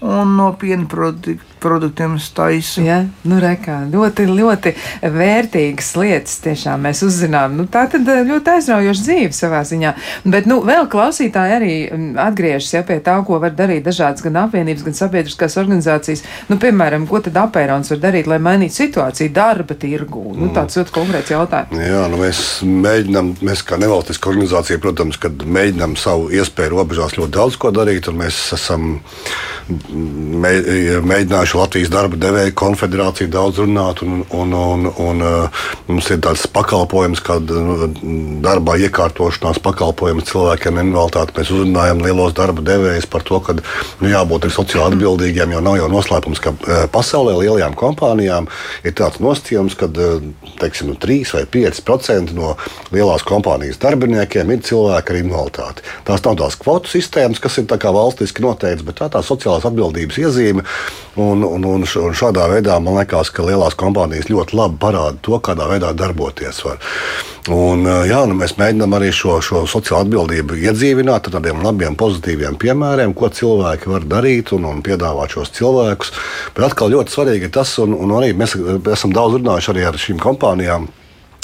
un 0.00 0.36
no 0.40 0.52
piena 0.56 0.88
produktu, 0.88 1.36
produktiem 1.62 2.16
es 2.18 2.28
taisu. 2.34 2.82
Ja, 2.86 3.00
nu, 3.28 3.38
rekā, 3.42 3.80
ļoti, 3.92 4.26
ļoti 4.30 4.72
vērtīgas 5.14 5.90
lietas 5.98 6.38
tiešām 6.44 6.86
mēs 6.88 7.02
uzzinām. 7.06 7.56
Nu, 7.58 7.66
tā 7.70 7.86
tad 7.90 8.08
eh, 8.08 8.22
ļoti 8.28 8.54
aizraujoša 8.54 9.04
dzīve 9.06 9.36
savā 9.36 9.62
ziņā. 9.68 9.94
Bet, 10.28 10.48
nu, 10.50 10.60
vēl 10.66 10.88
klausītāji 10.90 11.56
arī 11.58 11.72
mm, 11.86 12.08
atgriežas 12.28 12.72
ja, 12.76 12.84
pie 12.86 13.00
tā, 13.04 13.16
ko 13.26 13.40
var 13.42 13.54
darīt 13.58 13.86
dažādas 13.86 14.24
gan 14.24 14.40
apvienības, 14.44 14.86
gan 14.86 14.98
sabiedriskās 14.98 15.58
organizācijas. 15.60 16.24
Nu, 16.50 16.58
piemēram, 16.62 17.06
ko 17.10 17.22
tad 17.24 17.38
apērons 17.42 17.92
var 17.94 18.02
darīt, 18.08 18.30
lai 18.30 18.40
mainītu 18.42 18.78
situāciju 18.82 19.34
darba 19.34 19.76
tirgū? 19.78 20.24
Nu, 20.38 20.50
tāds 20.56 20.78
ļoti 20.78 20.94
konkrēts 20.94 21.34
jautājums. 21.34 21.84
Jā, 21.88 22.04
nu 22.12 22.22
mēs 22.22 22.42
mēģinām, 22.64 23.34
mēs 23.48 23.64
kā 23.66 23.78
nevalstiska 23.80 24.32
organizācija, 24.32 24.80
protams, 24.82 25.20
kad 25.20 25.44
mēģinām 25.58 25.96
savu 26.00 26.30
iespēju 26.34 26.74
robežās 26.76 27.18
ļoti 27.18 27.34
daudz 27.38 27.58
ko 27.60 27.72
darīt, 27.74 28.10
un 28.10 28.20
mēs 28.22 28.40
esam 28.56 28.90
mē, 29.68 30.52
mēģinājuši 31.48 31.58
Latvijas 31.58 31.90
darba 31.90 32.16
devēju 32.16 32.54
konfederāciju 32.54 33.30
daudz 33.30 33.58
runāt, 33.58 34.02
un, 34.02 34.24
un, 34.30 34.52
un, 34.52 34.86
un 34.98 35.22
uh, 35.22 35.48
mums 35.88 36.08
ir 36.10 36.20
tāds 36.20 36.46
pakalpojums, 36.46 37.20
kad 37.24 37.48
uh, 37.48 37.88
darbā 38.42 38.76
iekārtošanās 38.84 39.60
pakalpojums 39.62 40.28
cilvēkiem 40.28 40.78
invaliditāti. 40.82 41.36
Mēs 41.38 41.52
uzrunājam 41.52 42.02
lielos 42.04 42.34
darba 42.34 42.62
devējus 42.62 43.08
par 43.08 43.24
to, 43.24 43.40
ka 43.40 43.56
nu, 43.56 44.08
jābūt 44.08 44.44
arī 44.44 44.52
sociāli 44.54 44.96
atbildīgiem, 44.96 45.52
jo 45.52 45.60
nav 45.60 45.78
jau 45.78 45.88
noslēpums, 45.88 46.42
ka 46.42 46.52
uh, 46.52 46.84
pasaulē 46.92 47.38
lielajām 47.38 47.76
kompānijām 47.78 48.48
ir 48.84 48.96
tāds 48.98 49.20
nosacījums, 49.22 49.76
ka 49.78 49.88
teiksim, 50.60 50.94
3 51.00 51.34
vai 51.34 51.44
5% 51.48 52.36
no 52.36 52.54
lielās 52.92 53.24
kompānijas 53.26 53.80
darbiniekiem 53.80 54.52
ir 54.52 54.64
cilvēki 54.68 55.14
ar 55.14 55.20
invaliditāti. 55.22 55.86
Tās 56.08 56.24
nav 56.26 56.38
tās 56.42 56.58
kvotu 56.60 56.92
sistēmas, 56.92 57.40
kas 57.40 57.60
ir 57.60 57.68
kā 57.78 57.92
valstiski 57.94 58.42
noteikts, 58.42 58.84
bet 58.84 58.98
tā 58.98 59.08
ir 59.08 59.16
tā 59.16 59.24
sociālās 59.24 59.66
atbildības 59.68 60.18
iezīme. 60.18 60.64
Un, 61.18 61.37
un, 61.46 61.64
un 61.64 61.82
š- 61.86 62.02
un 62.08 62.14
šādā 62.16 62.48
veidā 62.50 62.78
man 62.82 62.96
liekas, 62.98 63.30
ka 63.34 63.44
lielās 63.46 63.76
kompānijas 63.78 64.30
ļoti 64.30 64.56
labi 64.58 64.78
parāda 64.82 65.18
to, 65.22 65.38
kādā 65.44 65.68
veidā 65.70 65.92
darboties 65.94 66.62
var. 66.64 66.78
Un, 67.48 67.86
jā, 68.04 68.18
nu 68.28 68.34
mēs 68.36 68.56
mēģinām 68.58 68.92
arī 68.98 69.08
šo, 69.14 69.38
šo 69.40 69.62
sociālo 69.70 70.02
atbildību 70.04 70.58
iedzīvināt 70.68 71.30
ar 71.30 71.36
tādiem 71.38 71.62
labiem, 71.64 71.94
pozitīviem 71.96 72.58
piemēriem, 72.60 73.14
ko 73.16 73.30
cilvēki 73.32 73.88
var 73.94 74.04
darīt 74.04 74.52
un, 74.52 74.66
un 74.68 74.82
piedāvāt 74.84 75.32
šos 75.38 75.54
cilvēkus. 75.56 76.12
Bet 76.56 76.66
atkal 76.68 76.92
ļoti 76.92 77.14
svarīgi 77.14 77.48
ir 77.48 77.54
tas, 77.56 77.72
un, 77.80 77.94
un 77.96 78.12
arī 78.18 78.34
mēs 78.36 78.58
esam 78.92 79.14
daudz 79.16 79.38
runājuši 79.40 79.72
arī 79.72 79.86
ar 79.88 79.96
šīm 80.04 80.20
kompānijām. 80.20 80.90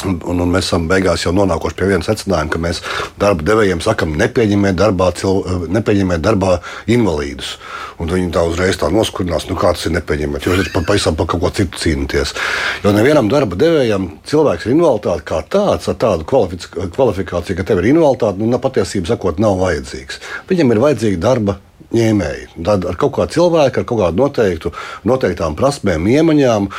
Un, 0.05 0.19
un, 0.29 0.43
mēs 0.53 0.69
esam 0.69 0.89
beigās 0.91 1.23
jau 1.25 1.33
nonākuši 1.37 1.79
pie 1.79 1.87
viena 1.89 2.05
secinājuma, 2.05 2.51
ka 2.53 2.61
mēs 2.61 2.81
darba 3.21 3.47
devējiem 3.47 3.81
sakām, 3.85 4.15
nepieņemiet 4.21 4.77
darbā, 4.77 5.11
cil, 5.17 5.43
nepieņemiet 5.73 6.21
darbā 6.25 6.59
invalīdus. 6.91 7.55
Un 8.03 8.11
viņi 8.11 8.33
tā 8.35 8.43
uzreiz 8.49 8.77
tā 8.81 8.91
noskurinās, 8.93 9.49
nu 9.49 9.57
kā 9.57 9.73
tas 9.75 9.87
ir 9.89 9.95
nepieņemot, 9.97 10.45
jo 10.45 10.57
jūs 10.59 10.73
pa- 10.75 10.85
pavisam 10.87 11.17
par 11.17 11.27
kaut 11.31 11.41
ko 11.41 11.51
citu 11.57 11.79
cīnāties. 11.81 12.35
Jo 12.85 12.93
nevienam 12.93 13.31
darba 13.33 13.57
devējam 13.57 14.11
cilvēks 14.29 14.67
ar 14.67 14.75
invaliditāti 14.75 15.29
kā 15.31 15.43
tāds, 15.49 15.89
ar 15.89 15.95
tādu 15.95 16.27
kvalifikāciju, 16.29 17.57
ka 17.57 17.69
tev 17.71 17.81
ir 17.83 17.93
invaliditāte, 17.95 18.39
nu, 18.43 18.59
patiesībā 18.59 19.15
sakot, 19.15 19.39
nav 19.43 19.57
vajadzīgs. 19.63 20.21
Viņam 20.51 20.75
ir 20.75 20.83
vajadzīga 20.85 21.23
darba 21.23 21.59
ņēmēji. 21.95 22.49
Tad 22.65 22.87
ar 22.89 22.99
kaut 23.01 23.15
kādu 23.19 23.37
cilvēku, 23.37 23.81
ar 23.81 23.89
kaut 23.89 24.01
kādu 24.01 24.23
noteiktu, 24.23 24.73
noteiktām 25.09 25.57
prasmēm, 25.59 26.07
iemaņām. 26.17 26.71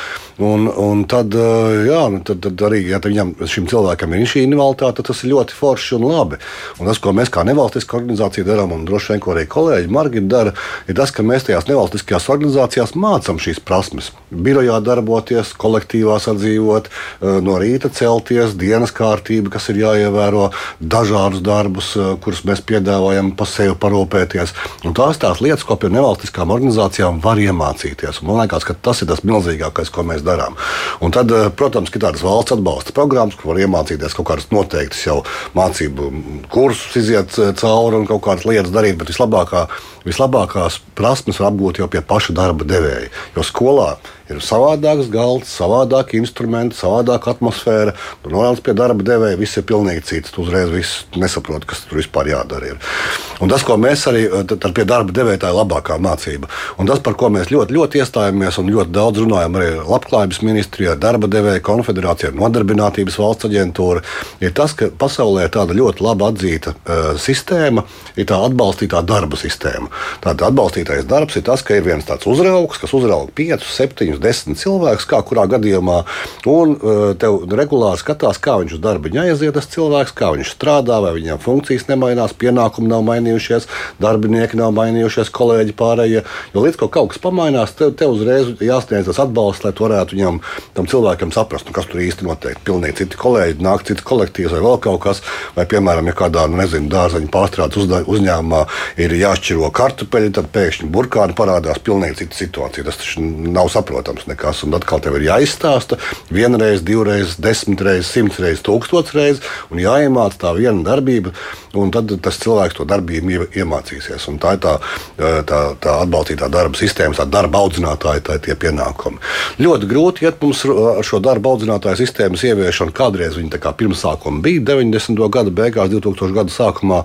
Un, 0.44 0.66
un 0.68 1.06
tad, 1.08 1.32
eh, 1.32 1.86
jā, 1.88 2.02
nu 2.12 2.20
tad, 2.28 2.42
tad 2.44 2.60
arī, 2.68 2.82
ja 2.90 3.00
viņam, 3.00 3.30
šim 3.48 3.70
cilvēkam 3.72 4.18
ir 4.18 4.28
šī 4.28 4.42
invaliditāte, 4.44 4.98
tad 5.00 5.08
tas 5.08 5.22
ir 5.24 5.32
ļoti 5.32 5.56
forši 5.56 5.96
un 5.96 6.08
labi. 6.10 6.40
Un 6.80 6.90
tas, 6.90 7.00
ko 7.00 7.14
mēs 7.16 7.32
kā 7.32 7.46
nevalstiska 7.48 7.96
organizācija 7.96 8.44
darām, 8.44 8.74
un 8.76 8.84
droši 8.88 9.14
vien, 9.14 9.22
ko 9.24 9.32
arī 9.32 9.46
kolēģi 9.48 9.94
Margita 9.96 10.28
dara, 10.34 10.54
ir 10.92 10.98
tas, 11.00 11.14
ka 11.16 11.24
mēs 11.24 11.48
tajās 11.48 11.70
nevalstiskajās 11.70 12.28
organizācijās 12.36 12.96
mācām 13.00 13.40
šīs 13.40 13.64
prasmes. 13.64 14.12
Birojā 14.36 14.82
darboties, 14.84 15.54
kolektīvā 15.56 16.20
sadzīvot, 16.20 16.92
eh, 16.92 17.40
no 17.46 17.56
rīta 17.62 17.88
celties, 17.88 18.58
dienas 18.60 18.92
kārtība, 18.92 19.54
kas 19.56 19.70
ir 19.72 19.80
jāievēro, 19.86 20.52
dažādus 20.84 21.40
darbus, 21.40 21.96
eh, 21.96 22.18
kurus 22.20 22.44
mēs 22.44 22.60
piedāvājam, 22.60 23.32
pa 23.38 23.48
sevi 23.48 23.80
parūpēties. 23.80 24.52
Un 24.84 24.94
tās 25.06 25.20
tās 25.22 25.42
lietas, 25.44 25.64
ko 25.66 25.78
pie 25.78 25.90
nevalstiskām 25.94 26.52
organizācijām 26.56 27.20
var 27.24 27.38
iemācīties. 27.42 28.22
Un 28.22 28.32
man 28.32 28.42
liekas, 28.42 28.66
ka 28.66 28.74
tas 28.88 29.04
ir 29.04 29.10
tas 29.12 29.22
milzīgākais, 29.28 29.92
ko 29.94 30.06
mēs 30.08 30.24
darām. 30.26 30.58
Un 31.06 31.14
tad, 31.14 31.32
eh, 31.32 31.50
protams, 31.50 31.92
ir 31.94 32.02
tādas 32.02 32.24
valsts 32.26 32.56
atbalsta 32.56 32.96
programmas, 32.96 33.36
kur 33.36 33.54
var 33.54 33.62
iemācīties 33.62 34.16
kaut 34.16 34.28
kādas 34.32 34.50
noteiktas 34.50 35.06
jau 35.06 35.24
mācību 35.56 36.50
kursus, 36.50 36.96
iziet 36.98 37.38
eh, 37.38 37.54
cauri 37.54 38.02
un 38.02 38.08
kaut 38.10 38.24
kādas 38.26 38.46
lietas 38.50 38.74
darīt. 38.74 38.98
Bet 38.98 39.14
vislabākā, 39.14 39.68
vislabākās 40.06 40.80
prasmes 40.96 41.40
var 41.40 41.52
apgūt 41.52 41.80
jau 41.84 41.88
pie 41.88 42.02
paša 42.02 42.34
darba 42.34 42.66
devēja. 42.66 43.12
Jo 43.36 43.46
skolā 43.46 43.96
ir 44.30 44.42
savādāks 44.44 45.10
galds, 45.14 45.52
savādāki 45.54 46.20
instrumenti, 46.22 46.78
savādāka 46.80 47.34
atmosfēra. 47.36 47.94
Tur 48.24 48.34
nonāc 48.34 48.62
pie 48.66 48.76
darba 48.78 49.06
devēja, 49.06 49.40
viss 49.40 49.60
ir 49.60 49.66
pilnīgi 49.70 50.06
cits. 50.10 50.34
Tu 50.34 50.44
uzreiz 50.44 50.96
nesaproti, 51.16 51.70
kas 51.70 51.86
tur 51.86 52.02
vispār 52.02 52.32
jādara. 52.32 52.74
Ir. 52.74 52.96
Un 53.44 53.52
tas, 53.52 53.66
ko 53.68 53.78
mēs 53.82 54.06
arī 54.10 54.26
tad 54.48 54.72
pie 54.76 54.86
darba 54.88 55.14
devēja, 55.16 55.44
tā 55.44 55.52
ir 55.52 55.60
labākā 55.60 55.98
mācība. 56.02 56.50
Un 56.82 56.90
tas, 56.90 57.02
par 57.06 57.18
ko 57.20 57.30
mēs 57.34 57.52
ļoti, 57.54 57.76
ļoti 57.76 58.02
iestājāmies 58.02 58.60
un 58.62 58.72
ļoti 58.74 58.96
daudz 58.96 59.22
runājam 59.24 59.60
arī 59.60 59.72
Labklājības 59.86 60.42
ministrijā, 60.46 60.96
darba 61.00 61.30
devēja 61.32 61.64
konfederācijā, 61.66 62.32
nodarbinātības 62.36 63.20
valsts 63.22 63.50
aģentūra, 63.50 64.04
ir 64.44 64.56
tas, 64.56 64.74
ka 64.78 64.90
pasaulē 64.90 65.46
ir 65.46 65.54
tāda 65.54 65.76
ļoti 65.78 66.06
labi 66.06 66.28
atzīta 66.30 66.74
uh, 66.76 67.12
sistēma, 67.22 67.86
ir 68.16 68.30
tā 68.30 68.40
atbalstītā 68.48 69.04
darba 69.06 69.40
sistēma. 69.40 69.92
Tātad 70.24 70.48
atbalstītais 70.50 71.06
darbs 71.10 71.38
ir 71.38 71.46
tas, 71.48 71.64
ka 71.66 71.78
ir 71.78 71.86
viens 71.86 72.08
tāds 72.08 72.28
uzraugs, 72.30 72.80
kas 72.82 72.96
uzrauga 72.96 73.34
5, 73.36 73.68
7, 73.76 74.15
10 74.24 74.60
cilvēkus, 74.60 75.08
kā 75.10 75.22
kurā 75.26 75.46
gadījumā, 75.52 76.02
un 76.50 76.76
uh, 76.76 77.06
tev 77.20 77.44
regulāri 77.56 78.02
skatās, 78.02 78.40
kā 78.42 78.58
viņš 78.62 78.78
uz 78.78 78.84
darbu 78.84 79.12
aiziet, 79.26 79.54
tas 79.56 79.70
cilvēks, 79.72 80.14
kā 80.16 80.32
viņš 80.36 80.54
strādā, 80.56 81.00
vai 81.04 81.14
viņam 81.18 81.42
funkcijas 81.44 81.88
nemainās, 81.90 82.36
pienākumi 82.38 82.90
nav 82.92 83.04
mainījušies, 83.08 83.68
darbinieki 84.02 84.60
nav 84.60 84.74
mainījušies, 84.76 85.32
kolēģi 85.36 85.76
pārējie. 85.78 86.24
Jo 86.54 86.64
līdz 86.66 86.80
kaut 86.82 87.14
kas 87.14 87.22
pamainās, 87.22 87.76
tev, 87.78 87.94
tev 88.00 88.16
uzreiz 88.16 88.52
jāsniedz 88.64 89.10
tas 89.10 89.22
atbalsts, 89.24 89.66
lai 89.66 89.74
tu 89.76 89.86
varētu 89.88 90.18
viņam, 90.18 90.40
tam 90.78 90.90
cilvēkam 90.92 91.34
saprast, 91.36 91.70
nu, 91.70 91.76
kas 91.76 91.90
tur 91.92 92.04
īsti 92.04 92.28
notiek. 92.28 92.60
Pilnīgi 92.68 93.04
citi 93.04 93.20
kolēģi, 93.20 93.64
nāk 93.66 93.86
cits 93.88 94.06
kolektīvs 94.06 94.56
vai 94.56 94.64
vēl 94.66 94.80
kaut 94.86 95.02
kas, 95.06 95.22
vai, 95.58 95.68
piemēram, 95.70 96.10
ja 96.12 96.18
kādā, 96.18 96.46
nu, 96.50 96.60
nezinu, 96.62 96.90
dārzeņu 96.92 97.32
pārstrādes 97.34 98.06
uzņēmumā 98.06 98.66
ir 99.02 99.16
jāšķiro 99.20 99.72
kartupeļi, 99.76 100.34
tad 100.38 100.52
pēkšņi 100.56 100.92
burkāni 100.92 101.38
parādās 101.38 101.82
pilnīgi 101.86 102.24
cita 102.24 102.40
situācija. 102.42 102.88
Tas 102.88 103.02
taču 103.02 103.24
nav 103.26 103.72
saprotams 103.74 104.05
nekas. 104.30 104.64
Un 104.64 104.74
atkal 104.78 105.00
tev 105.02 105.16
ir 105.18 105.26
jāizstāsta 105.30 105.98
vienreiz, 106.30 106.84
divreiz, 106.86 107.36
desmit 107.42 107.82
reizes, 107.82 108.12
simts 108.12 108.38
reizes, 108.40 108.62
tūkstoš 108.66 109.14
reizes, 109.16 109.42
un 109.72 109.78
jāiemācās 109.80 110.38
tā 110.38 110.54
viena 110.58 110.84
darbība, 110.86 111.34
un 111.74 111.92
tad 111.92 112.12
tas 112.22 112.38
cilvēks 112.40 112.76
to 112.78 112.86
darbību 112.86 113.32
ie- 113.32 113.48
iemācīsies. 113.62 114.28
Un 114.30 114.38
tā 114.40 114.54
ir 114.56 114.60
tā, 114.64 114.80
tā, 115.18 115.60
tā 115.82 115.96
atbalstītā 116.06 116.50
darba 116.52 116.78
sistēma, 116.78 117.16
tā 117.16 117.26
darba 117.30 117.60
audzinātāja, 117.66 118.22
tā 118.22 118.38
ir 118.38 118.40
tie 118.40 118.56
pienākumi. 118.56 119.18
Ļoti 119.60 119.90
grūti 119.90 120.24
iet 120.28 120.42
mums 120.42 120.64
ar 120.66 121.04
šo 121.04 121.20
darba 121.20 121.50
audzinātāju 121.56 122.00
sistēmas 122.00 122.44
ieviešanu. 122.48 122.94
Kādreiz 122.96 123.36
viņi 123.40 123.52
tā 123.56 123.60
kā 123.64 123.74
pirmsākumi 123.76 124.42
bija 124.42 124.62
90. 124.76 125.30
gada 125.30 125.52
beigās, 125.52 125.90
2000. 125.92 126.34
gada 126.36 126.50
sākumā, 126.54 127.04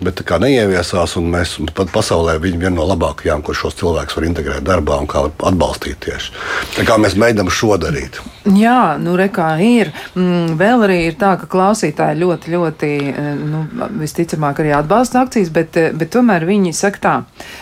bet 0.00 0.20
tā 0.20 0.26
kā 0.26 0.38
neieviesās, 0.42 1.16
un 1.16 1.30
mēs 1.32 1.56
pat 1.74 1.90
pasaulē 1.94 2.38
viņi 2.42 2.58
viena 2.62 2.76
no 2.78 2.86
labākajām, 2.92 3.42
kur 3.42 3.54
šos 3.58 3.74
cilvēkus 3.80 4.16
var 4.16 4.28
integrēt 4.28 4.66
darbā 4.66 5.00
un 5.02 5.06
kā 5.10 5.26
atbalstīt 5.28 5.98
tieši. 6.06 6.32
Tā 6.76 6.86
kā 6.88 6.96
mēs 7.00 7.18
mēģinām 7.20 7.50
šo 7.52 7.76
darīt. 7.80 8.20
Jā, 8.42 8.96
nu 8.98 9.12
rekā 9.14 9.52
ir. 9.62 9.92
Mm, 10.18 10.56
vēl 10.58 10.80
arī 10.82 10.96
ir 11.06 11.14
tā, 11.20 11.36
ka 11.38 11.46
klausītāji 11.46 12.18
ļoti, 12.18 12.50
ļoti, 12.50 12.88
eh, 13.12 13.26
nu, 13.38 13.60
visticamāk 14.00 14.58
arī 14.58 14.72
atbalsta 14.74 15.20
akcijas, 15.22 15.52
bet, 15.54 15.76
eh, 15.76 15.92
bet 15.94 16.10
tomēr 16.10 16.42
viņi 16.48 16.72
saka 16.74 16.98
tā. 16.98 17.12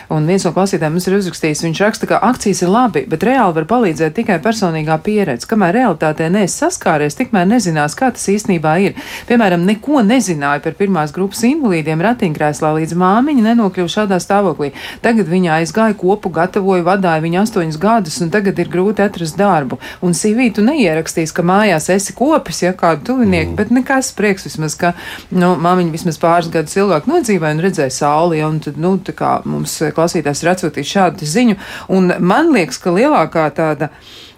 Un 0.09 0.27
viens 0.27 0.45
no 0.45 0.53
klausītājiem 0.57 0.95
mums 0.97 1.07
ir 1.07 1.19
uzrakstījis, 1.19 1.65
viņš 1.67 1.83
raksta, 1.85 2.09
ka 2.09 2.21
akcijas 2.23 2.63
ir 2.63 2.71
labi, 2.73 3.05
bet 3.07 3.21
reāli 3.21 3.55
var 3.55 3.65
palīdzēt 3.65 4.15
tikai 4.15 4.39
personīgā 4.41 4.97
pieredze. 5.05 5.47
Kamēr 5.47 5.75
realitātē 5.75 6.31
neesi 6.31 6.65
saskāries, 6.65 7.19
tikmēr 7.19 7.45
nezinās, 7.51 7.95
kā 7.95 8.11
tas 8.11 8.25
īstenībā 8.25 8.81
ir. 8.81 8.95
Piemēram, 9.29 9.67
neko 9.67 10.01
nezināja 10.01 10.63
par 10.63 10.73
pirmās 10.73 11.13
grupas 11.13 11.43
invalīdiem 11.45 12.01
ratiņkrēslā 12.01 12.73
līdz 12.79 12.97
māmiņa 12.97 13.43
nenokļuva 13.51 13.91
šādā 13.97 14.17
stāvoklī. 14.17 14.73
Tagad 15.03 15.29
viņa 15.29 15.61
aizgāja 15.61 15.95
kopu, 15.95 16.31
gatavoja, 16.31 16.87
vadīja 16.89 17.21
viņu 17.21 17.43
astoņus 17.43 17.77
gadus, 17.77 18.21
un 18.23 18.31
tagad 18.31 18.59
ir 18.59 18.70
grūti 18.73 19.05
atrast 19.05 19.39
darbu. 19.41 19.81
Un 20.07 20.15
CV 20.17 20.51
tu 20.57 20.65
neierakstīs, 20.67 21.35
ka 21.37 21.45
mājās 21.47 21.91
esi 21.93 22.15
kopis, 22.17 22.63
ja 22.65 22.73
kādu 22.77 23.11
tuvinieku, 23.13 23.53
mm. 23.53 23.59
bet 23.59 23.75
nekas 23.75 24.13
prieks 24.17 24.47
vismaz, 24.49 24.77
ka 24.81 24.95
nu, 25.31 25.55
māmiņa 25.61 25.95
vismaz 25.95 26.21
pāris 26.23 26.51
gadus 26.53 26.79
ilgāk 26.79 27.11
nodzīvoja 27.11 27.57
un 27.57 27.65
redzēja 27.67 27.97
sauli. 28.01 28.41
Ja, 28.41 28.49
un 28.51 28.63
tad, 28.65 28.81
nu, 28.81 28.97
kā 29.17 29.37
mums 29.49 29.77
klausītājs 29.97 30.45
ir 30.45 30.55
atsūtījis 30.55 30.97
šādu 30.97 31.29
ziņu, 31.29 31.61
un 31.97 32.15
man 32.21 32.53
liekas, 32.55 32.81
ka 32.83 32.95
lielākā 32.95 33.47
tāda 33.57 33.91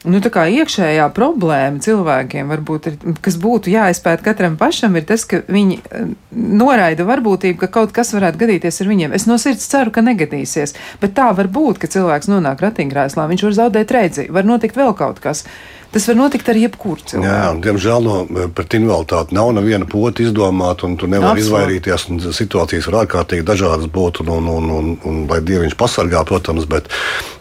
nu, 0.09 0.20
tā 0.22 0.30
kā 0.34 0.44
iekšējā 0.50 1.07
problēma 1.16 1.82
cilvēkiem, 1.82 2.50
varbūt, 2.53 2.88
ir, 2.90 3.18
kas 3.24 3.36
būtu 3.40 3.72
jāizpēta 3.72 4.26
katram 4.26 4.57
pašam, 4.61 4.96
ir 4.98 5.07
tas, 5.09 5.24
ka 5.28 5.42
viņi 5.46 5.78
eh, 5.78 6.09
noraida 6.32 7.07
varbūtību, 7.09 7.59
ka 7.62 7.70
kaut 7.80 7.94
kas 7.96 8.14
varētu 8.16 8.42
gadīties 8.42 8.82
ar 8.82 8.90
viņiem. 8.90 9.14
Es 9.18 9.28
no 9.30 9.38
sirds 9.42 9.68
ceru, 9.70 9.94
ka 9.94 10.05
negadīsies, 10.05 10.74
bet 11.03 11.14
tā 11.18 11.30
var 11.36 11.50
būt, 11.53 11.82
ka 11.82 11.90
cilvēks 11.92 12.30
nonāk 12.32 12.64
ratiņkrēslā, 12.64 13.28
viņš 13.30 13.46
var 13.48 13.59
zaudēt 13.61 13.94
redzi, 13.94 14.26
var 14.32 14.48
notikt 14.48 14.78
vēl 14.78 14.96
kaut 14.98 15.22
kas. 15.22 15.46
Tas 15.93 16.07
var 16.09 16.16
notikt 16.16 16.49
ar 16.49 16.57
jebkuru 16.57 17.05
cilvēku. 17.05 17.28
Jā, 17.28 17.49
un, 17.53 17.59
diemžēl 17.61 18.07
no, 18.07 18.47
pret 18.57 18.76
invaliditāti 18.78 19.36
nav 19.36 19.51
neviena 19.53 19.84
pota 19.88 20.24
izdomāta, 20.24 20.86
un 20.88 20.95
tu 20.97 21.09
nevari 21.11 21.43
izvairīties. 21.45 22.07
Situācijas 22.32 22.88
var 22.88 23.03
ārkārtīgi 23.03 23.45
dažādas 23.45 23.90
būt, 23.93 24.22
un, 24.24 24.30
un, 24.38 24.49
un, 24.55 24.70
un, 24.72 24.88
un 25.09 25.18
lai 25.28 25.43
Dieviņš 25.45 25.76
pasargā, 25.76 26.22
protams, 26.28 26.64
bet, 26.70 26.88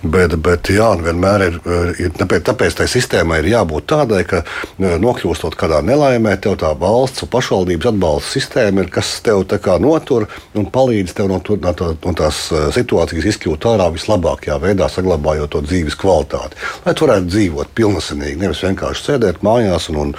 bet, 0.04 0.36
bet 0.44 0.72
jā, 0.76 0.90
vienmēr 1.00 1.46
ir, 1.48 1.60
ir 2.04 2.12
tāpēc, 2.18 2.44
tāpēc 2.50 2.76
tai 2.82 2.90
sistēmai 2.92 3.40
ir 3.40 3.48
jābūt 3.54 3.88
tādai, 3.94 4.26
ka 4.28 4.44
nokļūstot 4.82 5.56
kādā 5.56 5.80
nelaimē, 5.88 6.36
tev 6.44 6.60
tā 6.60 6.74
valsts 6.76 7.24
un 7.24 7.32
pašvaldības 7.32 7.94
atbalsta 7.94 8.36
sistēma 8.36 8.84
ir, 8.84 8.92
kas 8.92 9.14
tev 9.24 9.46
kā 9.64 9.78
notur 9.80 10.28
un 10.60 10.68
palīdz 10.68 11.16
tev 11.16 11.32
no, 11.32 11.40
tur, 11.40 11.62
no, 11.64 11.72
tā, 11.78 11.94
no 11.96 12.16
tās 12.20 12.44
situācijas 12.76 13.32
izkļūt 13.32 13.70
ārā 13.72 13.88
vislabākajā 13.96 14.60
veidā, 14.60 14.92
saglabājot 14.92 15.56
to 15.56 15.64
dzīves 15.66 15.96
kvalitāti, 16.04 16.60
lai 16.84 16.96
tu 16.98 17.08
varētu 17.08 17.32
dzīvot 17.32 17.74
pilnīgi 17.78 18.41
nevis 18.42 18.64
vienkārši 18.66 19.06
sēdēt 19.08 19.44
mājās 19.46 19.90
un, 19.92 20.00
un, 20.06 20.14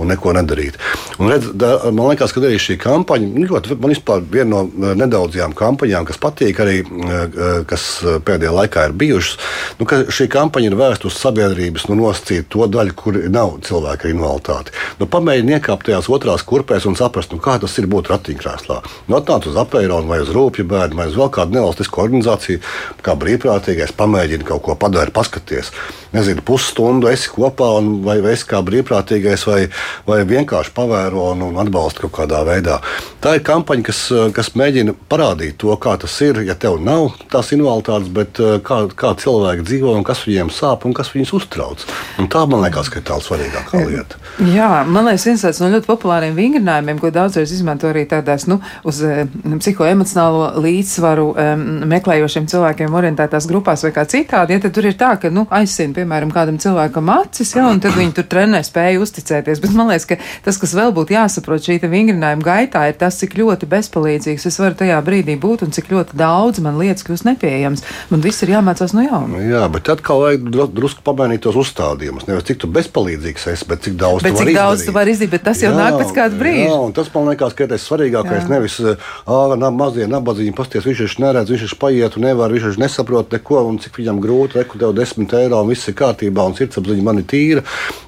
un 0.00 0.10
neko 0.12 0.34
nedarīt. 0.36 0.78
Un 1.20 1.32
redz, 1.32 1.50
da, 1.52 1.74
man 1.90 2.12
liekas, 2.12 2.34
ka 2.34 2.42
arī 2.44 2.60
šī 2.62 2.78
kampaņa, 2.82 3.30
nu, 3.34 3.46
ļoti, 3.50 3.76
man 3.82 3.94
vispār 3.94 4.24
viena 4.32 4.48
no 4.54 4.62
eh, 4.66 4.96
nedaudzajām 5.02 5.56
kampaņām, 5.58 6.08
kas 6.08 6.20
patīk 6.22 6.62
arī, 6.64 6.78
eh, 6.86 7.38
kas 7.68 7.86
pēdējā 8.26 8.54
laikā 8.60 8.88
ir 8.88 8.96
bijušas, 8.96 9.36
nu, 9.80 9.88
ka 9.88 10.02
šī 10.08 10.28
kampaņa 10.32 10.70
ir 10.70 10.78
vērsta 10.78 11.10
uz 11.10 11.20
sabiedrības 11.20 11.88
nu, 11.90 12.00
nosacīt 12.00 12.48
to 12.52 12.68
daļu, 12.70 12.96
kur 12.96 13.20
nav 13.32 13.58
cilvēki 13.66 14.08
ar 14.08 14.16
invaliditāti. 14.16 14.76
Nu, 15.00 15.10
Pamēģiniet 15.16 15.56
iekāpt 15.56 15.88
tajās 15.88 16.08
otrās 16.12 16.44
kurpēs 16.46 16.86
un 16.88 16.96
saprast, 16.98 17.32
nu, 17.32 17.40
kā 17.42 17.56
tas 17.62 17.74
ir 17.80 17.88
būt 17.90 18.10
ratiņkrēslā. 18.12 18.78
Nu, 19.08 19.18
Atnāc 19.18 19.48
uz 19.48 19.58
apēnu 19.60 20.02
vai 20.06 20.20
uz 20.22 20.30
rūpju 20.34 20.66
bērnu 20.68 20.98
vai 20.98 21.08
uz 21.10 21.16
vēl 21.18 21.30
kādu 21.34 21.56
nevalstisku 21.56 22.02
organizāciju, 22.04 22.62
kā 23.04 23.16
brīvprātīgais, 23.18 23.94
pamēģini 23.96 24.46
kaut 24.46 24.64
ko 24.66 24.76
padarīt, 24.78 25.14
paskaties. 25.16 25.72
Nezinu, 26.14 26.44
pusstundu 26.46 27.10
esi 27.10 27.30
kopā 27.32 27.65
kopā, 27.66 27.78
un, 27.80 28.02
vai 28.04 28.18
es 28.32 28.44
kā 28.46 28.60
brīvprātīgais, 28.64 29.46
vai, 29.46 29.60
vai 30.06 30.22
vienkārši 30.26 30.72
pavēro 30.74 31.32
un, 31.32 31.42
un 31.50 31.60
atbalstu 31.60 32.06
kaut 32.06 32.14
kādā 32.20 32.42
veidā. 32.46 32.80
Tā 33.20 33.36
ir 33.36 33.44
kampaņa, 33.46 33.82
kas, 33.86 34.00
kas 34.34 34.52
mēģina 34.56 34.94
parādīt 35.10 35.58
to, 35.58 35.74
kā 35.80 35.96
tas 36.00 36.14
ir, 36.22 36.42
ja 36.46 36.54
tev 36.54 36.78
nav 36.82 37.16
tās 37.32 37.52
invaliditātes, 37.56 38.10
bet 38.12 38.40
eh, 38.40 38.58
kā, 38.64 38.86
kā 38.94 39.14
cilvēki 39.18 39.66
dzīvo 39.66 39.96
un 39.96 40.06
kas 40.06 40.24
viņiem 40.26 40.52
sāp 40.54 40.86
un 40.86 40.94
kas 40.96 41.12
viņus 41.14 41.34
uztrauc. 41.40 41.84
Un 42.20 42.30
tā 42.32 42.44
man 42.46 42.62
liekas, 42.64 42.90
ka 42.92 43.00
ir 43.00 43.06
tā 43.08 43.18
svarīgākā 43.22 43.82
lieta. 43.86 44.20
Jā, 44.52 44.84
man 44.84 45.08
liekas, 45.08 45.26
viens 45.26 45.62
no 45.62 45.70
ļoti 45.72 45.88
populāriem 45.88 46.36
vingrinājumiem, 46.36 47.00
ko 47.00 47.10
daudzreiz 47.14 47.52
izmanto 47.54 47.88
arī 47.90 48.04
tādās 48.08 48.46
nu, 48.50 48.60
uz 48.86 49.02
eh, 49.06 49.24
psihoemocionālo 49.56 50.52
līdzsvaru 50.62 51.26
um, 51.32 51.66
meklējošiem 51.90 52.48
cilvēkiem 52.50 52.94
orientētās 53.00 53.48
grupās 53.50 53.84
vai 53.86 53.92
kā 53.96 54.06
citādi. 54.08 54.56
Ja, 54.56 54.72
tur 54.72 54.88
ir 54.88 54.98
tā, 54.98 55.14
ka 55.20 55.30
nu, 55.32 55.46
aizsien, 55.56 55.94
piemēram, 55.96 56.32
kādam 56.34 56.60
cilvēkam 56.62 57.10
acis, 57.16 57.55
ja, 57.56 57.66
un 57.72 57.80
tad 57.82 57.96
viņi 57.96 58.14
tur 58.18 58.26
trenē 58.30 58.62
spēju 58.66 59.02
uzticēties. 59.04 59.62
Bet 59.62 59.74
man 59.76 59.90
liekas, 59.90 60.08
ka 60.10 60.18
tas, 60.44 60.58
kas 60.60 60.74
vēl 60.76 60.92
būtu 60.96 61.16
jāsaprot 61.16 61.64
šī 61.64 61.78
vingrinājuma 61.86 62.44
gaitā, 62.44 62.86
ir 62.90 62.98
tas, 63.00 63.18
cik 63.20 63.36
ļoti 63.38 63.68
bezpalīdzīgs 63.70 64.46
es 64.50 64.58
varu 64.60 64.78
tajā 64.78 64.98
brīdī 65.06 65.36
būt 65.40 65.66
un 65.66 65.74
cik 65.74 65.90
ļoti 65.92 66.18
daudz 66.18 66.62
man 66.64 66.78
lietas 66.80 67.06
kļūst 67.06 67.26
nepieejams. 67.28 67.84
Man 68.10 68.24
viss 68.24 68.44
ir 68.44 68.54
jāmācās 68.54 68.94
no 68.96 69.04
jauna. 69.04 69.42
Jā, 69.46 69.64
bet 69.72 69.90
atkal 69.92 70.22
vajag 70.24 70.48
drusku 70.76 71.04
pamainīt 71.06 71.44
tos 71.46 71.58
uzstādījumus. 71.60 72.26
Nevis 72.28 72.48
cik 72.48 72.62
tu 72.64 72.70
bezpalīdzīgs 72.72 73.48
esi, 73.52 73.68
bet 73.70 73.84
cik 73.86 73.98
daudz 74.00 74.24
bet 74.26 74.34
tu 74.34 74.42
cik 74.42 74.50
vari 74.50 74.56
daudz 74.58 74.86
tu 74.86 74.94
vari 74.96 75.14
izdarīt, 75.14 75.32
bet 75.36 75.46
tas 75.48 75.62
jau 75.62 75.72
jā, 75.72 75.78
nāk 75.78 75.98
pēc 76.00 76.14
kāda 76.16 76.40
brīža. 76.40 76.66
Jā, 76.68 76.80
tas 76.96 77.10
man 77.14 77.30
liekas, 77.30 77.56
ka 77.56 77.68
tas 77.70 77.86
svarīgākais 77.88 78.44
jā. 78.44 78.50
nevis 78.52 78.78
ā, 78.82 79.70
mazie 79.76 80.08
nabadzīgi 80.10 80.54
pasties, 80.56 80.86
viņš 80.86 81.02
ir 81.04 81.16
neredz, 81.24 81.52
viņš 81.52 81.66
ir 81.66 81.74
paiet 81.80 82.18
un 82.18 82.26
nevar, 82.26 82.54
viņš 82.54 82.68
ir 82.72 82.80
nesaprot 82.82 83.32
neko 83.36 83.62
un 83.70 83.80
cik 83.82 84.00
viņam 84.00 84.20
grūti, 84.22 84.60
reku 84.60 84.80
tev 84.80 84.94
desmit 84.96 85.34
eiro 85.36 85.62
un 85.62 85.70
viss 85.72 85.88
ir 85.90 85.96
kārtībā 85.98 86.46
un 86.46 86.56
sirdsapziņa 86.58 87.06
man 87.06 87.22
ir 87.22 87.28
tīra 87.30 87.45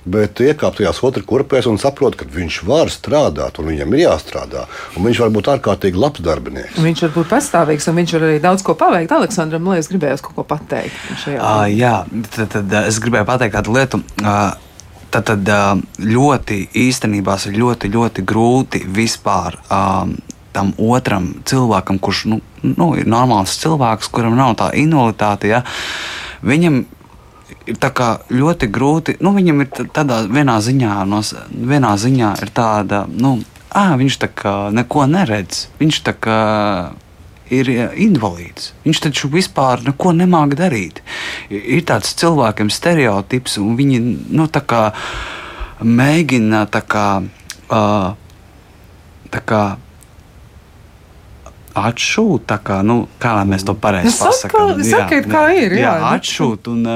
bet 0.09 0.43
iekāpt 0.45 0.81
tajās 0.81 1.01
otrā 1.07 1.25
kurpēs 1.27 1.69
un 1.71 1.81
saprot, 1.81 2.17
ka 2.19 2.29
viņš 2.33 2.61
var 2.69 2.93
strādāt 2.93 3.61
un 3.61 3.71
viņam 3.73 3.97
ir 3.97 4.05
jāstrādā. 4.07 4.67
Viņš 4.99 5.23
var 5.25 5.35
būt 5.35 5.51
ārkārtīgi 5.57 6.01
labs 6.01 6.25
darbinieks. 6.25 6.79
Viņš 6.85 7.05
var 7.07 7.17
būt 7.17 7.33
pastāvīgs 7.33 7.91
un 7.91 8.01
viņš 8.01 8.17
var 8.17 8.29
arī 8.31 8.39
daudz 8.45 8.65
ko 8.67 8.77
paveikt. 8.79 9.15
Aleksandram, 9.19 9.69
lai 9.71 9.81
es 9.83 9.91
gribēju 9.91 10.23
kaut 10.29 10.39
ko 10.39 10.47
pateikt. 10.49 10.97
Uh, 11.29 11.67
jā, 11.73 12.01
tad, 12.35 12.49
tad 12.57 12.81
es 12.85 13.03
gribēju 13.03 13.29
pateikt 13.29 13.59
kādu 13.59 13.77
lietu. 13.79 14.03
Uh, 14.23 14.57
Tad, 15.09 15.25
tad 15.25 15.49
ļoti 16.05 16.67
īstenībā 16.77 17.39
ir 17.49 17.55
ļoti, 17.57 17.89
ļoti 17.95 18.25
grūti 18.29 18.83
vispār 18.93 19.55
um, 19.73 20.11
tam 20.53 20.75
otram 20.77 21.31
cilvēkam, 21.49 22.01
kurš 22.03 22.25
nu, 22.29 22.41
nu, 22.65 22.91
ir 22.99 23.09
normāls 23.09 23.57
cilvēks, 23.63 24.11
kuram 24.13 24.37
nav 24.37 24.57
tā 24.61 24.69
invaliditāte, 24.77 25.49
ja, 25.53 25.63
viņam 26.45 26.83
ir 27.69 27.79
ļoti 28.33 28.69
grūti. 28.73 29.17
Nu, 29.25 29.35
viņam 29.37 29.65
ir 29.65 29.71
tādā 29.95 30.23
vienā 30.29 30.59
ziņā, 30.65 30.95
no, 31.09 31.21
vienā 31.73 31.95
ziņā 32.01 32.33
ir 32.45 32.53
tāda, 32.57 33.05
nu, 33.09 33.37
à, 33.71 33.93
viņš 34.01 34.19
tā 34.25 34.31
kā 34.33 34.55
neko 34.75 35.07
neredz. 35.11 35.67
Viņš 35.81 36.01
tā 36.07 36.15
kā 36.17 36.41
ir 37.55 37.71
invalīds. 37.97 38.73
Viņš 38.85 39.03
taču 39.09 39.31
vispār 39.33 39.83
neko 39.87 40.13
nemāķi 40.17 40.59
darīt. 40.59 41.03
Ir 41.51 41.85
tāds 41.89 42.15
cilvēkiem 42.21 42.71
stereotips, 42.73 43.59
un 43.63 43.77
viņi 43.79 44.01
nu, 44.37 44.49
kā, 44.49 44.83
mēģina 45.83 46.65
tā 46.73 46.83
kā, 46.85 47.09
uh, 47.71 48.09
tā 49.33 49.45
kā 49.49 49.63
atšūt, 51.79 52.47
tā 52.51 52.59
kā, 52.65 52.81
nu, 52.87 53.01
kā 53.23 53.35
lai 53.39 53.47
mēs 53.49 53.65
to 53.67 53.75
pareizi 53.79 54.15
pasakām. 54.19 54.79
Sakiet, 54.89 55.29
kā 55.31 55.45
ir. 55.55 55.77
Jā, 55.79 55.83
jā 55.83 55.95
nu. 56.01 56.09
atšūt. 56.17 56.71
Un, 56.73 56.87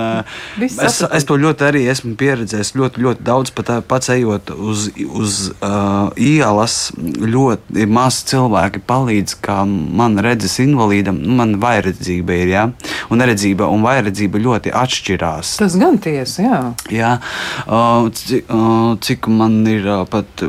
es, 0.63 1.01
es 1.03 1.27
to 1.29 1.37
ļoti 1.41 1.67
arī 1.69 1.85
esmu 1.93 2.15
pieredzējis 2.21 2.75
ļoti, 2.79 3.03
ļoti 3.07 3.27
daudz, 3.27 3.53
pat 3.57 3.73
pats 3.89 4.13
ejot 4.13 4.53
uz, 4.55 4.89
uz 5.07 5.39
uh, 5.55 6.11
ielas, 6.17 6.79
ļoti 6.97 7.87
maz 7.91 8.23
cilvēki 8.31 8.83
palīdz, 8.89 9.37
kā 9.45 9.63
man 9.69 10.19
redzes 10.23 10.59
invalīdam, 10.63 11.21
nu, 11.23 11.37
man 11.41 11.57
vairedzība 11.63 12.39
ir, 12.43 12.53
jā, 12.55 12.65
un 13.11 13.23
neredzība 13.23 13.69
un 13.73 13.85
vairedzība 13.87 14.41
ļoti 14.43 14.75
atšķirās. 14.83 15.57
Tas 15.63 15.79
gan 15.81 16.01
tiesa, 16.03 16.47
jā. 16.47 16.61
Jā, 16.93 17.13
uh, 17.67 18.09
cik, 18.17 18.49
uh, 18.49 18.95
cik 19.03 19.31
man 19.33 19.61
ir 19.71 19.87
uh, 19.89 20.03
pat 20.11 20.47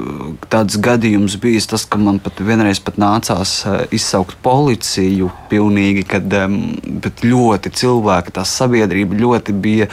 tāds 0.53 0.79
gadījums 0.83 1.37
bijis, 1.43 1.69
tas, 1.71 1.85
ka 1.89 1.99
man 2.01 2.21
pat 2.23 2.39
vienreiz 2.43 2.81
pat 2.83 2.99
nācās 3.01 3.59
izsaukt 3.93 4.22
izsaukt 4.23 4.37
policiju, 4.41 5.29
pilnīgi, 5.49 6.03
kad 6.07 6.31
um, 6.33 6.75
ļoti 7.23 7.71
cilvēki, 7.75 8.31
tā 8.31 8.43
sabiedrība 8.45 9.15
ļoti 9.19 9.53
bija 9.53 9.87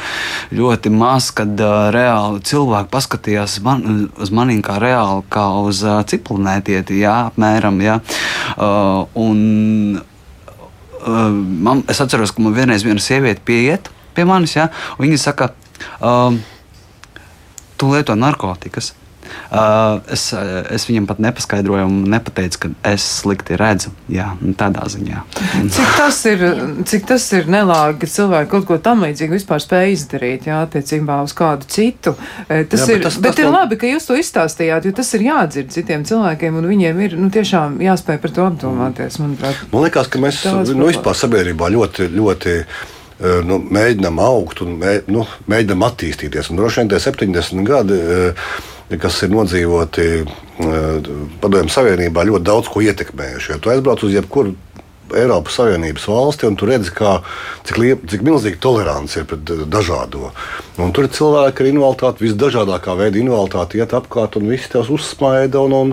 ļoti 0.53 0.91
maz, 0.91 1.31
kad 1.35 1.59
uh, 1.61 1.91
reāli 1.91 2.41
cilvēki 2.41 2.91
paskatījās 2.91 3.61
man, 3.62 4.11
uz 4.18 4.31
maniem 4.31 4.62
kā 4.62 4.78
reāli, 4.78 5.24
kā 5.28 5.49
uz 5.64 5.83
uh, 5.83 6.03
ciplanētieti, 6.05 7.01
jā, 7.03 7.31
apmēram, 7.33 7.81
jā. 7.83 7.99
Uh, 8.57 9.07
un, 9.18 10.01
uh, 11.03 11.31
man, 11.35 11.83
es 11.89 12.01
atceros, 12.01 12.31
ka 12.31 12.43
man 12.43 12.55
vienreiz 12.55 12.85
viena 12.87 13.01
sieviete 13.01 13.43
pieiet 13.45 13.91
pie 14.14 14.24
manis, 14.24 14.57
jā, 14.57 14.70
un 14.97 15.09
viņa 15.09 15.18
saka, 15.18 15.53
uh, 16.03 16.39
tu 17.76 17.91
lieto 17.91 18.14
narkotikas. 18.14 18.95
Uh, 19.51 19.99
es, 20.14 20.28
es 20.70 20.85
viņam 20.89 21.07
pat 21.11 21.18
nepaskaidroju, 21.22 21.87
un 21.91 22.05
nepateicu, 22.12 22.59
ka 22.62 22.70
es 22.93 23.05
slikti 23.20 23.57
redzu. 23.59 23.91
Jā, 24.12 24.28
nu, 24.41 24.53
tādā 24.59 24.85
ziņā. 24.93 25.22
Cik 25.74 25.91
tas 25.99 26.20
ir, 26.31 26.45
cik 26.87 27.07
tas 27.11 27.26
ir 27.37 27.49
nelāgi, 27.51 27.99
ka 28.05 28.11
cilvēki 28.14 28.51
kaut 28.53 28.68
ko 28.68 28.78
tam 28.83 29.03
līdzīgu 29.07 29.37
vispār 29.39 29.62
spēj 29.64 29.95
izdarīt, 29.97 30.47
jā, 30.51 30.61
attiecībā 30.66 31.20
uz 31.26 31.35
kādu 31.39 31.66
citu. 31.70 32.14
E, 32.49 32.62
Tas 32.70 32.85
Jā, 32.85 32.87
bet 32.87 32.97
ir, 32.97 33.03
tas- 33.09 33.16
bet 33.18 33.35
tas 33.35 33.43
ir 33.43 33.51
man- 33.51 33.57
labi, 33.61 33.76
ka 33.81 33.87
jūs 33.91 34.07
to 34.07 34.14
izstāstījāt, 34.20 34.85
jo 34.87 34.93
tas 34.93 35.11
ir 35.14 35.20
jādzird 35.26 35.70
citiem 35.74 36.05
cilvēkiem, 36.07 36.57
un 36.61 36.68
viņiem 36.70 37.01
ir, 37.07 37.16
nu, 37.18 37.31
tiešām 37.31 37.78
jāspēj 37.83 38.18
par 38.22 38.31
to 38.31 38.47
apdomāties, 38.47 39.18
manuprāt. 39.18 39.55
Man 39.72 39.83
liekas, 39.89 40.09
ka 40.12 40.18
mēs 40.22 40.45
nu, 40.74 40.87
vispār 40.91 41.14
sabiedrībā 41.18 41.70
ļoti, 41.74 42.09
ļoti 42.14 42.55
eh, 42.61 43.41
nu, 43.45 43.59
mēģinām 43.61 44.18
augt 44.24 44.62
un 44.64 44.78
mē, 44.81 44.95
nu, 45.12 45.26
mēģinām 45.51 45.83
attīstīties. 45.91 46.51
Un 46.51 46.57
droši 46.62 46.81
vien 46.81 46.89
tie 46.89 47.01
70 47.03 47.66
gadi, 47.68 47.99
eh, 47.99 48.45
kas 48.99 49.20
ir 49.22 49.30
nodzīvoti 49.34 50.09
eh, 50.20 51.12
Padomju 51.43 51.70
Savienībā, 51.70 52.26
ļoti 52.26 52.47
daudz 52.49 52.72
ko 52.72 52.82
ietekmējuši. 52.82 53.55
Ja 53.55 53.61
tu 53.62 53.70
aizbrauc 53.70 54.03
uz 54.07 54.16
jebkuru 54.16 54.57
Eiropas 55.16 55.57
Savienības 55.59 56.05
valsti, 56.07 56.47
un 56.47 56.57
tu 56.59 56.66
redzi, 56.68 56.93
kā, 56.95 57.16
cik, 57.66 57.78
liep, 57.82 58.03
cik 58.11 58.22
milzīga 58.26 58.61
tolerance 58.62 59.18
ir 59.18 59.26
pret 59.30 59.51
eh, 59.55 59.62
dažādo. 59.70 60.30
Un 60.80 60.95
tur 60.97 61.07
ir 61.07 61.12
cilvēki 61.14 61.64
ar 61.64 61.68
invaliditāti, 61.70 62.24
visdažādākā 62.24 62.95
veida 62.99 63.20
invaliditāti, 63.20 63.80
iet 63.80 63.95
apkārt, 63.97 64.38
un 64.41 64.49
viss 64.51 64.70
tev 64.72 64.91
uzsmaida 64.95 65.62
un, 65.66 65.74
un, 65.76 65.93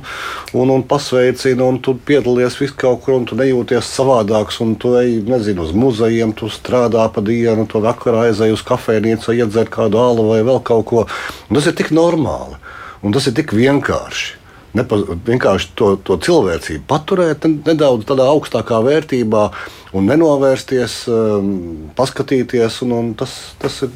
un, 0.53 0.73
un 0.77 0.85
pasveicina, 0.87 1.65
un 1.65 1.81
tu 1.83 1.97
piedalies 2.07 2.59
vis 2.61 2.73
kaut 2.77 3.03
kur, 3.05 3.17
un 3.17 3.27
tu 3.27 3.37
nejūties 3.39 3.91
savādāks, 3.97 4.61
un 4.63 4.75
tu 4.79 4.95
ej, 4.99 5.19
nezinu, 5.27 5.65
uz 5.65 5.73
muzejiem, 5.75 6.33
tu 6.37 6.51
strādā 6.53 7.07
pa 7.13 7.25
dienu, 7.25 7.67
tu 7.69 7.81
vakarā 7.83 8.27
aizej 8.29 8.55
uz 8.55 8.65
kafejnīcu, 8.67 9.35
iedzert 9.35 9.73
kādu 9.73 10.01
alu 10.01 10.29
vai 10.31 10.41
vēl 10.47 10.61
kaut 10.65 10.87
ko. 10.89 11.07
Un 11.49 11.59
tas 11.59 11.67
ir 11.69 11.77
tik 11.77 11.91
normāli, 11.95 12.59
un 13.03 13.13
tas 13.15 13.27
ir 13.29 13.35
tik 13.37 13.53
vienkārši. 13.55 14.35
Nepa, 14.77 14.99
vienkārši 15.27 15.73
to, 15.77 15.95
to 16.05 16.19
cilvēcību 16.27 16.85
paturēt 16.89 17.47
nedaudz 17.49 18.07
tādā 18.09 18.29
augstākā 18.31 18.81
vērtībā 18.85 19.49
un 19.95 20.07
nenovērsties, 20.07 20.95
um, 21.11 21.49
paskatīties. 21.97 22.81
Un, 22.85 22.93
un 22.97 23.11
tas, 23.17 23.33
tas 23.61 23.79
ir 23.85 23.91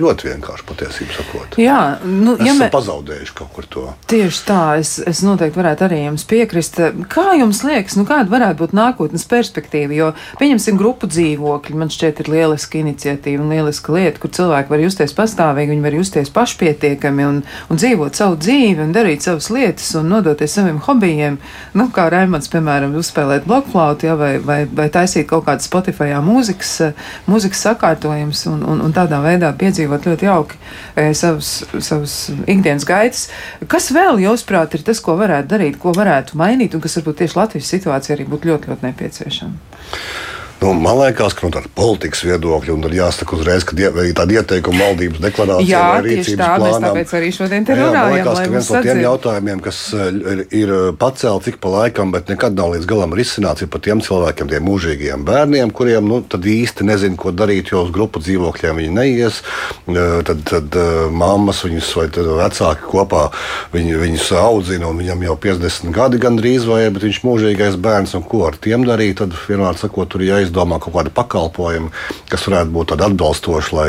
ļoti 0.00 0.30
vienkārši 0.30 0.66
patiesībā 0.68 1.16
sakot. 1.18 1.58
Jā, 1.60 1.78
nu, 2.04 2.34
Mēs 2.38 2.46
ja 2.46 2.54
esam 2.54 2.62
mē... 2.64 2.70
pazaudējuši 2.74 3.36
kaut 3.38 3.52
kur 3.56 3.68
to. 3.70 3.84
Tieši 4.10 4.42
tā, 4.48 4.62
es, 4.80 4.96
es 5.04 5.22
noteikti 5.26 5.60
varētu 5.60 5.86
arī 5.86 6.00
jums 6.06 6.26
piekrist. 6.30 6.80
Kā 7.12 7.26
jums 7.38 7.62
liekas, 7.66 7.98
nu 8.00 8.06
kāda 8.08 8.32
varētu 8.32 8.62
būt 8.64 8.76
nākotnes 8.76 9.26
perspektīva? 9.30 9.96
Jo, 9.96 10.10
pieņemsim, 10.40 10.78
grupu 10.80 11.08
dzīvokļi, 11.10 11.78
man 11.80 11.92
šķiet, 11.92 12.24
ir 12.24 12.32
lieliska 12.34 12.80
iniciatīva 12.80 13.44
un 13.44 13.52
lieliska 13.54 13.94
lieta, 13.94 14.22
kur 14.22 14.32
cilvēki 14.34 14.72
var 14.72 14.84
justies 14.84 15.16
pastāvīgi, 15.16 15.74
viņi 15.74 15.86
var 15.86 15.98
justies 16.00 16.32
pašpietiekami 16.34 17.28
un, 17.28 17.42
un 17.70 17.80
dzīvot 17.80 18.16
savu 18.18 18.40
dzīvi 18.40 18.86
un 18.86 18.94
darīt 18.96 19.26
savas 19.26 19.50
lietas 19.54 19.92
un 20.00 20.10
nodoties 20.24 20.56
saviem 20.56 20.80
hobijiem. 20.80 21.36
Nu, 21.76 21.88
kā 21.94 22.06
Raimons, 22.12 22.48
piemēram, 22.52 22.96
uzspēlēt 22.98 23.46
blokflautu 23.48 24.08
ja, 24.08 24.16
vai, 24.18 24.32
vai, 24.40 24.64
vai 24.66 24.88
taisīt 24.92 25.28
kaut 25.30 25.44
kādu 25.48 25.64
Spotify 25.66 26.16
mūzikas, 26.24 26.72
eh, 26.88 27.08
mūzikas 27.28 27.64
sakārtojumus 27.68 28.46
un, 28.50 28.64
un, 28.64 28.82
un 28.86 28.94
tādā 28.96 29.20
veidā 29.24 29.52
piedzīvot 29.58 30.08
ļoti 30.08 30.28
jauki 30.28 30.60
e, 30.96 31.10
savus, 31.16 31.52
savus 31.78 32.16
ikdienas 32.46 32.86
gaitas. 32.88 33.26
Kas 33.70 33.90
vēl, 33.94 34.22
jūsuprāt, 34.24 34.78
ir 34.78 34.86
tas, 34.86 35.02
ko 35.04 35.18
varētu 35.20 35.52
darīt, 35.54 35.80
ko 35.82 35.94
varētu 35.96 36.38
mainīt, 36.40 36.76
un 36.76 36.84
kas 36.84 36.96
varbūt 37.00 37.22
tieši 37.22 37.40
Latvijas 37.40 37.74
situācija 37.76 38.16
arī 38.16 38.28
būtu 38.30 38.52
ļoti, 38.52 38.72
ļoti 38.72 38.88
nepieciešama? 38.90 40.33
Nu, 40.64 40.72
man 40.72 40.96
liekas, 40.96 41.34
ka 41.36 41.44
no 41.44 41.52
tāda 41.52 41.68
politikas 41.76 42.22
viedokļa, 42.24 42.72
un 42.72 42.84
tad 42.86 42.94
jāsaka 42.96 43.36
uzreiz, 43.36 43.66
ka 43.68 43.76
die, 43.76 43.90
tāda 44.16 44.38
ieteikuma 44.38 44.86
valdības 44.86 45.20
deklarācija 45.20 45.68
Jā, 45.68 45.80
vai 45.92 46.04
rīcības 46.06 46.38
tā, 46.40 46.46
mēs 46.54 46.62
plānam. 46.62 46.86
tāpēc 46.86 47.10
arī 47.18 47.28
šodien 47.36 47.66
te 47.68 47.74
Jā, 47.74 47.80
man 47.82 47.90
runājam, 47.90 48.14
liekas, 48.14 48.38
ka 48.38 48.52
viens 48.54 48.70
no 48.72 48.80
tiem 48.86 49.00
jautājumiem, 49.02 49.60
kas 49.66 49.80
eh, 49.92 50.06
ir, 50.32 50.40
ir 50.62 50.72
pacelts 51.02 51.50
ik 51.52 51.58
pa 51.60 51.72
laikam, 51.74 52.14
bet 52.14 52.32
nekad 52.32 52.56
nav 52.56 52.72
līdz 52.72 52.88
galam 52.88 53.12
risināts, 53.18 53.60
ir 53.60 53.68
par 53.74 53.82
tiem 53.84 54.00
cilvēkiem, 54.06 54.48
tiem 54.54 54.64
mūžīgiem 54.64 55.26
bērniem, 55.28 55.74
kuriem 55.76 56.08
nu, 56.08 56.22
tad 56.32 56.48
īsti 56.48 56.88
nezina, 56.88 57.20
ko 57.20 57.34
darīt, 57.36 57.74
jo 57.74 57.84
uz 57.84 57.92
grupu 57.92 58.24
dzīvokļiem 58.24 58.80
viņi 58.80 58.96
neies. 58.96 59.42
Eh, 59.84 60.12
Tad, 60.24 60.40
tad 60.48 60.76
mammas 61.12 61.58
viņus 61.66 61.88
vai 61.98 62.04
vecāki 62.08 62.86
kopā 62.88 63.26
viņi, 63.74 63.96
viņus 64.00 64.30
audzina, 64.40 64.88
un 64.88 65.02
viņam 65.02 65.24
jau 65.26 65.34
50 65.42 65.92
gadi 65.92 66.20
gandrīz 66.22 66.64
vai 66.68 66.84
ir, 66.86 66.94
bet 66.94 67.04
viņš 67.04 67.18
ir 67.20 67.26
mūžīgais 67.28 67.76
bērns, 67.84 68.14
un 68.16 68.24
ko 68.24 68.44
ar 68.48 68.56
tiem 68.56 68.86
darīt, 68.88 69.18
tad 69.20 69.34
vienmēr 69.48 69.76
sakot, 69.80 70.08
tur 70.14 70.24
ir 70.24 70.32
jāizdomā 70.54 70.78
kaut 70.80 70.94
kāda 70.94 71.10
pakalpojumi, 71.14 71.90
kas 72.30 72.46
varētu 72.46 72.72
būt 72.74 72.92
tādi 72.92 73.04
atbalstoši, 73.08 73.74
lai, 73.74 73.88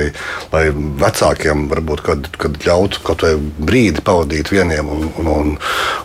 lai 0.52 0.64
vecākiem 0.74 1.68
varbūt 1.70 2.02
kad, 2.06 2.30
kad 2.38 2.58
ļautu 2.66 3.02
kaut 3.06 3.24
vai 3.24 3.36
brīdi 3.38 4.02
pavadīt 4.02 4.52
vieniem, 4.52 4.88
un, 4.90 5.10
un, 5.20 5.28
un, 5.28 5.58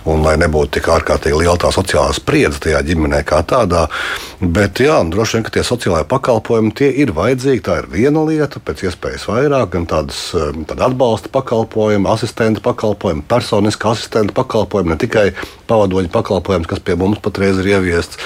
un 0.04 0.24
lai 0.24 0.36
nebūtu 0.40 0.78
tik 0.78 0.88
ārkārtīgi 0.88 1.40
liela 1.40 1.56
tā 1.61 1.72
sociālā 1.72 2.12
spriedze 2.14 2.61
tajā 2.61 2.82
ģimenē 2.86 3.22
kā 3.24 3.42
tādā. 3.42 3.88
Bet 4.40 4.80
jā, 4.80 5.00
droši 5.04 5.38
vien, 5.38 5.44
ka 5.44 5.54
tie 5.54 5.64
sociālai 5.64 6.04
pakalpojumi 6.08 6.72
tie 6.76 6.90
ir 7.02 7.12
vajadzīgi. 7.16 7.64
Tā 7.64 7.80
ir 7.82 7.90
viena 7.92 8.24
lieta, 8.24 8.61
pēc 8.61 8.86
iespējas 8.88 9.26
vairāk, 9.28 9.74
gan 9.74 9.88
tādas 9.90 10.20
um, 10.36 10.64
tāda 10.68 10.88
atbalsta 10.88 11.32
pakalpojumi, 11.32 12.08
asistenta 12.08 12.62
pakalpojumi, 12.64 13.26
personiska 13.28 13.92
asistenta 13.92 14.36
pakalpojumi, 14.36 14.94
ne 14.94 15.00
tikai 15.00 15.26
pavadoņa 15.68 16.12
pakalpojums, 16.14 16.70
kas 16.70 16.80
pie 16.84 16.96
mums 17.00 17.20
patreiz 17.22 17.61
ir 17.61 17.74
ieviests. 17.76 18.20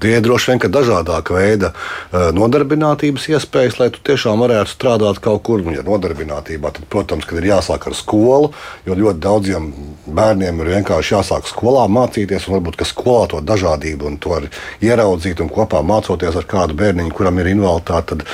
Tie 0.00 0.16
ir 0.18 0.24
droši 0.24 0.52
vien 0.52 0.60
ka 0.60 0.68
dažādāka 0.72 1.36
veida 1.36 1.72
uh, 1.72 2.28
nodarbinātības 2.36 3.28
iespējas, 3.32 3.78
lai 3.80 3.88
tu 3.94 4.02
tiešām 4.04 4.42
varētu 4.44 4.74
strādāt 4.74 5.20
kaut 5.24 5.42
kur. 5.46 5.64
Ja 5.72 5.84
nodarbinātībā, 5.86 6.72
tad, 6.76 6.84
protams, 6.92 7.24
kad 7.28 7.40
ir 7.40 7.48
jāsāk 7.50 7.88
ar 7.88 7.96
skolu, 7.96 8.52
jo 8.86 8.96
ļoti 8.98 9.22
daudziem 9.24 9.70
bērniem 10.06 10.60
ir 10.62 10.72
vienkārši 10.76 11.16
jāsāk 11.16 11.48
skolā 11.48 11.86
mācīties, 11.90 12.48
un 12.48 12.58
varbūt 12.58 12.84
skolā 12.86 13.24
to 13.32 13.40
dažādību 13.44 14.10
un 14.10 14.18
to 14.22 14.36
ieraudzīt 14.84 15.40
un 15.42 15.50
kopā 15.52 15.80
mācoties 15.86 16.36
ar 16.36 16.46
kādu 16.48 16.76
bērniņu, 16.78 17.14
kuram 17.16 17.40
ir 17.40 17.50
invaliditāte, 17.54 18.16
tad, 18.16 18.24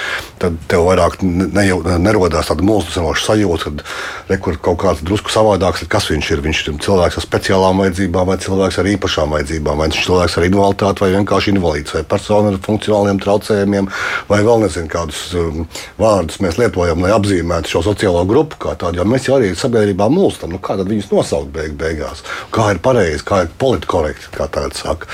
tad 0.42 0.58
tev 0.70 0.86
vairāk 0.88 1.20
ne, 1.22 1.64
nerodās 2.02 2.50
tāda 2.50 2.66
mulsinoša 2.66 3.26
sajūta, 3.28 3.70
ka 3.70 4.34
re, 4.34 4.40
kaut 4.42 4.80
kāds 4.82 5.04
drusku 5.06 5.32
savādāks, 5.32 5.84
tad 5.84 5.92
kas 5.94 6.10
viņš 6.10 6.32
ir. 6.34 6.42
Viņš 6.42 6.62
ir 6.66 6.78
cilvēks 6.82 7.20
ar 7.20 7.26
speciālām 7.26 7.82
vajadzībām 7.84 8.28
vai 8.32 8.38
cilvēks 8.42 8.80
ar 8.82 8.90
īpašām 8.96 9.36
vajadzībām, 9.36 9.78
vai 9.78 9.88
viņš 9.88 10.00
ir 10.00 10.08
cilvēks 10.08 10.38
ar 10.38 10.48
invaliditāti 10.48 11.04
vai 11.04 11.10
vienkārši 11.14 11.51
invalīds, 11.52 11.94
vai 11.96 12.04
persona 12.08 12.52
ar 12.52 12.58
funkcionāliem 12.64 13.20
traucējumiem, 13.22 13.90
vai 14.28 14.40
vēl 14.44 14.66
nezinu, 14.66 14.90
kādus 14.92 15.22
um, 15.38 15.66
vārdus 16.00 16.40
mēs 16.44 16.58
lietojam, 16.60 17.04
lai 17.04 17.14
apzīmētu 17.14 17.76
šo 17.76 17.84
sociālo 17.90 18.24
grupu 18.28 18.60
kā 18.66 18.76
tādu. 18.80 19.00
Jo 19.00 19.08
mēs 19.08 19.28
jau 19.28 19.38
arī 19.38 19.52
sabiedrībā 19.58 20.08
mulstam, 20.12 20.54
nu, 20.54 20.60
kā 20.62 20.76
tad 20.80 20.90
viņus 20.90 21.10
nosaukt 21.12 21.52
beig 21.54 21.76
beigās, 21.78 22.24
kā 22.54 22.72
ir 22.74 22.82
pareizi, 22.84 23.24
kā 23.28 23.44
ir 23.46 23.52
politkorekti, 23.60 24.32
kā 24.36 24.48
tagad 24.52 24.78
saka. 24.78 25.10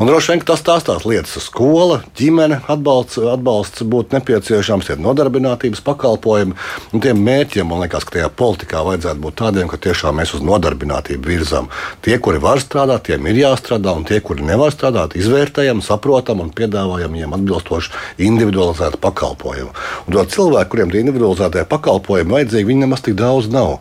Un 0.00 0.08
droši 0.08 0.32
vien 0.32 0.42
tas 0.48 0.62
tās 0.64 0.86
tās 0.86 1.04
lietas, 1.04 1.36
skola, 1.44 2.00
ģimene, 2.16 2.62
atbalsts, 2.72 3.18
atbalsts 3.20 3.84
būtu 3.84 4.16
nepieciešams, 4.16 4.88
tie 4.88 4.96
nodarbinātības 4.96 5.82
pakalpojumi. 5.84 6.56
Un 6.94 7.02
tiem 7.04 7.20
mērķiem, 7.20 7.68
man 7.68 7.82
liekas, 7.84 8.06
ka 8.08 8.16
tajā 8.16 8.30
politikā 8.32 8.80
vajadzētu 8.86 9.20
būt 9.20 9.36
tādiem, 9.42 9.68
ka 9.68 9.76
tiešām 9.76 10.16
mēs 10.16 10.32
uz 10.38 10.44
nodarbinātību 10.46 11.28
virzām. 11.30 11.68
Tie, 12.00 12.16
kuri 12.16 12.40
var 12.42 12.62
strādāt, 12.64 13.10
tiem 13.10 13.28
ir 13.28 13.42
jāstrādā, 13.42 13.92
un 13.92 14.08
tie, 14.08 14.18
kuri 14.24 14.46
nevar 14.48 14.72
strādāt, 14.74 15.14
izvērtējam, 15.20 15.69
saprotam 15.78 16.42
un 16.42 16.50
piedāvājam 16.50 17.14
viņiem 17.14 17.36
atbilstošu 17.38 17.94
individualizētu 18.26 18.98
pakalpojumu. 18.98 19.70
Un 20.10 20.16
to 20.16 20.24
cilvēku, 20.34 20.74
kuriem 20.74 20.90
tie 20.90 21.04
individualizētie 21.04 21.62
pakalpojumi 21.70 22.34
vajadzīgi, 22.34 22.70
viņi 22.72 22.88
nemaz 22.88 23.06
tik 23.06 23.14
daudz 23.20 23.46
nav. 23.54 23.78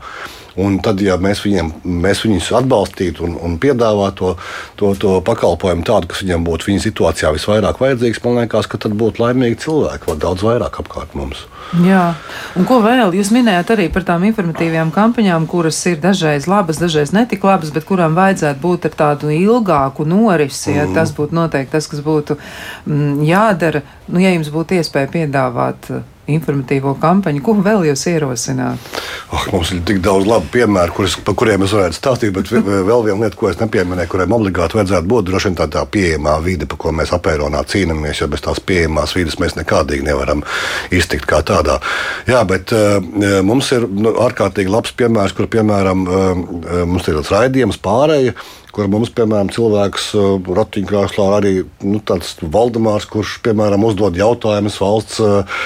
Un 0.60 0.80
tad, 0.84 1.00
ja 1.04 1.16
mēs, 1.22 1.44
viņiem, 1.46 1.72
mēs 2.04 2.24
viņus 2.26 2.50
atbalstītu 2.60 3.24
un, 3.28 3.38
un 3.46 3.56
piedāvātu 3.62 4.18
to, 4.20 4.32
to, 4.80 4.92
to 5.00 5.14
pakalpojumu 5.26 5.86
tādu, 5.88 6.10
kas 6.12 6.24
viņiem 6.26 6.44
būtu 6.48 6.70
viņa 6.70 6.84
situācijā 6.84 7.32
visvairāk 7.36 7.80
vajadzīgs, 7.80 8.20
man 8.26 8.42
liekas, 8.42 8.68
ka 8.68 8.82
tad 8.82 8.98
būtu 9.00 9.24
laimīgi 9.24 9.62
cilvēki, 9.64 10.10
vēl 10.10 10.20
daudz 10.26 10.44
vairāk 10.44 10.82
apkārt 10.84 11.16
mums. 11.16 11.46
Jā, 11.86 12.16
un 12.58 12.66
ko 12.66 12.80
vēl? 12.82 13.14
Jūs 13.14 13.30
minējāt 13.36 13.76
arī 13.76 13.88
par 13.94 14.04
tām 14.08 14.26
informatīvajām 14.28 14.92
kampaņām, 14.96 15.46
kuras 15.50 15.80
ir 15.92 16.00
dažreiz 16.02 16.50
labas, 16.50 16.82
dažreiz 16.82 17.14
netik 17.14 17.46
labas, 17.46 17.72
bet 17.76 17.86
kurām 17.88 18.18
vajadzētu 18.18 18.64
būt 18.64 18.90
ar 18.90 18.96
tādu 19.04 19.32
ilgāku 19.36 20.08
norisi. 20.10 20.74
Ja, 20.76 20.88
tas 20.96 21.14
būtu 21.16 21.38
noteikti 21.38 21.78
tas, 21.78 21.88
kas 21.92 22.02
būtu 22.06 22.40
mm, 22.90 23.22
jādara. 23.30 23.84
Nu, 24.10 24.22
ja 24.24 24.34
jums 24.34 24.50
būtu 24.54 24.80
iespēja 24.80 25.12
piedāvāt 25.14 25.92
informatīvo 26.36 26.96
kampaņu, 27.02 27.42
ko 27.46 27.56
vēl 27.64 27.88
jūs 27.90 28.06
ierosināt? 28.12 28.92
Oh, 29.34 29.46
mums 29.54 29.72
ir 29.76 29.82
tik 29.86 30.02
daudz 30.06 30.28
labu 30.30 30.50
piemēru, 30.54 30.96
kuras, 30.96 31.16
par 31.26 31.36
kuriem 31.38 31.66
es 31.66 31.74
varētu 31.76 31.98
stāstīt, 31.98 32.34
bet 32.36 32.52
vēl 32.54 33.06
viena 33.08 33.26
lieta, 33.26 33.38
ko 33.40 33.50
es 33.52 33.60
nepieminēju, 33.62 34.12
kuriem 34.12 34.36
obligāti 34.38 34.80
vajadzētu 34.80 35.12
būt, 35.12 35.28
droši 35.30 35.50
vien 35.50 35.58
tā, 35.60 35.68
tā 35.74 35.84
pieejamā 35.90 36.38
vide, 36.46 36.70
par 36.70 36.82
ko 36.82 36.94
mēs 36.96 37.14
apēronā 37.18 37.64
cīnāmies, 37.70 38.22
jo 38.24 38.30
bez 38.32 38.46
tās 38.46 38.62
pieejamās 38.62 39.16
vides 39.18 39.40
mēs 39.42 39.58
nekādīgi 39.60 40.08
nevaram 40.08 40.46
iztikt 40.96 41.30
kā 41.30 41.44
tādā. 41.46 41.80
Jā, 42.30 42.42
bet 42.50 42.74
uh, 42.76 42.98
mums 43.46 43.70
ir 43.76 43.86
nu, 43.90 44.16
ārkārtīgi 44.26 44.74
labs 44.74 44.96
piemērs, 44.98 45.36
kur, 45.38 45.50
piemēram, 45.52 46.08
uh, 46.08 46.82
mums 46.90 47.10
ir 47.10 47.20
tāds 47.20 47.34
raidījums 47.36 47.82
pārēja, 47.84 48.38
kur 48.76 48.90
mums, 48.92 49.12
piemēram, 49.16 49.52
cilvēks 49.54 50.10
uh, 50.18 50.52
ratiņkrāslā 50.60 51.28
arī 51.40 51.54
nu, 51.86 52.02
tāds 52.06 52.36
Valdemārs, 52.42 53.08
kurš, 53.10 53.40
piemēram, 53.46 53.86
uzdod 53.88 54.18
jautājumus 54.20 54.80
valsts 54.82 55.20
uh, 55.24 55.60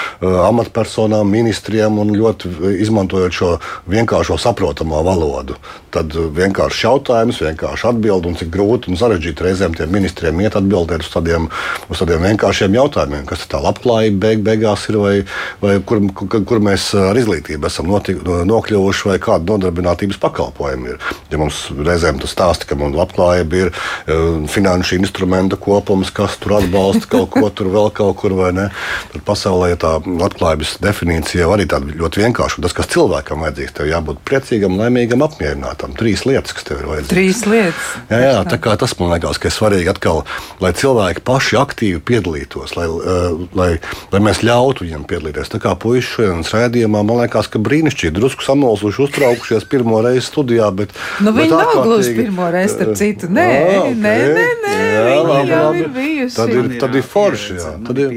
amatpersonām, 0.48 1.30
ministriem 1.30 2.00
un 2.02 2.14
ļoti 2.16 2.52
izmantojot 2.84 3.38
šo 3.40 3.54
vienkāršo 3.90 4.38
saprotamā 4.40 5.04
valodu. 5.06 5.58
Tad 5.94 6.14
vienkārši 6.36 6.86
jautājums, 6.88 7.40
vienkārši 7.44 7.88
atbild 7.92 8.26
un 8.26 8.34
cik 8.38 8.50
grūti 8.54 8.90
un 8.90 8.98
sarežģīti 8.98 9.46
reizēm 9.46 9.76
tiem 9.78 9.92
ministriem 9.94 10.40
iet 10.42 10.56
atbildēt 10.58 11.04
uz 11.06 11.10
tādiem, 11.12 11.46
uz 11.86 12.00
tādiem 12.00 12.24
vienkāršiem 12.26 12.74
jautājumiem, 12.74 13.26
kas 13.28 13.44
tā 13.50 13.60
labklājība 13.62 14.18
beig, 14.26 14.42
beigās 14.46 14.88
ir 14.90 14.98
vai, 14.98 15.14
vai 15.62 15.76
kur, 15.86 16.02
kur, 16.18 16.40
kur 16.48 16.62
mēs 16.64 16.88
ar 16.98 17.18
izglītību 17.20 17.68
esam 17.70 17.90
notik, 17.92 18.24
nokļuvuši 18.24 19.10
vai 19.12 19.18
kāda 19.22 19.54
nodarbinātības 19.54 20.18
pakalpojumi 20.22 20.94
ir. 20.94 21.12
Ja 21.30 21.40
mums 21.40 21.68
reizēm 21.74 22.18
tas 22.22 22.34
stāsta, 22.34 22.66
ka 22.68 22.78
mums 22.80 22.98
labklājība 22.98 23.60
ir 23.60 23.70
uh, 23.70 24.42
finanšu 24.50 24.98
instrumenta 24.98 25.58
kopums, 25.60 26.10
kas 26.14 26.38
tur 26.42 26.58
atbalsta 26.58 27.10
kaut 27.14 27.30
ko 27.34 27.50
tur 27.54 27.70
vēl 27.74 27.90
kaut 27.94 28.18
kur 28.22 28.34
vai 28.38 28.50
ne. 28.56 28.68
Tad 29.12 29.26
pasaulē 29.26 29.74
tā 29.80 29.96
labklājības 30.02 30.78
definīcija 30.82 31.48
arī 31.54 31.68
tāda 31.70 31.94
ļoti 31.94 32.24
vienkārša. 32.24 32.62
Tas, 32.64 32.74
kas 32.76 32.90
cilvēkam 32.94 33.44
vajadzīgs, 33.44 33.76
tev 33.76 33.90
jābūt 33.90 34.22
priecīgam, 34.26 34.78
laimīgam, 34.80 35.24
apmierinātam. 35.26 35.83
Trīs 35.92 36.24
lietas, 36.24 36.52
kas 36.56 36.64
tev 36.64 36.80
ir 36.80 36.86
vajadzīgas. 36.88 37.10
Trīs 37.12 37.42
lietas. 37.46 37.90
Jā, 38.10 38.18
jā 38.24 38.38
tā 38.48 38.56
kā 38.58 38.76
tas 38.80 38.94
man 38.98 39.12
liekas, 39.12 39.38
ka 39.38 39.48
ir 39.50 39.54
svarīgi 39.54 39.90
atkal, 39.92 40.22
lai 40.64 40.72
cilvēki 40.72 41.20
paši 41.28 41.56
aktīvi 41.60 42.00
piedalītos, 42.00 42.72
lai, 42.78 42.86
uh, 42.88 43.44
lai, 43.54 43.68
lai 44.12 44.20
mēs 44.24 44.40
ļautu 44.46 44.86
viņiem 44.86 45.04
piedalīties. 45.10 45.52
Tā 45.52 45.60
kā 45.60 45.74
puikas 45.76 46.08
šodienas 46.14 46.52
rādījumā, 46.54 47.04
man 47.04 47.20
liekas, 47.20 47.48
ka 47.52 47.58
brīnišķīgi 47.60 48.14
drusku 48.16 48.42
samulsuši, 48.46 49.02
uztraukušies 49.04 49.68
pirmo 49.68 50.00
reizi 50.04 50.24
studijā. 50.30 50.70
Bet, 50.74 50.94
Nu, 51.20 51.32
bet 51.32 51.44
viņi 51.44 51.58
nav 51.60 51.82
gluži 51.84 52.14
pirmo 52.16 52.48
reizi, 52.50 52.74
starp 52.74 52.96
citu. 52.98 53.28
Nē, 53.28 53.44
Ah, 53.44 53.78
ok. 53.84 53.94
nē, 54.00 54.14
nē, 54.34 54.48
nē, 54.64 54.74
Jā, 54.94 55.22
labi, 55.22 55.48
jau 55.50 55.62
labi. 55.66 55.78
ir 55.84 55.88
bijuši. 55.88 56.34
Tad 56.36 56.48
ir, 56.48 56.62
Man 56.64 56.78
tad 56.80 56.94
ir 56.94 57.02
jā, 57.02 57.08
forši. 57.12 57.54
Jā. 57.58 57.70
man 57.74 57.84
Tad 57.86 57.98
ir 57.98 58.10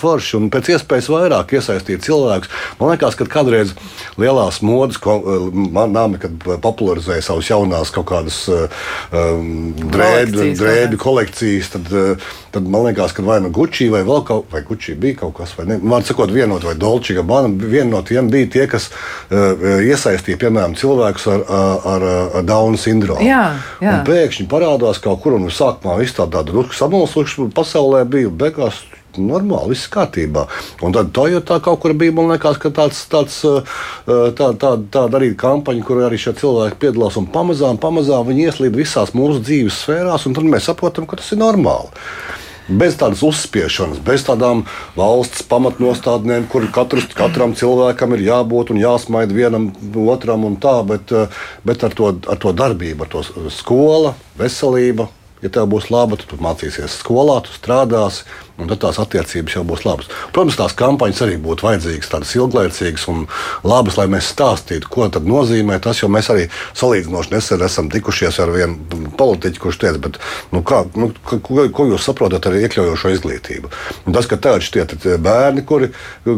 forši 0.00 0.36
un 0.36 0.50
pēc 0.50 0.70
iespējas 0.74 1.08
vairāk 1.10 1.54
iesaistīt 1.56 2.04
cilvēkus. 2.06 2.48
Man 2.80 2.90
liekas, 2.94 3.14
ka 3.18 3.24
kādreiz 3.24 3.74
lielās 4.20 4.60
modes 4.62 4.98
nāmi, 5.00 6.18
kad 6.20 6.32
popularizēja 7.10 7.26
savus 7.26 7.50
jaunās 7.50 7.90
kaut 7.94 8.08
kādas 8.10 8.38
uh, 8.48 8.68
um, 9.12 9.72
drēbju, 9.74 10.36
Kolekcijas, 10.36 10.60
drēbju 10.60 11.00
kolekcijas, 11.00 11.70
tad, 11.74 11.90
uh, 11.92 12.28
tad 12.54 12.68
man 12.70 12.86
liekas, 12.86 13.14
ka 13.16 13.24
vai 13.26 13.40
nu 13.42 13.50
Gucci 13.50 13.88
vai 13.90 14.02
vēl 14.06 14.22
kaut 14.26 14.50
vai 14.52 14.62
Gucci 14.66 14.94
bija 14.94 15.20
kaut 15.24 15.36
kas, 15.38 15.54
vai 15.58 15.66
ne. 15.70 15.78
Man 15.82 16.04
sakot, 16.06 16.30
vienot 16.30 16.64
vai 16.64 16.76
Dolce 16.78 17.14
Gabbana, 17.16 17.50
viena 17.50 17.90
no 17.96 18.02
tiem 18.06 18.30
bija 18.30 18.50
tie, 18.50 18.66
kas 18.70 18.90
uh, 18.90 19.80
iesaistīja, 19.82 20.38
piemēram, 20.40 20.76
cilvēkus 20.78 21.26
ar, 21.30 21.46
ar, 21.48 22.06
ar, 22.10 22.46
Dauna 22.46 22.78
sindromu. 22.80 23.24
Jā, 23.26 23.44
jā. 23.82 23.98
Un 23.98 24.06
pēkšņi 24.08 24.48
parādās 24.50 25.02
kaut 25.02 25.22
kur, 25.24 25.36
un 25.38 25.50
sākumā 25.52 25.98
viss 26.00 26.16
tā 26.16 26.26
tāda 26.26 26.50
drusku 26.52 26.76
samulsuši 26.78 27.50
pasaulē 27.56 28.04
bija, 28.08 28.30
beigās 28.30 28.84
normāli, 29.18 29.72
viss 29.74 29.90
kārtībā. 29.90 30.46
Un 30.86 30.94
tad 30.94 31.10
tā 31.14 31.58
kaut 31.64 31.80
kur 31.82 31.94
bija, 31.98 32.14
man 32.14 32.30
liekas, 32.30 32.60
ka 32.62 32.70
tāds, 32.74 33.02
tāds, 33.10 33.40
uh, 33.48 33.64
tā, 34.06 34.52
tā, 34.60 34.74
tāda 34.92 35.18
arī 35.18 35.32
kampaņa, 35.38 35.86
kur 35.86 36.04
arī 36.06 36.20
šie 36.20 36.36
cilvēki 36.38 36.78
piedalās, 36.84 37.18
un 37.18 37.26
pamazām, 37.30 37.80
pamazām 37.80 38.28
viņi 38.30 38.46
ieslīd 38.50 38.76
visās 38.76 39.14
mūsu 39.16 39.42
dzīves 39.42 39.82
sfērās, 39.84 40.28
un 40.28 40.36
tad 40.36 40.46
mēs 40.46 40.70
saprotam, 40.70 41.08
ka 41.10 41.18
tas 41.20 41.32
ir 41.34 41.42
normāli. 41.42 41.90
Bez 42.70 42.94
tādas 42.94 43.24
uzspiešanas, 43.26 43.98
bez 44.06 44.22
tādām 44.28 44.62
valsts 44.94 45.42
pamatnostādnēm, 45.50 46.44
kur 46.52 46.68
katrs, 46.70 47.08
katram 47.18 47.56
cilvēkam 47.58 48.14
ir 48.14 48.28
jābūt 48.28 48.70
un 48.70 48.78
jāsmaida 48.78 49.34
vienam 49.34 49.70
otram 50.06 50.44
un 50.46 50.54
tā, 50.62 50.76
bet, 50.86 51.10
eh, 51.10 51.40
bet 51.66 51.82
ar, 51.82 51.96
to, 51.98 52.12
ar 52.30 52.38
to 52.38 52.52
darbību, 52.54 53.02
ar 53.02 53.10
to 53.10 53.50
skola, 53.50 54.14
veselība. 54.38 55.08
Ja 55.42 55.48
tev 55.48 55.70
būs 55.72 55.88
laba, 55.90 56.18
tad 56.20 56.28
tu 56.28 56.36
mācīsies 56.36 57.00
skolā, 57.00 57.40
tu 57.42 57.50
strādāsi, 57.56 58.26
un 58.60 58.70
tad 58.70 58.82
tās 58.84 59.00
attiecības 59.02 59.56
jau 59.56 59.64
būs 59.66 59.84
labas. 59.86 60.10
Protams, 60.34 60.58
tās 60.60 60.76
kampaņas 60.78 61.24
arī 61.26 61.38
būtu 61.42 61.66
vajadzīgas, 61.66 62.10
tādas 62.12 62.34
ilglaicīgas 62.36 63.06
un 63.12 63.26
labas, 63.66 63.98
lai 63.98 64.06
mēs 64.12 64.30
stāstītu, 64.34 64.90
ko 64.92 65.08
tas 65.10 65.26
nozīmē. 65.26 65.80
Tas 65.82 66.02
jau 66.02 66.10
mēs 66.12 66.30
arī 66.32 66.46
salīdzinoši 66.78 67.34
nesen 67.34 67.64
esam 67.66 67.90
tikušies 67.92 68.40
ar 68.44 68.54
vienu 68.54 69.10
politiķu, 69.18 69.62
kurš 69.64 69.80
teica, 69.82 70.02
bet, 70.06 70.20
nu, 70.54 70.62
kā, 70.66 70.84
nu, 70.94 71.10
ko, 71.26 71.66
ko 71.74 71.88
jūs 71.90 72.06
saprotat 72.06 72.46
ar 72.46 72.58
iekļaujošo 72.60 73.14
izglītību? 73.16 73.72
Un 74.06 74.16
tas, 74.16 74.28
ka 74.30 74.38
tādi 74.40 74.68
šie 74.68 75.18
bērni, 75.20 75.64
kuri, 75.66 75.90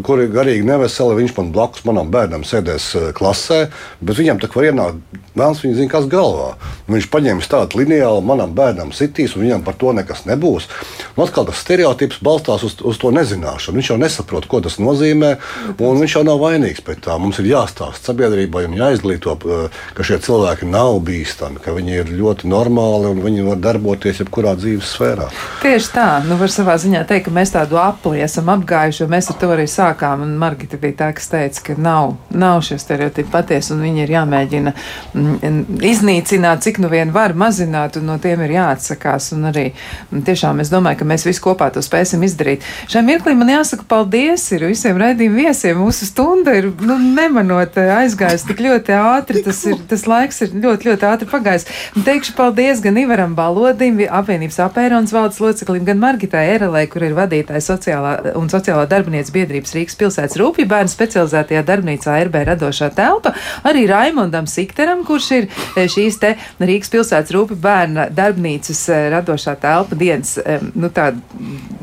kuri 0.07 0.29
garīgi 0.33 0.67
neveseli, 0.67 1.19
viņš 1.21 1.37
man 1.39 1.53
blakus 1.55 1.87
manam 1.89 2.11
bērnam 2.13 2.47
sēdēs 2.47 2.89
eh, 2.97 3.09
klasē, 3.17 3.65
bet 4.01 4.19
viņam 4.19 4.41
tā 4.43 4.51
kā 4.51 4.63
var 4.63 4.71
ienākt, 4.71 5.21
vēlams 5.35 5.63
viņa 5.65 5.79
zina, 5.79 5.93
kas 5.93 6.09
galvā. 6.11 6.53
Viņš 6.93 7.09
paņēma 7.13 7.49
tādu 7.53 7.81
lineālu 7.81 8.23
manam 8.27 8.53
bērnam 8.57 8.93
sitīs, 8.95 9.37
un 9.37 9.47
viņam 9.47 9.65
par 9.67 9.77
to 9.81 9.93
nekas 9.97 10.25
nebūs. 10.29 10.69
Un 11.17 11.25
atkal 11.25 11.47
tas 11.49 11.61
stereotips 11.63 12.12
balstās 12.25 12.65
uz, 12.67 12.77
uz 12.85 12.99
to 13.01 13.13
nezināšanu. 13.15 13.79
Viņš 13.79 13.91
jau 13.93 13.99
nesaprot, 14.01 14.47
ko 14.51 14.61
tas 14.65 14.79
nozīmē, 14.83 15.33
un 15.79 16.03
viņš 16.03 16.17
jau 16.19 16.25
nav 16.27 16.41
vainīgs 16.43 16.85
pēc 16.85 17.03
tā. 17.07 17.17
Mums 17.23 17.41
ir 17.43 17.51
jāstāsta 17.53 18.13
sabiedrībai 18.13 18.67
un 18.69 18.77
jāizglīto, 18.79 19.37
eh, 19.37 19.81
ka 19.97 20.07
šie 20.07 20.19
cilvēki 20.23 20.69
nav 20.71 21.01
bīstami, 21.07 21.63
ka 21.63 21.75
viņi 21.77 21.99
ir 22.01 22.13
ļoti 22.19 22.51
normāli 22.51 23.13
un 23.13 23.23
viņi 23.25 23.47
var 23.49 23.61
darboties 23.63 24.23
jebkurā 24.23 24.55
dzīves 24.59 24.93
sfērā. 24.97 25.29
Tieši 25.63 25.93
tā, 25.95 26.09
nu 26.27 26.37
var 26.41 26.53
savā 26.53 26.77
ziņā 26.81 27.05
teikt, 27.09 27.29
ka 27.29 27.35
mēs 27.35 27.55
tādu 27.55 27.79
apli 27.81 28.23
esam 28.25 28.51
apgājuši, 28.53 29.05
jo 29.05 29.09
mēs 29.13 29.31
ar 29.33 29.39
to 29.41 29.51
arī 29.55 29.67
sākām. 29.71 30.25
Un 30.27 30.37
Margita 30.41 30.79
bija 30.81 30.99
tā, 31.05 31.11
kas 31.17 31.31
teica, 31.33 31.63
ka 31.69 31.77
nav, 31.81 32.17
nav 32.31 32.63
šie 32.67 32.79
stereotipi 32.83 33.31
patiesi, 33.33 33.73
un 33.75 33.83
viņi 33.87 34.05
ir 34.05 34.15
jāmēģina 34.17 34.75
mm, 35.15 35.61
iznīcināt, 35.93 36.65
cik 36.67 36.83
nu 36.83 36.91
vien 36.93 37.13
var 37.15 37.37
mazināt, 37.39 37.99
un 38.01 38.09
no 38.11 38.19
tiem 38.23 38.43
ir 38.47 38.57
jāatsakās. 38.59 39.33
Un 39.37 39.51
arī 39.53 39.69
mm, 39.73 40.25
tiešām 40.27 40.63
es 40.65 40.73
domāju, 40.73 41.03
ka 41.03 41.09
mēs 41.09 41.27
visi 41.29 41.43
kopā 41.43 41.71
to 41.73 41.83
spēsim 42.03 42.25
izdarīt. 42.27 42.65
Šai 42.91 43.03
mirklī 43.07 43.35
man 43.39 43.51
jāsaka 43.53 43.87
paldies 43.89 44.45
ir 44.55 44.67
visiem 44.67 44.99
raidījumu 45.01 45.39
viesiem. 45.45 45.79
Mūsu 45.79 46.09
stunda 46.09 46.55
ir 46.59 46.71
nu, 46.83 46.97
nemanot 46.99 47.77
aizgājusi 47.79 48.49
tik 48.51 48.63
ļoti 48.65 48.97
ātri. 48.97 49.43
Tas, 49.47 49.63
ir, 49.69 49.79
tas 49.91 50.07
laiks 50.11 50.43
ir 50.45 50.57
ļoti, 50.57 50.91
ļoti 50.91 51.09
ātri 51.09 51.29
pagājis. 51.31 51.67
Un 51.97 52.07
teikšu 52.07 52.35
paldies 52.39 52.83
gan 52.83 52.99
Ivaram 53.01 53.37
Balodim, 53.39 54.01
apvienības 54.11 54.59
apērons 54.67 55.15
valdes 55.15 55.41
loceklim, 55.43 55.87
gan 55.87 56.01
Margitai 56.03 56.45
Erelē, 56.57 56.85
kur 56.91 57.07
ir 57.07 57.15
vadītāja 57.17 57.63
sociālā 57.65 58.35
un 58.39 58.51
sociālā 58.53 58.89
darbinieca 58.91 59.35
biedrības 59.35 59.77
Rīgas 59.77 59.99
pilsētas 60.01 60.39
rūpju 60.41 60.67
bērnu 60.71 60.93
specializētajā 60.93 61.63
darbnīcā 61.69 62.19
RB 62.27 62.45
radošā 62.51 62.91
telpa, 62.97 63.35
arī 63.69 63.87
Raimondam 63.91 64.49
Sikteram, 64.51 65.05
kurš 65.07 65.31
ir 65.39 65.49
eh, 65.49 65.87
šīs 65.91 66.19
te 66.23 66.35
Rīgas 66.63 66.93
pilsētas 66.93 67.35
rūpju 67.35 67.59
bērna 67.63 68.09
darbnīcas 68.13 68.83
eh, 68.91 69.09
radošā 69.15 69.57
telpa 69.63 69.99
dienas, 69.99 70.37
eh, 70.43 70.63
nu 70.75 70.91
tā, 70.95 71.13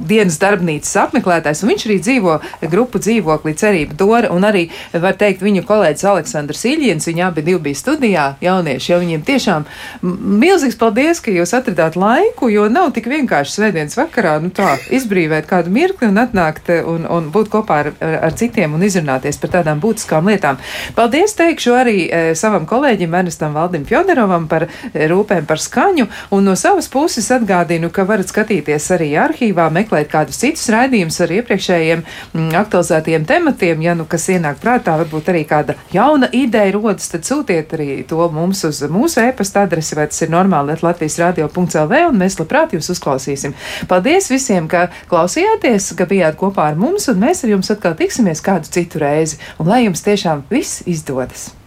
dienas 0.10 0.40
darbnīcas 0.42 0.96
apmeklētājs, 1.06 1.64
un 1.64 1.74
viņš 1.74 1.86
arī 1.88 2.00
dzīvo 2.04 2.38
grupu 2.72 3.02
dzīvoklī 3.04 3.56
Cerība 3.60 3.98
Dora, 4.00 4.32
un 4.36 4.48
arī, 4.48 4.68
var 4.94 5.18
teikt, 5.20 5.44
viņu 5.46 5.66
kolēģis 5.70 6.08
Aleksandrs 6.12 6.66
Iļiens, 6.70 7.08
viņi 7.10 7.26
abi 7.26 7.46
divi 7.46 7.62
bija 7.70 7.80
studijā, 7.80 8.26
jaunieši, 8.44 8.92
jo 8.92 9.00
viņiem 9.04 9.26
tiešām 9.28 9.68
milzīgs 10.04 10.78
paldies, 10.80 11.22
ka 11.24 11.34
jūs 11.34 11.54
atradāt 11.58 11.98
laiku, 12.00 12.50
jo 12.52 12.68
nav 12.72 12.92
tik 12.96 13.10
vienkārši 13.12 13.56
svētdienas 13.56 13.98
vakarā, 14.00 14.38
nu 14.44 14.52
tā, 14.56 14.76
izbrīvēt 14.96 15.50
kādu 15.50 15.74
mirkli 15.74 16.10
un 16.10 16.22
atnākt 16.22 16.72
eh, 16.74 16.84
un, 16.86 17.06
un 17.10 17.30
būt 17.34 17.52
kopā 17.54 17.82
ar, 17.84 17.92
ar, 18.00 18.18
ar 18.30 18.38
citiem 18.40 18.76
un 18.76 18.86
izrunāties 18.86 19.40
par 19.42 19.54
tādām 19.58 19.82
būtiskām 19.84 20.30
lietām. 20.30 20.60
Paldies 20.98 21.36
teikšu 21.38 21.76
arī 21.78 21.98
e, 22.06 22.22
savam 22.38 22.66
kolēģim 22.70 23.16
Ernestam 23.22 23.56
Valdim 23.58 23.86
Fjodorovam 23.88 24.48
par 24.52 24.68
e, 24.68 24.70
rūpēm 25.10 25.48
par 25.50 25.62
skaņu, 25.62 26.08
un 26.36 26.48
no 26.50 26.56
savas 26.60 26.90
puses 26.92 27.30
atgādinu, 27.34 27.92
ka 27.94 28.06
varat 28.10 28.32
skatīties 28.32 28.90
arī 28.96 29.12
arhīvā, 29.20 29.70
meklēt 29.90 30.10
kādus 30.12 30.40
citus 30.40 30.68
raidījumus 30.70 31.20
ar 31.24 31.32
iepriekšējiem 31.34 32.04
m, 32.34 32.50
aktualizētiem 32.60 33.26
tematiem, 33.26 33.82
ja 33.82 33.96
nu 33.96 34.06
kas 34.10 34.30
ienāk 34.30 34.60
prātā, 34.62 34.98
varbūt 35.02 35.30
arī 35.32 35.44
kāda 35.48 35.76
jauna 35.94 36.30
ideja 36.32 36.74
rodas, 36.76 37.10
tad 37.10 37.26
sūtiet 37.28 37.74
arī 37.74 38.04
to 38.08 38.30
mums 38.32 38.64
uz 38.68 38.82
mūsu 38.90 39.24
e-pasta 39.28 39.66
adresi, 39.66 39.96
vai 39.96 40.08
tas 40.08 40.22
ir 40.22 40.32
normāli 40.34 40.78
Latvijas 40.82 41.20
radio.lv, 41.20 42.02
un 42.10 42.20
mēs 42.20 42.40
labprāt 42.40 42.74
jūs 42.74 42.92
uzklausīsim. 42.96 43.56
Paldies 43.90 44.30
visiem, 44.32 44.68
ka 44.70 44.90
klausījāties, 45.12 45.94
ka 45.98 46.08
bijāt 46.10 46.40
kopā 46.40 46.72
ar 46.72 46.80
mums, 46.80 47.10
un 47.12 47.22
mēs 47.22 47.44
ar 47.44 47.56
jums 47.56 47.72
atkal 47.74 47.98
tiksimies 48.00 48.44
kādu 48.46 48.70
citu 48.70 49.02
reizi, 49.04 49.40
un 49.60 49.72
lai 49.72 49.86
jums 49.88 50.06
tiešām 50.06 50.46
viss 50.52 50.84
izdodas! 50.88 51.59